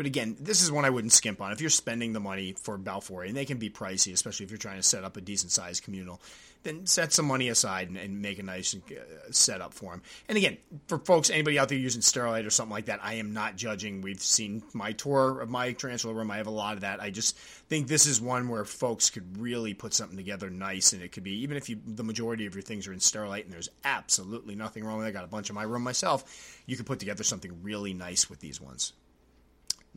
But 0.00 0.06
again, 0.06 0.34
this 0.40 0.62
is 0.62 0.72
one 0.72 0.86
I 0.86 0.88
wouldn't 0.88 1.12
skimp 1.12 1.42
on. 1.42 1.52
If 1.52 1.60
you're 1.60 1.68
spending 1.68 2.14
the 2.14 2.20
money 2.20 2.52
for 2.52 2.78
Balfour, 2.78 3.24
and 3.24 3.36
they 3.36 3.44
can 3.44 3.58
be 3.58 3.68
pricey, 3.68 4.14
especially 4.14 4.44
if 4.44 4.50
you're 4.50 4.56
trying 4.56 4.78
to 4.78 4.82
set 4.82 5.04
up 5.04 5.18
a 5.18 5.20
decent 5.20 5.52
sized 5.52 5.84
communal, 5.84 6.22
then 6.62 6.86
set 6.86 7.12
some 7.12 7.26
money 7.26 7.50
aside 7.50 7.88
and, 7.88 7.98
and 7.98 8.22
make 8.22 8.38
a 8.38 8.42
nice 8.42 8.74
uh, 8.74 8.94
setup 9.30 9.74
for 9.74 9.90
them. 9.90 10.00
And 10.26 10.38
again, 10.38 10.56
for 10.86 10.96
folks, 11.00 11.28
anybody 11.28 11.58
out 11.58 11.68
there 11.68 11.76
using 11.76 12.00
Sterilite 12.00 12.46
or 12.46 12.50
something 12.50 12.72
like 12.72 12.86
that, 12.86 13.00
I 13.02 13.16
am 13.16 13.34
not 13.34 13.56
judging. 13.56 14.00
We've 14.00 14.22
seen 14.22 14.62
my 14.72 14.92
tour 14.92 15.42
of 15.42 15.50
my 15.50 15.72
tarantula 15.72 16.14
room. 16.14 16.30
I 16.30 16.38
have 16.38 16.46
a 16.46 16.50
lot 16.50 16.76
of 16.76 16.80
that. 16.80 17.02
I 17.02 17.10
just 17.10 17.36
think 17.36 17.86
this 17.86 18.06
is 18.06 18.22
one 18.22 18.48
where 18.48 18.64
folks 18.64 19.10
could 19.10 19.36
really 19.36 19.74
put 19.74 19.92
something 19.92 20.16
together 20.16 20.48
nice, 20.48 20.94
and 20.94 21.02
it 21.02 21.12
could 21.12 21.24
be 21.24 21.42
even 21.42 21.58
if 21.58 21.68
you 21.68 21.78
the 21.86 22.04
majority 22.04 22.46
of 22.46 22.54
your 22.54 22.62
things 22.62 22.86
are 22.86 22.94
in 22.94 23.00
Sterilite, 23.00 23.44
and 23.44 23.52
there's 23.52 23.68
absolutely 23.84 24.54
nothing 24.54 24.82
wrong 24.82 24.96
with 24.96 25.06
it. 25.06 25.10
I 25.10 25.12
got 25.12 25.24
a 25.24 25.28
bunch 25.28 25.50
in 25.50 25.54
my 25.54 25.64
room 25.64 25.82
myself. 25.82 26.62
You 26.64 26.78
could 26.78 26.86
put 26.86 27.00
together 27.00 27.22
something 27.22 27.62
really 27.62 27.92
nice 27.92 28.30
with 28.30 28.40
these 28.40 28.62
ones. 28.62 28.94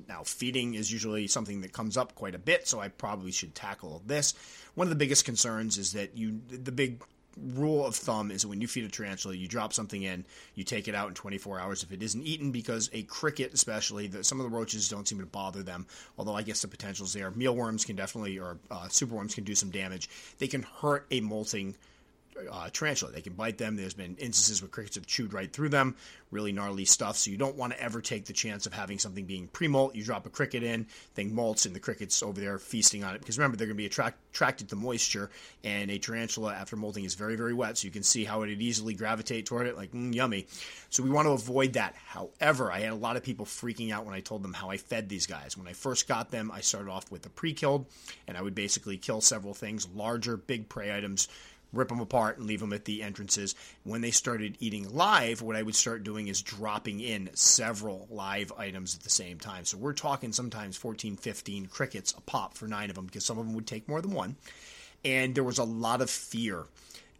Now, 0.07 0.23
feeding 0.23 0.73
is 0.73 0.91
usually 0.91 1.27
something 1.27 1.61
that 1.61 1.73
comes 1.73 1.97
up 1.97 2.15
quite 2.15 2.35
a 2.35 2.39
bit, 2.39 2.67
so 2.67 2.79
I 2.79 2.87
probably 2.87 3.31
should 3.31 3.55
tackle 3.55 4.01
this. 4.05 4.33
One 4.75 4.85
of 4.85 4.89
the 4.89 4.95
biggest 4.95 5.25
concerns 5.25 5.77
is 5.77 5.93
that 5.93 6.17
you, 6.17 6.41
the 6.49 6.71
big 6.71 7.03
rule 7.37 7.85
of 7.85 7.95
thumb 7.95 8.31
is 8.31 8.45
when 8.45 8.61
you 8.61 8.67
feed 8.67 8.85
a 8.85 8.89
tarantula, 8.89 9.35
you 9.35 9.47
drop 9.47 9.73
something 9.73 10.03
in, 10.03 10.25
you 10.55 10.63
take 10.63 10.87
it 10.87 10.95
out 10.95 11.07
in 11.07 11.13
24 11.13 11.59
hours 11.59 11.83
if 11.83 11.91
it 11.91 12.03
isn't 12.03 12.25
eaten, 12.25 12.51
because 12.51 12.89
a 12.93 13.03
cricket, 13.03 13.53
especially, 13.53 14.07
the, 14.07 14.23
some 14.23 14.39
of 14.39 14.49
the 14.49 14.55
roaches 14.55 14.89
don't 14.89 15.07
seem 15.07 15.19
to 15.19 15.25
bother 15.25 15.63
them. 15.63 15.85
Although 16.17 16.35
I 16.35 16.41
guess 16.41 16.61
the 16.61 16.67
potential's 16.67 17.13
there. 17.13 17.31
Mealworms 17.31 17.85
can 17.85 17.95
definitely, 17.95 18.39
or 18.39 18.57
uh, 18.69 18.85
superworms 18.87 19.35
can 19.35 19.43
do 19.43 19.55
some 19.55 19.69
damage. 19.69 20.09
They 20.39 20.47
can 20.47 20.63
hurt 20.63 21.05
a 21.11 21.21
molting 21.21 21.75
uh, 22.51 22.69
tarantula. 22.71 23.11
They 23.11 23.21
can 23.21 23.33
bite 23.33 23.57
them. 23.57 23.75
There's 23.75 23.93
been 23.93 24.15
instances 24.17 24.61
where 24.61 24.69
crickets 24.69 24.95
have 24.95 25.05
chewed 25.05 25.33
right 25.33 25.51
through 25.51 25.69
them, 25.69 25.95
really 26.31 26.51
gnarly 26.51 26.85
stuff. 26.85 27.17
So 27.17 27.31
you 27.31 27.37
don't 27.37 27.55
want 27.55 27.73
to 27.73 27.81
ever 27.81 28.01
take 28.01 28.25
the 28.25 28.33
chance 28.33 28.65
of 28.65 28.73
having 28.73 28.99
something 28.99 29.25
being 29.25 29.47
pre-molt. 29.47 29.95
You 29.95 30.03
drop 30.03 30.25
a 30.25 30.29
cricket 30.29 30.63
in, 30.63 30.85
thing 31.15 31.31
molts, 31.31 31.65
and 31.65 31.75
the 31.75 31.79
crickets 31.79 32.23
over 32.23 32.39
there 32.39 32.57
feasting 32.57 33.03
on 33.03 33.15
it. 33.15 33.19
Because 33.19 33.37
remember, 33.37 33.57
they're 33.57 33.67
going 33.67 33.77
to 33.77 33.81
be 33.81 33.85
attract- 33.85 34.17
attracted 34.33 34.69
to 34.69 34.75
moisture, 34.75 35.29
and 35.63 35.89
a 35.91 35.97
tarantula 35.97 36.53
after 36.53 36.75
molting 36.75 37.03
is 37.03 37.15
very, 37.15 37.35
very 37.35 37.53
wet. 37.53 37.77
So 37.77 37.85
you 37.85 37.91
can 37.91 38.03
see 38.03 38.23
how 38.23 38.43
it 38.43 38.49
would 38.49 38.61
easily 38.61 38.93
gravitate 38.93 39.45
toward 39.45 39.67
it, 39.67 39.75
like 39.75 39.91
mm, 39.91 40.13
yummy. 40.13 40.47
So 40.89 41.03
we 41.03 41.09
want 41.09 41.27
to 41.27 41.31
avoid 41.31 41.73
that. 41.73 41.95
However, 42.05 42.71
I 42.71 42.79
had 42.79 42.91
a 42.91 42.95
lot 42.95 43.17
of 43.17 43.23
people 43.23 43.45
freaking 43.45 43.91
out 43.91 44.05
when 44.05 44.13
I 44.13 44.19
told 44.19 44.43
them 44.43 44.53
how 44.53 44.69
I 44.69 44.77
fed 44.77 45.09
these 45.09 45.25
guys. 45.25 45.57
When 45.57 45.67
I 45.67 45.73
first 45.73 46.07
got 46.07 46.31
them, 46.31 46.51
I 46.51 46.61
started 46.61 46.89
off 46.89 47.11
with 47.11 47.25
a 47.25 47.29
pre-killed, 47.29 47.85
and 48.27 48.37
I 48.37 48.41
would 48.41 48.55
basically 48.55 48.97
kill 48.97 49.21
several 49.21 49.53
things, 49.53 49.87
larger, 49.95 50.37
big 50.37 50.69
prey 50.69 50.95
items 50.95 51.27
rip 51.73 51.89
them 51.89 51.99
apart 51.99 52.37
and 52.37 52.47
leave 52.47 52.59
them 52.59 52.71
at 52.71 52.85
the 52.85 53.03
entrances. 53.03 53.55
When 53.83 54.01
they 54.01 54.11
started 54.11 54.57
eating 54.59 54.93
live, 54.95 55.41
what 55.41 55.55
I 55.55 55.63
would 55.63 55.75
start 55.75 56.03
doing 56.03 56.27
is 56.27 56.41
dropping 56.41 56.99
in 56.99 57.29
several 57.33 58.07
live 58.09 58.51
items 58.57 58.95
at 58.95 59.01
the 59.01 59.09
same 59.09 59.39
time. 59.39 59.65
So 59.65 59.77
we're 59.77 59.93
talking 59.93 60.31
sometimes 60.31 60.77
14, 60.77 61.17
15 61.17 61.65
crickets 61.65 62.13
a 62.17 62.21
pop 62.21 62.55
for 62.55 62.67
nine 62.67 62.89
of 62.89 62.95
them 62.95 63.05
because 63.05 63.25
some 63.25 63.37
of 63.37 63.45
them 63.45 63.55
would 63.55 63.67
take 63.67 63.87
more 63.87 64.01
than 64.01 64.11
one. 64.11 64.35
And 65.03 65.35
there 65.35 65.43
was 65.43 65.57
a 65.57 65.63
lot 65.63 66.01
of 66.01 66.09
fear 66.09 66.65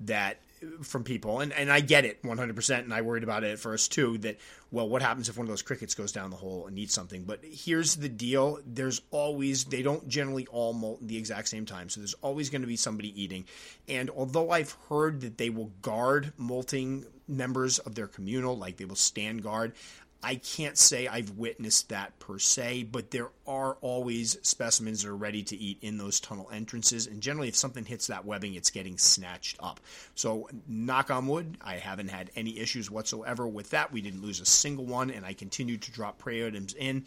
that 0.02 0.38
from 0.82 1.04
people, 1.04 1.40
and, 1.40 1.52
and 1.54 1.72
I 1.72 1.80
get 1.80 2.06
it 2.06 2.22
100%, 2.24 2.80
and 2.80 2.94
I 2.94 3.02
worried 3.02 3.24
about 3.24 3.44
it 3.44 3.52
at 3.52 3.60
first 3.60 3.92
too, 3.92 4.18
that, 4.20 4.38
well, 4.72 4.88
what 4.88 5.02
happens 5.02 5.30
if 5.30 5.38
one 5.38 5.46
of 5.46 5.50
those 5.50 5.62
crickets 5.62 5.96
goes 5.96 6.12
down 6.12 6.30
the 6.30 6.36
hole 6.36 6.68
and 6.68 6.78
eats 6.78 6.94
something? 6.94 7.24
But 7.24 7.40
here's 7.44 7.96
the 7.96 8.10
deal 8.10 8.60
there's 8.66 9.02
always, 9.12 9.66
they 9.66 9.82
don't 9.82 10.08
generally 10.08 10.48
all 10.48 10.74
molt 10.74 11.02
at 11.02 11.08
the 11.08 11.18
exact 11.18 11.48
same 11.48 11.66
time, 11.66 11.90
so 11.90 12.02
there's 12.02 12.16
always 12.16 12.50
going 12.50 12.62
to 12.62 12.68
be 12.68 12.76
somebody 12.76 13.22
eating. 13.22 13.46
And 13.88 14.10
although 14.10 14.52
I've 14.52 14.76
heard 14.90 15.22
that 15.22 15.38
they 15.38 15.50
will 15.50 15.72
guard 15.82 16.34
molting 16.38 17.06
members 17.28 17.80
of 17.80 17.96
their 17.96 18.08
communal, 18.08 18.58
like 18.58 18.78
they 18.78 18.86
will 18.86 18.96
stand 18.96 19.44
guard, 19.44 19.74
I 20.24 20.36
can't 20.36 20.78
say 20.78 21.08
I've 21.08 21.32
witnessed 21.32 21.90
that 21.90 22.18
per 22.20 22.40
se, 22.40 22.84
but 22.84 23.12
there 23.12 23.30
are 23.46 23.78
always 23.82 24.38
specimens 24.42 25.04
that 25.04 25.10
are 25.10 25.16
ready 25.16 25.44
to 25.44 25.58
eat 25.58 25.80
in 25.82 25.98
those 25.98 26.20
tunnel 26.20 26.50
entrances. 26.52 27.08
And 27.08 27.22
generally, 27.22 27.50
if 27.50 27.56
something 27.56 27.84
hits 27.84 28.08
that 28.08 28.26
webbing, 28.26 28.54
it's 28.56 28.70
getting 28.70 28.98
snatched 28.98 29.58
up. 29.62 29.80
So, 30.16 30.50
knock 30.68 31.12
on 31.12 31.28
wood, 31.28 31.58
I 31.62 31.76
haven't 31.76 32.10
had 32.10 32.32
any 32.36 32.58
issues 32.58 32.90
whatsoever 32.90 33.48
with 33.48 33.72
that. 33.72 33.92
We 33.92 34.02
didn't 34.02 34.22
lose 34.22 34.40
a 34.40 34.46
single 34.46 34.86
one, 34.86 35.12
and 35.12 35.26
I 35.26 35.34
continued 35.34 35.82
to 35.84 35.92
drop 35.92 36.20
prey 36.20 36.48
items 36.48 36.74
in. 36.74 37.06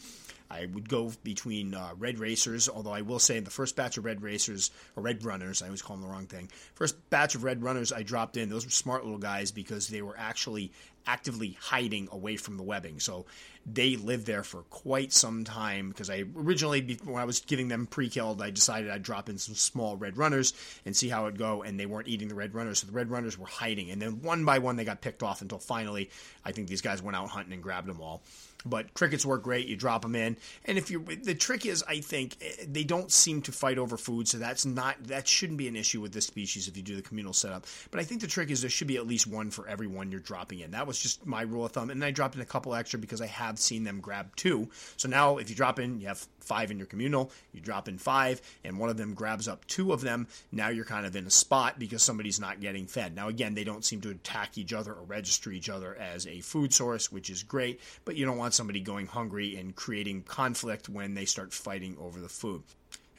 I 0.51 0.67
would 0.67 0.89
go 0.89 1.13
between 1.23 1.75
uh, 1.75 1.91
red 1.99 2.19
racers, 2.19 2.69
although 2.69 2.93
I 2.93 3.03
will 3.03 3.19
say 3.19 3.37
in 3.37 3.45
the 3.45 3.51
first 3.51 3.77
batch 3.77 3.97
of 3.97 4.05
red 4.05 4.23
racers, 4.23 4.71
or 4.95 5.03
red 5.03 5.25
runners, 5.25 5.63
I 5.63 5.67
always 5.67 5.83
call 5.83 5.97
them 5.97 6.05
the 6.05 6.13
wrong 6.13 6.27
thing. 6.27 6.51
First 6.75 7.11
batch 7.11 7.35
of 7.35 7.45
red 7.45 7.63
runners 7.63 7.93
I 7.93 8.03
dropped 8.03 8.37
in, 8.37 8.49
those 8.49 8.65
were 8.65 8.71
smart 8.71 9.05
little 9.05 9.19
guys 9.19 9.51
because 9.51 9.89
they 9.89 10.03
were 10.03 10.17
actually 10.17 10.73
actively 11.07 11.57
hiding 11.61 12.09
away 12.11 12.37
from 12.37 12.57
the 12.57 12.63
webbing. 12.63 12.99
So 13.01 13.27
they 13.65 13.97
lived 13.97 14.27
there 14.27 14.43
for 14.43 14.63
quite 14.63 15.13
some 15.13 15.45
time 15.45 15.89
because 15.89 16.11
I 16.11 16.25
originally, 16.37 16.99
when 17.05 17.21
I 17.21 17.25
was 17.25 17.41
giving 17.41 17.69
them 17.69 17.87
pre 17.87 18.09
killed, 18.09 18.43
I 18.43 18.51
decided 18.51 18.91
I'd 18.91 19.03
drop 19.03 19.29
in 19.29 19.39
some 19.39 19.55
small 19.55 19.97
red 19.97 20.17
runners 20.17 20.53
and 20.85 20.97
see 20.97 21.09
how 21.09 21.27
it'd 21.27 21.39
go. 21.39 21.63
And 21.63 21.79
they 21.79 21.87
weren't 21.87 22.09
eating 22.09 22.29
the 22.29 22.35
red 22.35 22.55
runners. 22.55 22.81
So 22.81 22.87
the 22.87 22.93
red 22.93 23.11
runners 23.11 23.39
were 23.39 23.47
hiding. 23.47 23.91
And 23.91 24.01
then 24.01 24.23
one 24.23 24.45
by 24.45 24.59
one, 24.59 24.77
they 24.77 24.85
got 24.85 25.01
picked 25.01 25.23
off 25.23 25.43
until 25.43 25.59
finally, 25.59 26.11
I 26.45 26.53
think 26.53 26.69
these 26.69 26.83
guys 26.83 27.03
went 27.03 27.17
out 27.17 27.29
hunting 27.29 27.53
and 27.53 27.63
grabbed 27.63 27.89
them 27.89 28.01
all. 28.01 28.23
But 28.67 28.95
crickets 28.95 29.25
work 29.25 29.43
great. 29.43 29.67
You 29.67 29.77
drop 29.77 30.03
them 30.03 30.15
in, 30.15 30.37
and 30.65 30.77
if 30.77 30.91
you 30.91 31.01
the 31.01 31.35
trick 31.35 31.65
is, 31.67 31.85
I 31.89 32.01
think 32.01 32.37
eh, 32.41 32.65
they 32.69 32.85
don't 32.85 33.11
seem 33.11 33.43
to 33.43 33.53
fight 33.53 33.79
over 33.79 33.97
food, 33.97 34.29
so 34.29 34.39
that's 34.39 34.67
not 34.67 34.97
that 35.05 35.29
shouldn't 35.29 35.59
be 35.59 35.69
an 35.69 35.77
issue 35.77 36.01
with 36.01 36.13
this 36.13 36.27
species 36.27 36.69
if 36.69 36.77
you 36.77 36.83
do 36.83 36.97
the 36.97 37.03
communal 37.03 37.33
setup. 37.33 37.67
But 37.91 38.01
I 38.01 38.05
think 38.05 38.21
the 38.21 38.27
trick 38.27 38.51
is 38.51 38.61
there 38.61 38.71
should 38.71 38.89
be 38.89 38.97
at 38.97 39.07
least 39.07 39.27
one 39.27 39.51
for 39.51 39.69
every 39.69 39.87
one 39.87 40.11
you're 40.11 40.21
dropping 40.21 40.61
in. 40.61 40.73
That 40.73 40.87
was 40.87 41.01
just 41.01 41.25
my 41.27 41.43
rule 41.43 41.65
of 41.65 41.73
thumb, 41.73 41.91
and 41.91 42.05
I 42.05 42.11
dropped 42.11 42.35
in 42.35 42.41
a 42.41 42.47
couple 42.47 42.75
extra 42.75 42.99
because 42.99 43.21
I 43.21 43.27
have 43.27 43.59
seen 43.59 43.85
them 43.85 44.01
grab 44.01 44.35
two. 44.37 44.69
So 44.97 45.09
now 45.09 45.39
if 45.39 45.49
you 45.49 45.57
drop 45.57 45.79
in, 45.79 46.01
you 46.01 46.09
have 46.09 46.27
five 46.41 46.71
in 46.71 46.79
your 46.79 46.87
communal, 46.87 47.31
you 47.53 47.61
drop 47.61 47.89
in 47.89 47.99
five, 47.99 48.41
and 48.65 48.79
one 48.79 48.89
of 48.89 48.97
them 48.97 49.15
grabs 49.15 49.49
up 49.49 49.67
two 49.67 49.93
of 49.93 50.01
them. 50.01 50.27
Now 50.53 50.69
you're 50.69 50.85
kind 50.85 51.07
of 51.07 51.17
in 51.17 51.27
a 51.27 51.31
spot 51.31 51.79
because 51.79 52.03
somebody's 52.03 52.41
not 52.41 52.61
getting 52.61 52.87
fed. 52.87 53.15
Now 53.15 53.29
again, 53.29 53.55
they 53.55 53.65
don't 53.65 53.85
seem 53.85 54.01
to 54.03 54.11
attack 54.11 54.59
each 54.59 54.73
other 54.73 54.93
or 54.93 55.03
register 55.03 55.51
each 55.51 55.69
other 55.69 55.97
as 55.97 56.27
a 56.27 56.41
food 56.41 56.73
source, 56.73 57.11
which 57.11 57.31
is 57.31 57.43
great, 57.43 57.81
but 58.05 58.17
you 58.17 58.25
don't 58.25 58.39
want 58.39 58.55
somebody 58.57 58.81
going 58.81 59.07
hungry 59.07 59.57
and 59.57 59.77
creating 59.77 60.23
conflict 60.23 60.89
when 60.89 61.15
they 61.15 61.25
start 61.25 61.53
fighting 61.53 61.97
over 62.01 62.21
the 62.21 62.29
food. 62.29 62.63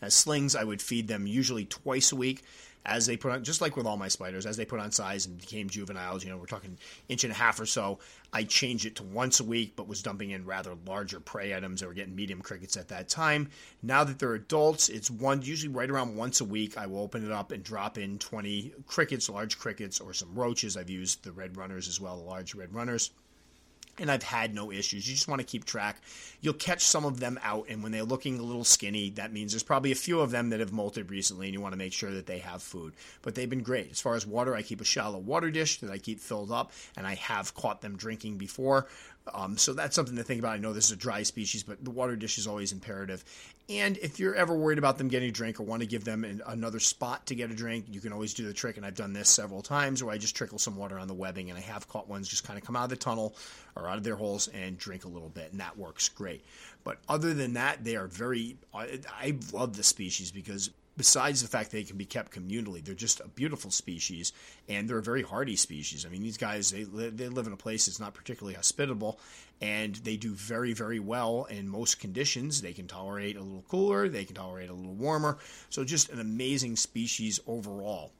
As 0.01 0.13
slings, 0.13 0.55
I 0.55 0.63
would 0.63 0.81
feed 0.81 1.07
them 1.07 1.25
usually 1.25 1.65
twice 1.65 2.11
a 2.11 2.15
week 2.15 2.43
as 2.87 3.05
they 3.05 3.17
put 3.17 3.31
on, 3.31 3.43
just 3.43 3.59
like 3.59 3.75
with 3.75 3.85
all 3.85 3.97
my 3.97 4.07
spiders, 4.07 4.45
as 4.45 4.55
they 4.55 4.65
put 4.65 4.79
on 4.79 4.91
size 4.91 5.25
and 5.25 5.37
became 5.37 5.69
juveniles, 5.69 6.23
you 6.23 6.29
know, 6.29 6.37
we're 6.37 6.45
talking 6.45 6.77
inch 7.09 7.25
and 7.25 7.33
a 7.33 7.35
half 7.35 7.59
or 7.59 7.65
so, 7.65 7.99
I 8.31 8.45
changed 8.45 8.85
it 8.85 8.95
to 8.95 9.03
once 9.03 9.41
a 9.41 9.43
week, 9.43 9.73
but 9.75 9.89
was 9.89 10.01
dumping 10.01 10.31
in 10.31 10.45
rather 10.45 10.73
larger 10.85 11.19
prey 11.19 11.53
items 11.53 11.81
that 11.81 11.87
were 11.87 11.93
getting 11.93 12.15
medium 12.15 12.41
crickets 12.41 12.77
at 12.77 12.87
that 12.87 13.09
time. 13.09 13.49
Now 13.83 14.05
that 14.05 14.19
they're 14.19 14.35
adults, 14.35 14.87
it's 14.87 15.11
one, 15.11 15.41
usually 15.41 15.73
right 15.73 15.89
around 15.89 16.15
once 16.15 16.39
a 16.39 16.45
week, 16.45 16.77
I 16.77 16.87
will 16.87 17.01
open 17.01 17.25
it 17.25 17.31
up 17.31 17.51
and 17.51 17.61
drop 17.61 17.97
in 17.97 18.19
20 18.19 18.73
crickets, 18.87 19.29
large 19.29 19.59
crickets, 19.59 19.99
or 19.99 20.13
some 20.13 20.33
roaches. 20.33 20.77
I've 20.77 20.89
used 20.89 21.23
the 21.23 21.33
red 21.33 21.57
runners 21.57 21.89
as 21.89 21.99
well, 21.99 22.15
the 22.15 22.23
large 22.23 22.55
red 22.55 22.73
runners 22.73 23.11
and 23.99 24.11
I've 24.11 24.23
had 24.23 24.53
no 24.53 24.71
issues. 24.71 25.07
You 25.07 25.15
just 25.15 25.27
want 25.27 25.39
to 25.39 25.47
keep 25.47 25.65
track. 25.65 26.01
You'll 26.41 26.53
catch 26.53 26.83
some 26.83 27.05
of 27.05 27.19
them 27.19 27.39
out, 27.43 27.65
and 27.69 27.83
when 27.83 27.91
they're 27.91 28.03
looking 28.03 28.39
a 28.39 28.43
little 28.43 28.63
skinny, 28.63 29.09
that 29.11 29.33
means 29.33 29.51
there's 29.51 29.63
probably 29.63 29.91
a 29.91 29.95
few 29.95 30.19
of 30.19 30.31
them 30.31 30.49
that 30.49 30.59
have 30.59 30.71
molted 30.71 31.09
recently, 31.09 31.47
and 31.47 31.53
you 31.53 31.61
want 31.61 31.73
to 31.73 31.77
make 31.77 31.93
sure 31.93 32.11
that 32.11 32.27
they 32.27 32.39
have 32.39 32.61
food. 32.61 32.93
But 33.21 33.35
they've 33.35 33.49
been 33.49 33.63
great. 33.63 33.91
As 33.91 34.01
far 34.01 34.15
as 34.15 34.25
water, 34.25 34.55
I 34.55 34.61
keep 34.61 34.81
a 34.81 34.85
shallow 34.85 35.17
water 35.17 35.51
dish 35.51 35.79
that 35.79 35.91
I 35.91 35.97
keep 35.97 36.19
filled 36.19 36.51
up, 36.51 36.71
and 36.95 37.07
I 37.07 37.15
have 37.15 37.53
caught 37.55 37.81
them 37.81 37.97
drinking 37.97 38.37
before. 38.37 38.87
Um, 39.33 39.57
so 39.57 39.73
that's 39.73 39.95
something 39.95 40.15
to 40.15 40.23
think 40.23 40.39
about. 40.39 40.53
I 40.53 40.57
know 40.57 40.73
this 40.73 40.85
is 40.85 40.91
a 40.91 40.97
dry 40.97 41.23
species, 41.23 41.63
but 41.63 41.83
the 41.83 41.91
water 41.91 42.15
dish 42.15 42.37
is 42.37 42.47
always 42.47 42.71
imperative. 42.71 43.23
And 43.69 43.97
if 43.97 44.17
you're 44.17 44.33
ever 44.33 44.55
worried 44.55 44.77
about 44.77 44.97
them 44.97 45.09
getting 45.09 45.27
a 45.27 45.31
drink 45.31 45.59
or 45.59 45.63
want 45.63 45.81
to 45.81 45.87
give 45.87 46.05
them 46.05 46.23
an, 46.23 46.41
another 46.47 46.79
spot 46.79 47.25
to 47.25 47.35
get 47.35 47.51
a 47.51 47.53
drink, 47.53 47.85
you 47.89 47.99
can 47.99 48.13
always 48.13 48.33
do 48.33 48.45
the 48.45 48.53
trick. 48.53 48.77
And 48.77 48.85
I've 48.85 48.95
done 48.95 49.11
this 49.11 49.27
several 49.27 49.61
times 49.61 50.01
where 50.01 50.13
I 50.13 50.17
just 50.17 50.37
trickle 50.37 50.57
some 50.57 50.77
water 50.77 50.97
on 50.97 51.09
the 51.09 51.13
webbing, 51.13 51.49
and 51.49 51.57
I 51.57 51.61
have 51.61 51.87
caught 51.89 52.07
ones 52.07 52.29
just 52.29 52.45
kind 52.45 52.57
of 52.57 52.65
come 52.65 52.77
out 52.77 52.85
of 52.85 52.89
the 52.91 52.95
tunnel 52.95 53.35
or 53.75 53.89
out 53.89 53.97
of 53.97 54.03
their 54.05 54.15
holes 54.15 54.47
and 54.47 54.77
drink 54.77 55.03
a 55.03 55.09
little 55.09 55.29
bit, 55.29 55.51
and 55.51 55.59
that 55.59 55.77
works 55.77 56.07
great. 56.07 56.45
But 56.85 56.99
other 57.09 57.33
than 57.33 57.53
that, 57.53 57.83
they 57.83 57.97
are 57.97 58.07
very. 58.07 58.57
I, 58.73 58.99
I 59.09 59.37
love 59.51 59.75
the 59.75 59.83
species 59.83 60.31
because 60.31 60.69
besides 60.97 61.41
the 61.41 61.47
fact 61.47 61.71
they 61.71 61.83
can 61.83 61.97
be 61.97 62.05
kept 62.05 62.33
communally, 62.33 62.83
they're 62.83 62.95
just 62.95 63.19
a 63.19 63.27
beautiful 63.27 63.71
species 63.71 64.33
and 64.67 64.89
they're 64.89 64.97
a 64.97 65.03
very 65.03 65.21
hardy 65.21 65.55
species. 65.55 66.05
I 66.05 66.09
mean, 66.09 66.23
these 66.23 66.37
guys 66.37 66.71
they 66.71 66.83
they 66.83 67.29
live 67.29 67.47
in 67.47 67.53
a 67.53 67.57
place 67.57 67.85
that's 67.85 67.99
not 67.99 68.13
particularly 68.13 68.55
hospitable, 68.55 69.19
and 69.61 69.95
they 69.95 70.17
do 70.17 70.33
very 70.33 70.73
very 70.73 70.99
well 70.99 71.45
in 71.45 71.69
most 71.69 71.99
conditions. 71.99 72.61
They 72.61 72.73
can 72.73 72.87
tolerate 72.87 73.37
a 73.37 73.41
little 73.41 73.63
cooler, 73.69 74.09
they 74.09 74.25
can 74.25 74.35
tolerate 74.35 74.69
a 74.69 74.73
little 74.73 74.95
warmer. 74.95 75.37
So 75.69 75.83
just 75.83 76.09
an 76.09 76.19
amazing 76.19 76.75
species 76.75 77.39
overall. 77.47 78.11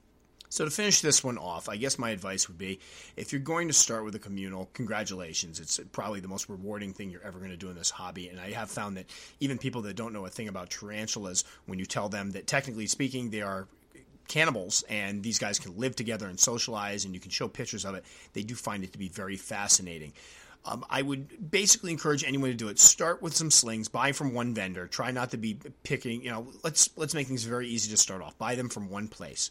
So 0.50 0.64
to 0.64 0.72
finish 0.72 1.02
this 1.02 1.24
one 1.24 1.38
off, 1.38 1.68
I 1.68 1.76
guess 1.76 2.00
my 2.00 2.12
advice 2.12 2.48
would 2.48 2.58
be 2.58 2.80
if 3.18 3.34
you're 3.34 3.42
going 3.42 3.68
to 3.68 3.74
start 3.74 4.06
with 4.06 4.16
a 4.16 4.20
communal, 4.20 4.70
congratulations. 4.74 5.60
It's 5.60 5.80
probably 5.92 6.22
the 6.22 6.30
most 6.30 6.48
rewarding 6.48 6.94
thing 6.94 7.10
you're 7.10 7.24
ever 7.24 7.40
going 7.40 7.52
to 7.52 7.58
do 7.58 7.70
in 7.70 7.76
this 7.76 7.90
hobby. 7.90 8.30
And 8.30 8.40
I 8.40 8.52
have 8.52 8.70
found 8.70 8.96
that 8.98 9.08
even 9.40 9.58
people 9.58 9.82
that 9.84 9.96
don't 9.96 10.14
know 10.14 10.26
a 10.26 10.30
thing 10.30 10.48
about 10.48 10.70
tarantulas, 10.70 11.44
when 11.66 11.80
you 11.80 11.86
tell 11.86 12.08
them 12.08 12.32
that 12.32 12.48
technically 12.48 12.88
speaking 12.88 13.30
they 13.30 13.42
are 13.42 13.68
cannibals 14.30 14.84
and 14.90 15.24
these 15.24 15.40
guys 15.40 15.60
can 15.60 15.78
live 15.78 15.96
together 15.96 16.28
and 16.28 16.40
socialize 16.40 17.06
and 17.06 17.14
you 17.14 17.20
can 17.20 17.32
show 17.32 17.48
pictures 17.48 17.84
of 17.84 17.96
it, 17.96 18.06
they 18.34 18.44
do 18.44 18.56
find 18.56 18.84
it 18.84 18.94
to 18.94 18.98
be 18.98 19.10
very 19.10 19.36
fascinating. 19.36 20.14
Um, 20.66 20.86
I 20.90 21.02
would 21.02 21.52
basically 21.52 21.92
encourage 21.92 22.24
anyone 22.26 22.50
to 22.50 22.56
do 22.56 22.68
it. 22.68 22.80
Start 22.80 23.22
with 23.22 23.36
some 23.36 23.52
slings. 23.52 23.88
Buy 23.88 24.12
from 24.12 24.34
one 24.34 24.54
vendor. 24.54 24.88
Try 24.88 25.12
not 25.12 25.32
to 25.32 25.38
be 25.38 25.58
picking. 25.84 26.22
You 26.24 26.32
know, 26.32 26.48
let's 26.64 26.90
let's 26.98 27.14
make 27.14 27.28
things 27.28 27.44
very 27.44 27.68
easy 27.68 27.90
to 27.92 27.98
start 27.98 28.22
off. 28.22 28.38
Buy 28.38 28.56
them 28.56 28.68
from 28.68 28.90
one 28.90 29.08
place 29.08 29.50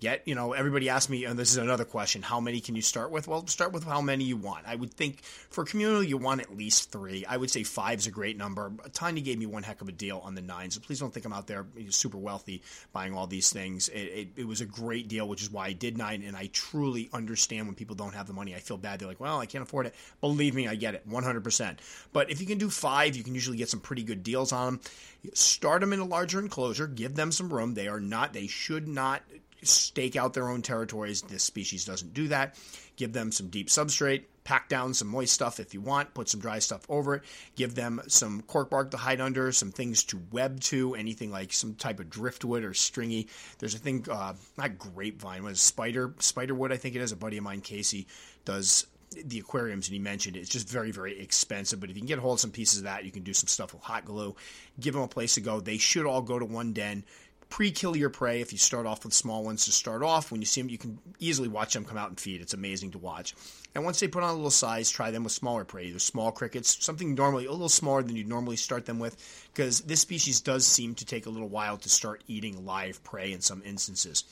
get 0.00 0.26
you 0.26 0.34
know 0.34 0.52
everybody 0.52 0.88
asked 0.88 1.10
me 1.10 1.24
and 1.24 1.38
this 1.38 1.50
is 1.50 1.56
another 1.56 1.84
question. 1.84 2.22
How 2.22 2.40
many 2.40 2.60
can 2.60 2.76
you 2.76 2.82
start 2.82 3.10
with? 3.10 3.26
Well 3.28 3.46
start 3.46 3.72
with 3.72 3.84
how 3.84 4.00
many 4.00 4.24
you 4.24 4.36
want. 4.36 4.66
I 4.66 4.76
would 4.76 4.92
think 4.92 5.22
for 5.22 5.64
communal 5.64 6.02
you 6.02 6.16
want 6.16 6.40
at 6.40 6.56
least 6.56 6.92
three. 6.92 7.24
I 7.26 7.36
would 7.36 7.50
say 7.50 7.62
five 7.64 7.98
is 7.98 8.06
a 8.06 8.10
great 8.10 8.36
number. 8.36 8.72
Tiny 8.92 9.20
gave 9.20 9.38
me 9.38 9.46
one 9.46 9.62
heck 9.62 9.80
of 9.82 9.88
a 9.88 9.92
deal 9.92 10.20
on 10.24 10.34
the 10.34 10.42
nine 10.42 10.70
so 10.70 10.80
please 10.80 11.00
don't 11.00 11.12
think 11.12 11.26
i'm 11.26 11.32
out 11.32 11.46
there 11.46 11.66
super 11.90 12.18
wealthy 12.18 12.62
buying 12.92 13.14
all 13.14 13.26
these 13.26 13.50
things. 13.50 13.88
It, 13.88 13.98
it, 13.98 14.28
it 14.36 14.46
was 14.46 14.60
a 14.60 14.66
great 14.66 15.08
deal 15.08 15.28
which 15.28 15.42
is 15.42 15.50
why 15.50 15.66
i 15.66 15.72
did 15.72 15.98
nine 15.98 16.22
and 16.22 16.36
i 16.36 16.48
truly 16.52 17.10
understand 17.12 17.66
when 17.66 17.74
people 17.74 17.96
don't 17.96 18.14
have 18.14 18.26
the 18.26 18.32
money 18.32 18.54
i 18.54 18.58
feel 18.58 18.78
bad. 18.78 19.00
They're 19.00 19.08
like 19.08 19.20
well 19.20 19.38
i 19.38 19.46
can't 19.46 19.62
afford 19.62 19.86
it. 19.86 19.94
Believe 20.20 20.54
me 20.54 20.68
i 20.68 20.74
get 20.74 20.94
it 20.94 21.08
100% 21.08 21.76
but 22.12 22.30
if 22.30 22.40
you 22.40 22.46
can 22.46 22.58
do 22.58 22.70
five 22.70 23.16
you 23.16 23.24
can 23.24 23.34
usually 23.34 23.56
get 23.56 23.68
some 23.68 23.80
pretty 23.80 24.02
good 24.02 24.22
deals 24.22 24.52
on 24.52 24.68
them 24.68 24.80
start 25.34 25.80
them 25.80 25.92
in 25.92 26.00
a 26.00 26.04
larger 26.04 26.40
enclosure. 26.40 26.86
Give 26.86 27.14
them 27.14 27.32
some 27.32 27.52
room. 27.52 27.74
They 27.74 27.88
are 27.88 28.00
not 28.00 28.32
they 28.32 28.46
should 28.46 28.88
not 28.88 29.22
stake 29.62 30.16
out 30.16 30.34
their 30.34 30.48
own 30.48 30.62
territories. 30.62 31.22
This 31.22 31.42
species 31.42 31.84
doesn't 31.84 32.14
do 32.14 32.28
that. 32.28 32.56
Give 32.96 33.12
them 33.12 33.32
some 33.32 33.48
deep 33.48 33.68
substrate, 33.68 34.24
pack 34.44 34.68
down 34.68 34.94
some 34.94 35.08
moist 35.08 35.32
stuff 35.32 35.60
if 35.60 35.74
you 35.74 35.80
want, 35.80 36.14
put 36.14 36.28
some 36.28 36.40
dry 36.40 36.58
stuff 36.58 36.84
over 36.88 37.16
it, 37.16 37.22
give 37.54 37.74
them 37.74 38.00
some 38.08 38.42
cork 38.42 38.70
bark 38.70 38.90
to 38.90 38.96
hide 38.96 39.20
under, 39.20 39.52
some 39.52 39.70
things 39.70 40.04
to 40.04 40.20
web 40.32 40.58
to, 40.60 40.94
anything 40.94 41.30
like 41.30 41.52
some 41.52 41.74
type 41.74 42.00
of 42.00 42.10
driftwood 42.10 42.64
or 42.64 42.74
stringy. 42.74 43.28
There's 43.58 43.74
a 43.74 43.78
thing, 43.78 44.06
uh, 44.10 44.34
not 44.56 44.78
grapevine, 44.78 45.44
was 45.44 45.60
spider 45.60 46.14
spider 46.18 46.54
wood, 46.54 46.72
I 46.72 46.76
think 46.76 46.96
it 46.96 47.02
is. 47.02 47.12
A 47.12 47.16
buddy 47.16 47.36
of 47.36 47.44
mine, 47.44 47.60
Casey, 47.60 48.06
does 48.44 48.86
the 49.24 49.38
aquariums 49.38 49.88
and 49.88 49.94
he 49.94 49.98
mentioned 49.98 50.36
it. 50.36 50.40
it's 50.40 50.50
just 50.50 50.68
very 50.68 50.90
very 50.90 51.18
expensive 51.18 51.80
but 51.80 51.88
if 51.88 51.96
you 51.96 52.02
can 52.02 52.06
get 52.06 52.18
a 52.18 52.20
hold 52.20 52.34
of 52.34 52.40
some 52.40 52.50
pieces 52.50 52.80
of 52.80 52.84
that 52.84 53.04
you 53.04 53.10
can 53.10 53.22
do 53.22 53.32
some 53.32 53.48
stuff 53.48 53.72
with 53.72 53.82
hot 53.82 54.04
glue 54.04 54.36
give 54.78 54.94
them 54.94 55.02
a 55.02 55.08
place 55.08 55.34
to 55.34 55.40
go 55.40 55.60
they 55.60 55.78
should 55.78 56.04
all 56.04 56.20
go 56.20 56.38
to 56.38 56.44
one 56.44 56.72
den 56.72 57.02
pre-kill 57.48 57.96
your 57.96 58.10
prey 58.10 58.40
if 58.40 58.52
you 58.52 58.58
start 58.58 58.86
off 58.86 59.04
with 59.04 59.14
small 59.14 59.44
ones 59.44 59.64
to 59.64 59.72
start 59.72 60.02
off. 60.02 60.30
When 60.30 60.40
you 60.40 60.46
see 60.46 60.60
them 60.60 60.70
you 60.70 60.78
can 60.78 60.98
easily 61.18 61.48
watch 61.48 61.74
them 61.74 61.84
come 61.84 61.98
out 61.98 62.08
and 62.08 62.20
feed. 62.20 62.40
It's 62.40 62.54
amazing 62.54 62.92
to 62.92 62.98
watch. 62.98 63.34
And 63.74 63.84
once 63.84 64.00
they 64.00 64.08
put 64.08 64.22
on 64.22 64.30
a 64.30 64.34
little 64.34 64.50
size 64.50 64.90
try 64.90 65.10
them 65.10 65.24
with 65.24 65.32
smaller 65.32 65.64
prey 65.64 65.84
either 65.84 65.98
small 65.98 66.32
crickets 66.32 66.84
something 66.84 67.14
normally 67.14 67.46
a 67.46 67.52
little 67.52 67.68
smaller 67.68 68.02
than 68.02 68.16
you'd 68.16 68.28
normally 68.28 68.56
start 68.56 68.86
them 68.86 68.98
with 68.98 69.16
because 69.52 69.80
this 69.82 70.00
species 70.00 70.40
does 70.40 70.66
seem 70.66 70.94
to 70.96 71.04
take 71.04 71.26
a 71.26 71.30
little 71.30 71.48
while 71.48 71.76
to 71.76 71.88
start 71.88 72.24
eating 72.26 72.64
live 72.64 73.02
prey 73.04 73.32
in 73.32 73.40
some 73.40 73.62
instances 73.64 74.24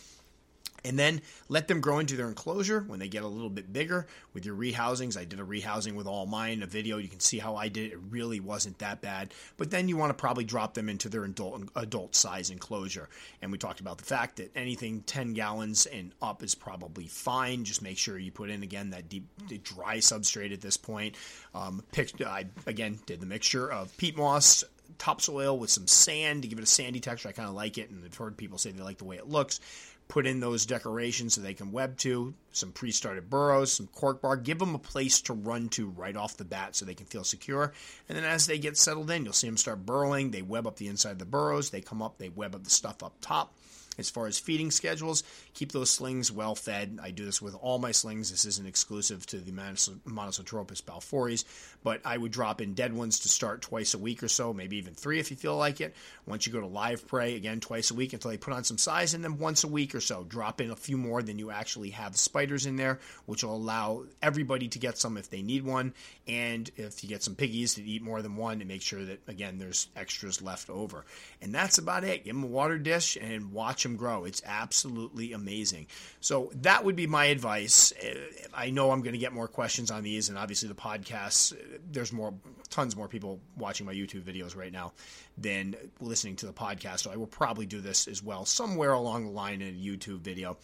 and 0.86 0.96
then 0.96 1.20
let 1.48 1.66
them 1.66 1.80
grow 1.80 1.98
into 1.98 2.16
their 2.16 2.28
enclosure 2.28 2.80
when 2.86 3.00
they 3.00 3.08
get 3.08 3.24
a 3.24 3.28
little 3.28 3.50
bit 3.50 3.72
bigger 3.72 4.06
with 4.32 4.46
your 4.46 4.54
rehousings. 4.54 5.18
I 5.18 5.24
did 5.24 5.40
a 5.40 5.44
rehousing 5.44 5.94
with 5.94 6.06
all 6.06 6.26
mine, 6.26 6.62
a 6.62 6.66
video. 6.66 6.98
You 6.98 7.08
can 7.08 7.18
see 7.18 7.38
how 7.38 7.56
I 7.56 7.68
did 7.68 7.86
it. 7.86 7.94
It 7.94 7.98
really 8.10 8.38
wasn't 8.38 8.78
that 8.78 9.00
bad. 9.00 9.34
But 9.56 9.70
then 9.70 9.88
you 9.88 9.96
want 9.96 10.10
to 10.10 10.14
probably 10.14 10.44
drop 10.44 10.74
them 10.74 10.88
into 10.88 11.08
their 11.08 11.24
adult 11.24 11.62
adult 11.74 12.14
size 12.14 12.50
enclosure. 12.50 13.08
And 13.42 13.50
we 13.50 13.58
talked 13.58 13.80
about 13.80 13.98
the 13.98 14.04
fact 14.04 14.36
that 14.36 14.56
anything 14.56 15.02
10 15.02 15.32
gallons 15.32 15.86
and 15.86 16.12
up 16.22 16.42
is 16.44 16.54
probably 16.54 17.08
fine. 17.08 17.64
Just 17.64 17.82
make 17.82 17.98
sure 17.98 18.16
you 18.16 18.30
put 18.30 18.50
in 18.50 18.62
again 18.62 18.90
that 18.90 19.08
deep 19.08 19.26
dry 19.64 19.96
substrate 19.96 20.52
at 20.52 20.60
this 20.60 20.76
point. 20.76 21.16
Um, 21.54 21.82
I 22.24 22.46
again 22.66 23.00
did 23.06 23.20
the 23.20 23.26
mixture 23.26 23.70
of 23.70 23.96
peat 23.96 24.16
moss, 24.16 24.62
topsoil 24.98 25.58
with 25.58 25.70
some 25.70 25.88
sand 25.88 26.42
to 26.42 26.48
give 26.48 26.58
it 26.58 26.62
a 26.62 26.66
sandy 26.66 27.00
texture. 27.00 27.28
I 27.28 27.32
kind 27.32 27.48
of 27.48 27.54
like 27.54 27.76
it, 27.76 27.90
and 27.90 28.04
I've 28.04 28.14
heard 28.14 28.36
people 28.36 28.58
say 28.58 28.70
they 28.70 28.82
like 28.82 28.98
the 28.98 29.04
way 29.04 29.16
it 29.16 29.28
looks 29.28 29.60
put 30.08 30.26
in 30.26 30.40
those 30.40 30.66
decorations 30.66 31.34
so 31.34 31.40
they 31.40 31.54
can 31.54 31.72
web 31.72 31.96
to, 31.98 32.34
some 32.52 32.72
pre 32.72 32.90
started 32.90 33.28
burrows, 33.28 33.72
some 33.72 33.86
cork 33.88 34.22
bark. 34.22 34.44
Give 34.44 34.58
them 34.58 34.74
a 34.74 34.78
place 34.78 35.20
to 35.22 35.32
run 35.32 35.68
to 35.70 35.88
right 35.88 36.16
off 36.16 36.36
the 36.36 36.44
bat 36.44 36.76
so 36.76 36.84
they 36.84 36.94
can 36.94 37.06
feel 37.06 37.24
secure. 37.24 37.72
And 38.08 38.16
then 38.16 38.24
as 38.24 38.46
they 38.46 38.58
get 38.58 38.76
settled 38.76 39.10
in, 39.10 39.24
you'll 39.24 39.32
see 39.32 39.48
them 39.48 39.56
start 39.56 39.84
burrowing. 39.84 40.30
They 40.30 40.42
web 40.42 40.66
up 40.66 40.76
the 40.76 40.88
inside 40.88 41.12
of 41.12 41.18
the 41.18 41.24
burrows. 41.24 41.70
They 41.70 41.80
come 41.80 42.02
up, 42.02 42.18
they 42.18 42.28
web 42.28 42.54
up 42.54 42.64
the 42.64 42.70
stuff 42.70 43.02
up 43.02 43.14
top. 43.20 43.54
As 43.98 44.10
far 44.10 44.26
as 44.26 44.38
feeding 44.38 44.70
schedules, 44.70 45.22
keep 45.54 45.72
those 45.72 45.90
slings 45.90 46.30
well 46.30 46.54
fed. 46.54 46.98
I 47.02 47.10
do 47.10 47.24
this 47.24 47.40
with 47.40 47.54
all 47.54 47.78
my 47.78 47.92
slings. 47.92 48.30
This 48.30 48.44
isn't 48.44 48.66
exclusive 48.66 49.26
to 49.26 49.38
the 49.38 49.52
Monocentropus 49.52 50.82
balfouri, 50.82 51.44
but 51.82 52.00
I 52.04 52.16
would 52.16 52.32
drop 52.32 52.60
in 52.60 52.74
dead 52.74 52.92
ones 52.92 53.20
to 53.20 53.28
start 53.28 53.62
twice 53.62 53.94
a 53.94 53.98
week 53.98 54.22
or 54.22 54.28
so, 54.28 54.52
maybe 54.52 54.76
even 54.76 54.94
three 54.94 55.18
if 55.18 55.30
you 55.30 55.36
feel 55.36 55.56
like 55.56 55.80
it. 55.80 55.94
Once 56.26 56.46
you 56.46 56.52
go 56.52 56.60
to 56.60 56.66
live 56.66 57.06
prey, 57.06 57.36
again, 57.36 57.60
twice 57.60 57.90
a 57.90 57.94
week 57.94 58.12
until 58.12 58.30
they 58.30 58.36
put 58.36 58.52
on 58.52 58.64
some 58.64 58.78
size, 58.78 59.14
and 59.14 59.24
then 59.24 59.38
once 59.38 59.64
a 59.64 59.68
week 59.68 59.94
or 59.94 60.00
so, 60.00 60.24
drop 60.24 60.60
in 60.60 60.70
a 60.70 60.76
few 60.76 60.96
more 60.96 61.22
than 61.22 61.38
you 61.38 61.50
actually 61.50 61.90
have 61.90 62.16
spiders 62.16 62.66
in 62.66 62.76
there, 62.76 62.98
which 63.26 63.42
will 63.42 63.56
allow 63.56 64.04
everybody 64.22 64.68
to 64.68 64.78
get 64.78 64.98
some 64.98 65.16
if 65.16 65.30
they 65.30 65.42
need 65.42 65.64
one. 65.64 65.94
And 66.28 66.70
if 66.76 67.02
you 67.02 67.08
get 67.08 67.22
some 67.22 67.34
piggies 67.34 67.74
to 67.74 67.82
eat 67.82 68.02
more 68.02 68.20
than 68.22 68.36
one, 68.36 68.58
to 68.58 68.64
make 68.64 68.82
sure 68.82 69.04
that, 69.04 69.20
again, 69.28 69.58
there's 69.58 69.88
extras 69.96 70.42
left 70.42 70.68
over. 70.68 71.04
And 71.40 71.54
that's 71.54 71.78
about 71.78 72.04
it. 72.04 72.24
Give 72.24 72.34
them 72.34 72.44
a 72.44 72.48
water 72.48 72.78
dish 72.78 73.16
and 73.20 73.52
watch 73.52 73.85
them 73.86 73.96
grow. 73.96 74.24
It's 74.24 74.42
absolutely 74.44 75.32
amazing. 75.32 75.86
So 76.20 76.50
that 76.62 76.84
would 76.84 76.96
be 76.96 77.06
my 77.06 77.26
advice. 77.26 77.92
Uh, 77.92 78.18
I 78.54 78.70
know 78.70 78.90
I'm 78.90 79.00
going 79.00 79.12
to 79.12 79.18
get 79.18 79.32
more 79.32 79.48
questions 79.48 79.90
on 79.90 80.02
these, 80.02 80.28
and 80.28 80.38
obviously 80.38 80.68
the 80.68 80.74
podcasts. 80.74 81.52
Uh, 81.52 81.78
there's 81.90 82.12
more, 82.12 82.34
tons 82.70 82.96
more 82.96 83.08
people 83.08 83.40
watching 83.56 83.86
my 83.86 83.94
YouTube 83.94 84.22
videos 84.22 84.56
right 84.56 84.72
now 84.72 84.92
than 85.38 85.76
listening 86.00 86.36
to 86.36 86.46
the 86.46 86.52
podcast. 86.52 87.00
So 87.00 87.12
I 87.12 87.16
will 87.16 87.26
probably 87.26 87.66
do 87.66 87.80
this 87.80 88.08
as 88.08 88.22
well 88.22 88.44
somewhere 88.44 88.92
along 88.92 89.24
the 89.24 89.30
line 89.30 89.62
in 89.62 89.68
a 89.68 89.78
YouTube 89.78 90.20
video. 90.20 90.56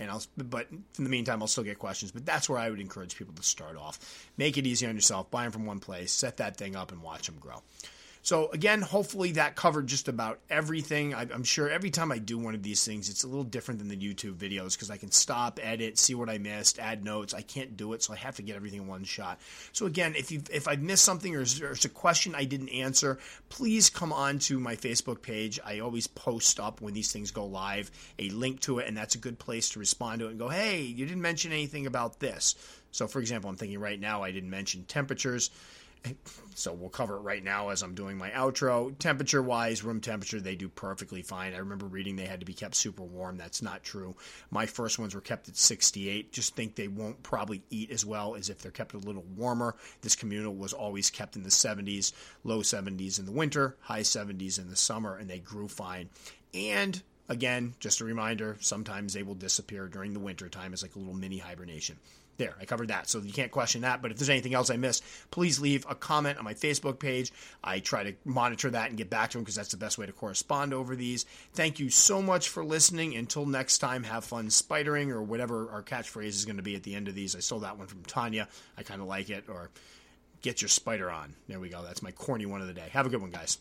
And 0.00 0.10
I'll, 0.10 0.22
but 0.36 0.68
in 0.70 1.04
the 1.04 1.10
meantime, 1.10 1.42
I'll 1.42 1.48
still 1.48 1.64
get 1.64 1.80
questions. 1.80 2.12
But 2.12 2.24
that's 2.24 2.48
where 2.48 2.58
I 2.58 2.70
would 2.70 2.80
encourage 2.80 3.16
people 3.16 3.34
to 3.34 3.42
start 3.42 3.76
off. 3.76 4.28
Make 4.36 4.56
it 4.56 4.64
easy 4.64 4.86
on 4.86 4.94
yourself. 4.94 5.28
Buy 5.30 5.42
them 5.42 5.50
from 5.50 5.66
one 5.66 5.80
place. 5.80 6.12
Set 6.12 6.36
that 6.36 6.56
thing 6.56 6.76
up 6.76 6.92
and 6.92 7.02
watch 7.02 7.26
them 7.26 7.36
grow. 7.40 7.62
So 8.28 8.50
again, 8.50 8.82
hopefully 8.82 9.32
that 9.32 9.56
covered 9.56 9.86
just 9.86 10.06
about 10.06 10.38
everything. 10.50 11.14
I, 11.14 11.22
am 11.22 11.44
sure 11.44 11.70
every 11.70 11.88
time 11.88 12.12
I 12.12 12.18
do 12.18 12.36
one 12.36 12.54
of 12.54 12.62
these 12.62 12.84
things, 12.84 13.08
it's 13.08 13.24
a 13.24 13.26
little 13.26 13.42
different 13.42 13.80
than 13.80 13.88
the 13.88 13.96
YouTube 13.96 14.34
videos 14.34 14.74
because 14.74 14.90
I 14.90 14.98
can 14.98 15.10
stop, 15.10 15.58
edit, 15.62 15.96
see 15.96 16.14
what 16.14 16.28
I 16.28 16.36
missed, 16.36 16.78
add 16.78 17.02
notes. 17.02 17.32
I 17.32 17.40
can't 17.40 17.74
do 17.74 17.94
it, 17.94 18.02
so 18.02 18.12
I 18.12 18.16
have 18.16 18.36
to 18.36 18.42
get 18.42 18.54
everything 18.54 18.82
in 18.82 18.86
one 18.86 19.04
shot. 19.04 19.40
So 19.72 19.86
again, 19.86 20.14
if 20.14 20.30
you 20.30 20.42
if 20.52 20.68
I 20.68 20.76
missed 20.76 21.06
something 21.06 21.34
or 21.34 21.42
there's 21.42 21.86
a 21.86 21.88
question 21.88 22.34
I 22.34 22.44
didn't 22.44 22.68
answer, 22.68 23.18
please 23.48 23.88
come 23.88 24.12
on 24.12 24.40
to 24.40 24.60
my 24.60 24.76
Facebook 24.76 25.22
page. 25.22 25.58
I 25.64 25.78
always 25.78 26.06
post 26.06 26.60
up 26.60 26.82
when 26.82 26.92
these 26.92 27.10
things 27.10 27.30
go 27.30 27.46
live 27.46 27.90
a 28.18 28.28
link 28.28 28.60
to 28.60 28.78
it, 28.78 28.88
and 28.88 28.94
that's 28.94 29.14
a 29.14 29.18
good 29.18 29.38
place 29.38 29.70
to 29.70 29.78
respond 29.78 30.20
to 30.20 30.26
it 30.26 30.32
and 30.32 30.38
go, 30.38 30.50
hey, 30.50 30.82
you 30.82 31.06
didn't 31.06 31.22
mention 31.22 31.50
anything 31.50 31.86
about 31.86 32.20
this. 32.20 32.56
So 32.90 33.06
for 33.06 33.20
example, 33.20 33.48
I'm 33.48 33.56
thinking 33.56 33.80
right 33.80 33.98
now 33.98 34.22
I 34.22 34.32
didn't 34.32 34.50
mention 34.50 34.84
temperatures. 34.84 35.50
So 36.54 36.72
we'll 36.72 36.90
cover 36.90 37.16
it 37.16 37.20
right 37.20 37.42
now 37.42 37.68
as 37.68 37.82
I'm 37.82 37.94
doing 37.94 38.18
my 38.18 38.30
outro. 38.30 38.96
Temperature 38.98 39.42
wise, 39.42 39.84
room 39.84 40.00
temperature, 40.00 40.40
they 40.40 40.56
do 40.56 40.68
perfectly 40.68 41.22
fine. 41.22 41.54
I 41.54 41.58
remember 41.58 41.86
reading 41.86 42.16
they 42.16 42.26
had 42.26 42.40
to 42.40 42.46
be 42.46 42.54
kept 42.54 42.74
super 42.74 43.04
warm. 43.04 43.36
That's 43.36 43.62
not 43.62 43.84
true. 43.84 44.16
My 44.50 44.66
first 44.66 44.98
ones 44.98 45.14
were 45.14 45.20
kept 45.20 45.48
at 45.48 45.56
68. 45.56 46.32
Just 46.32 46.56
think 46.56 46.74
they 46.74 46.88
won't 46.88 47.22
probably 47.22 47.62
eat 47.70 47.90
as 47.90 48.04
well 48.04 48.34
as 48.34 48.48
if 48.50 48.58
they're 48.58 48.72
kept 48.72 48.94
a 48.94 48.98
little 48.98 49.24
warmer. 49.36 49.76
This 50.02 50.16
communal 50.16 50.54
was 50.54 50.72
always 50.72 51.10
kept 51.10 51.36
in 51.36 51.44
the 51.44 51.50
70s, 51.50 52.12
low 52.42 52.60
70s 52.60 53.18
in 53.18 53.26
the 53.26 53.32
winter, 53.32 53.76
high 53.80 54.00
70s 54.00 54.58
in 54.58 54.68
the 54.68 54.76
summer, 54.76 55.16
and 55.16 55.30
they 55.30 55.38
grew 55.38 55.68
fine. 55.68 56.08
And 56.54 57.00
again, 57.28 57.74
just 57.78 58.00
a 58.00 58.04
reminder, 58.04 58.56
sometimes 58.60 59.12
they 59.12 59.22
will 59.22 59.34
disappear 59.34 59.86
during 59.86 60.12
the 60.12 60.20
winter 60.20 60.48
time 60.48 60.72
as 60.72 60.82
like 60.82 60.96
a 60.96 60.98
little 60.98 61.14
mini 61.14 61.38
hibernation. 61.38 61.98
There, 62.38 62.54
I 62.60 62.66
covered 62.66 62.88
that, 62.88 63.08
so 63.08 63.18
you 63.18 63.32
can't 63.32 63.50
question 63.50 63.80
that. 63.80 64.00
But 64.00 64.12
if 64.12 64.16
there's 64.16 64.30
anything 64.30 64.54
else 64.54 64.70
I 64.70 64.76
missed, 64.76 65.02
please 65.32 65.58
leave 65.58 65.84
a 65.90 65.96
comment 65.96 66.38
on 66.38 66.44
my 66.44 66.54
Facebook 66.54 67.00
page. 67.00 67.32
I 67.64 67.80
try 67.80 68.04
to 68.04 68.14
monitor 68.24 68.70
that 68.70 68.88
and 68.88 68.96
get 68.96 69.10
back 69.10 69.30
to 69.30 69.38
them 69.38 69.42
because 69.42 69.56
that's 69.56 69.72
the 69.72 69.76
best 69.76 69.98
way 69.98 70.06
to 70.06 70.12
correspond 70.12 70.72
over 70.72 70.94
these. 70.94 71.26
Thank 71.52 71.80
you 71.80 71.90
so 71.90 72.22
much 72.22 72.48
for 72.48 72.64
listening. 72.64 73.16
Until 73.16 73.44
next 73.44 73.78
time, 73.78 74.04
have 74.04 74.24
fun 74.24 74.46
spidering 74.48 75.10
or 75.10 75.20
whatever 75.20 75.68
our 75.70 75.82
catchphrase 75.82 76.28
is 76.28 76.44
going 76.44 76.58
to 76.58 76.62
be 76.62 76.76
at 76.76 76.84
the 76.84 76.94
end 76.94 77.08
of 77.08 77.16
these. 77.16 77.34
I 77.34 77.40
stole 77.40 77.60
that 77.60 77.76
one 77.76 77.88
from 77.88 78.04
Tanya. 78.04 78.46
I 78.76 78.84
kind 78.84 79.00
of 79.00 79.08
like 79.08 79.30
it. 79.30 79.46
Or 79.48 79.70
get 80.40 80.62
your 80.62 80.68
spider 80.68 81.10
on. 81.10 81.34
There 81.48 81.58
we 81.58 81.70
go. 81.70 81.82
That's 81.82 82.02
my 82.02 82.12
corny 82.12 82.46
one 82.46 82.60
of 82.60 82.68
the 82.68 82.72
day. 82.72 82.88
Have 82.92 83.06
a 83.06 83.08
good 83.08 83.20
one, 83.20 83.30
guys. 83.30 83.58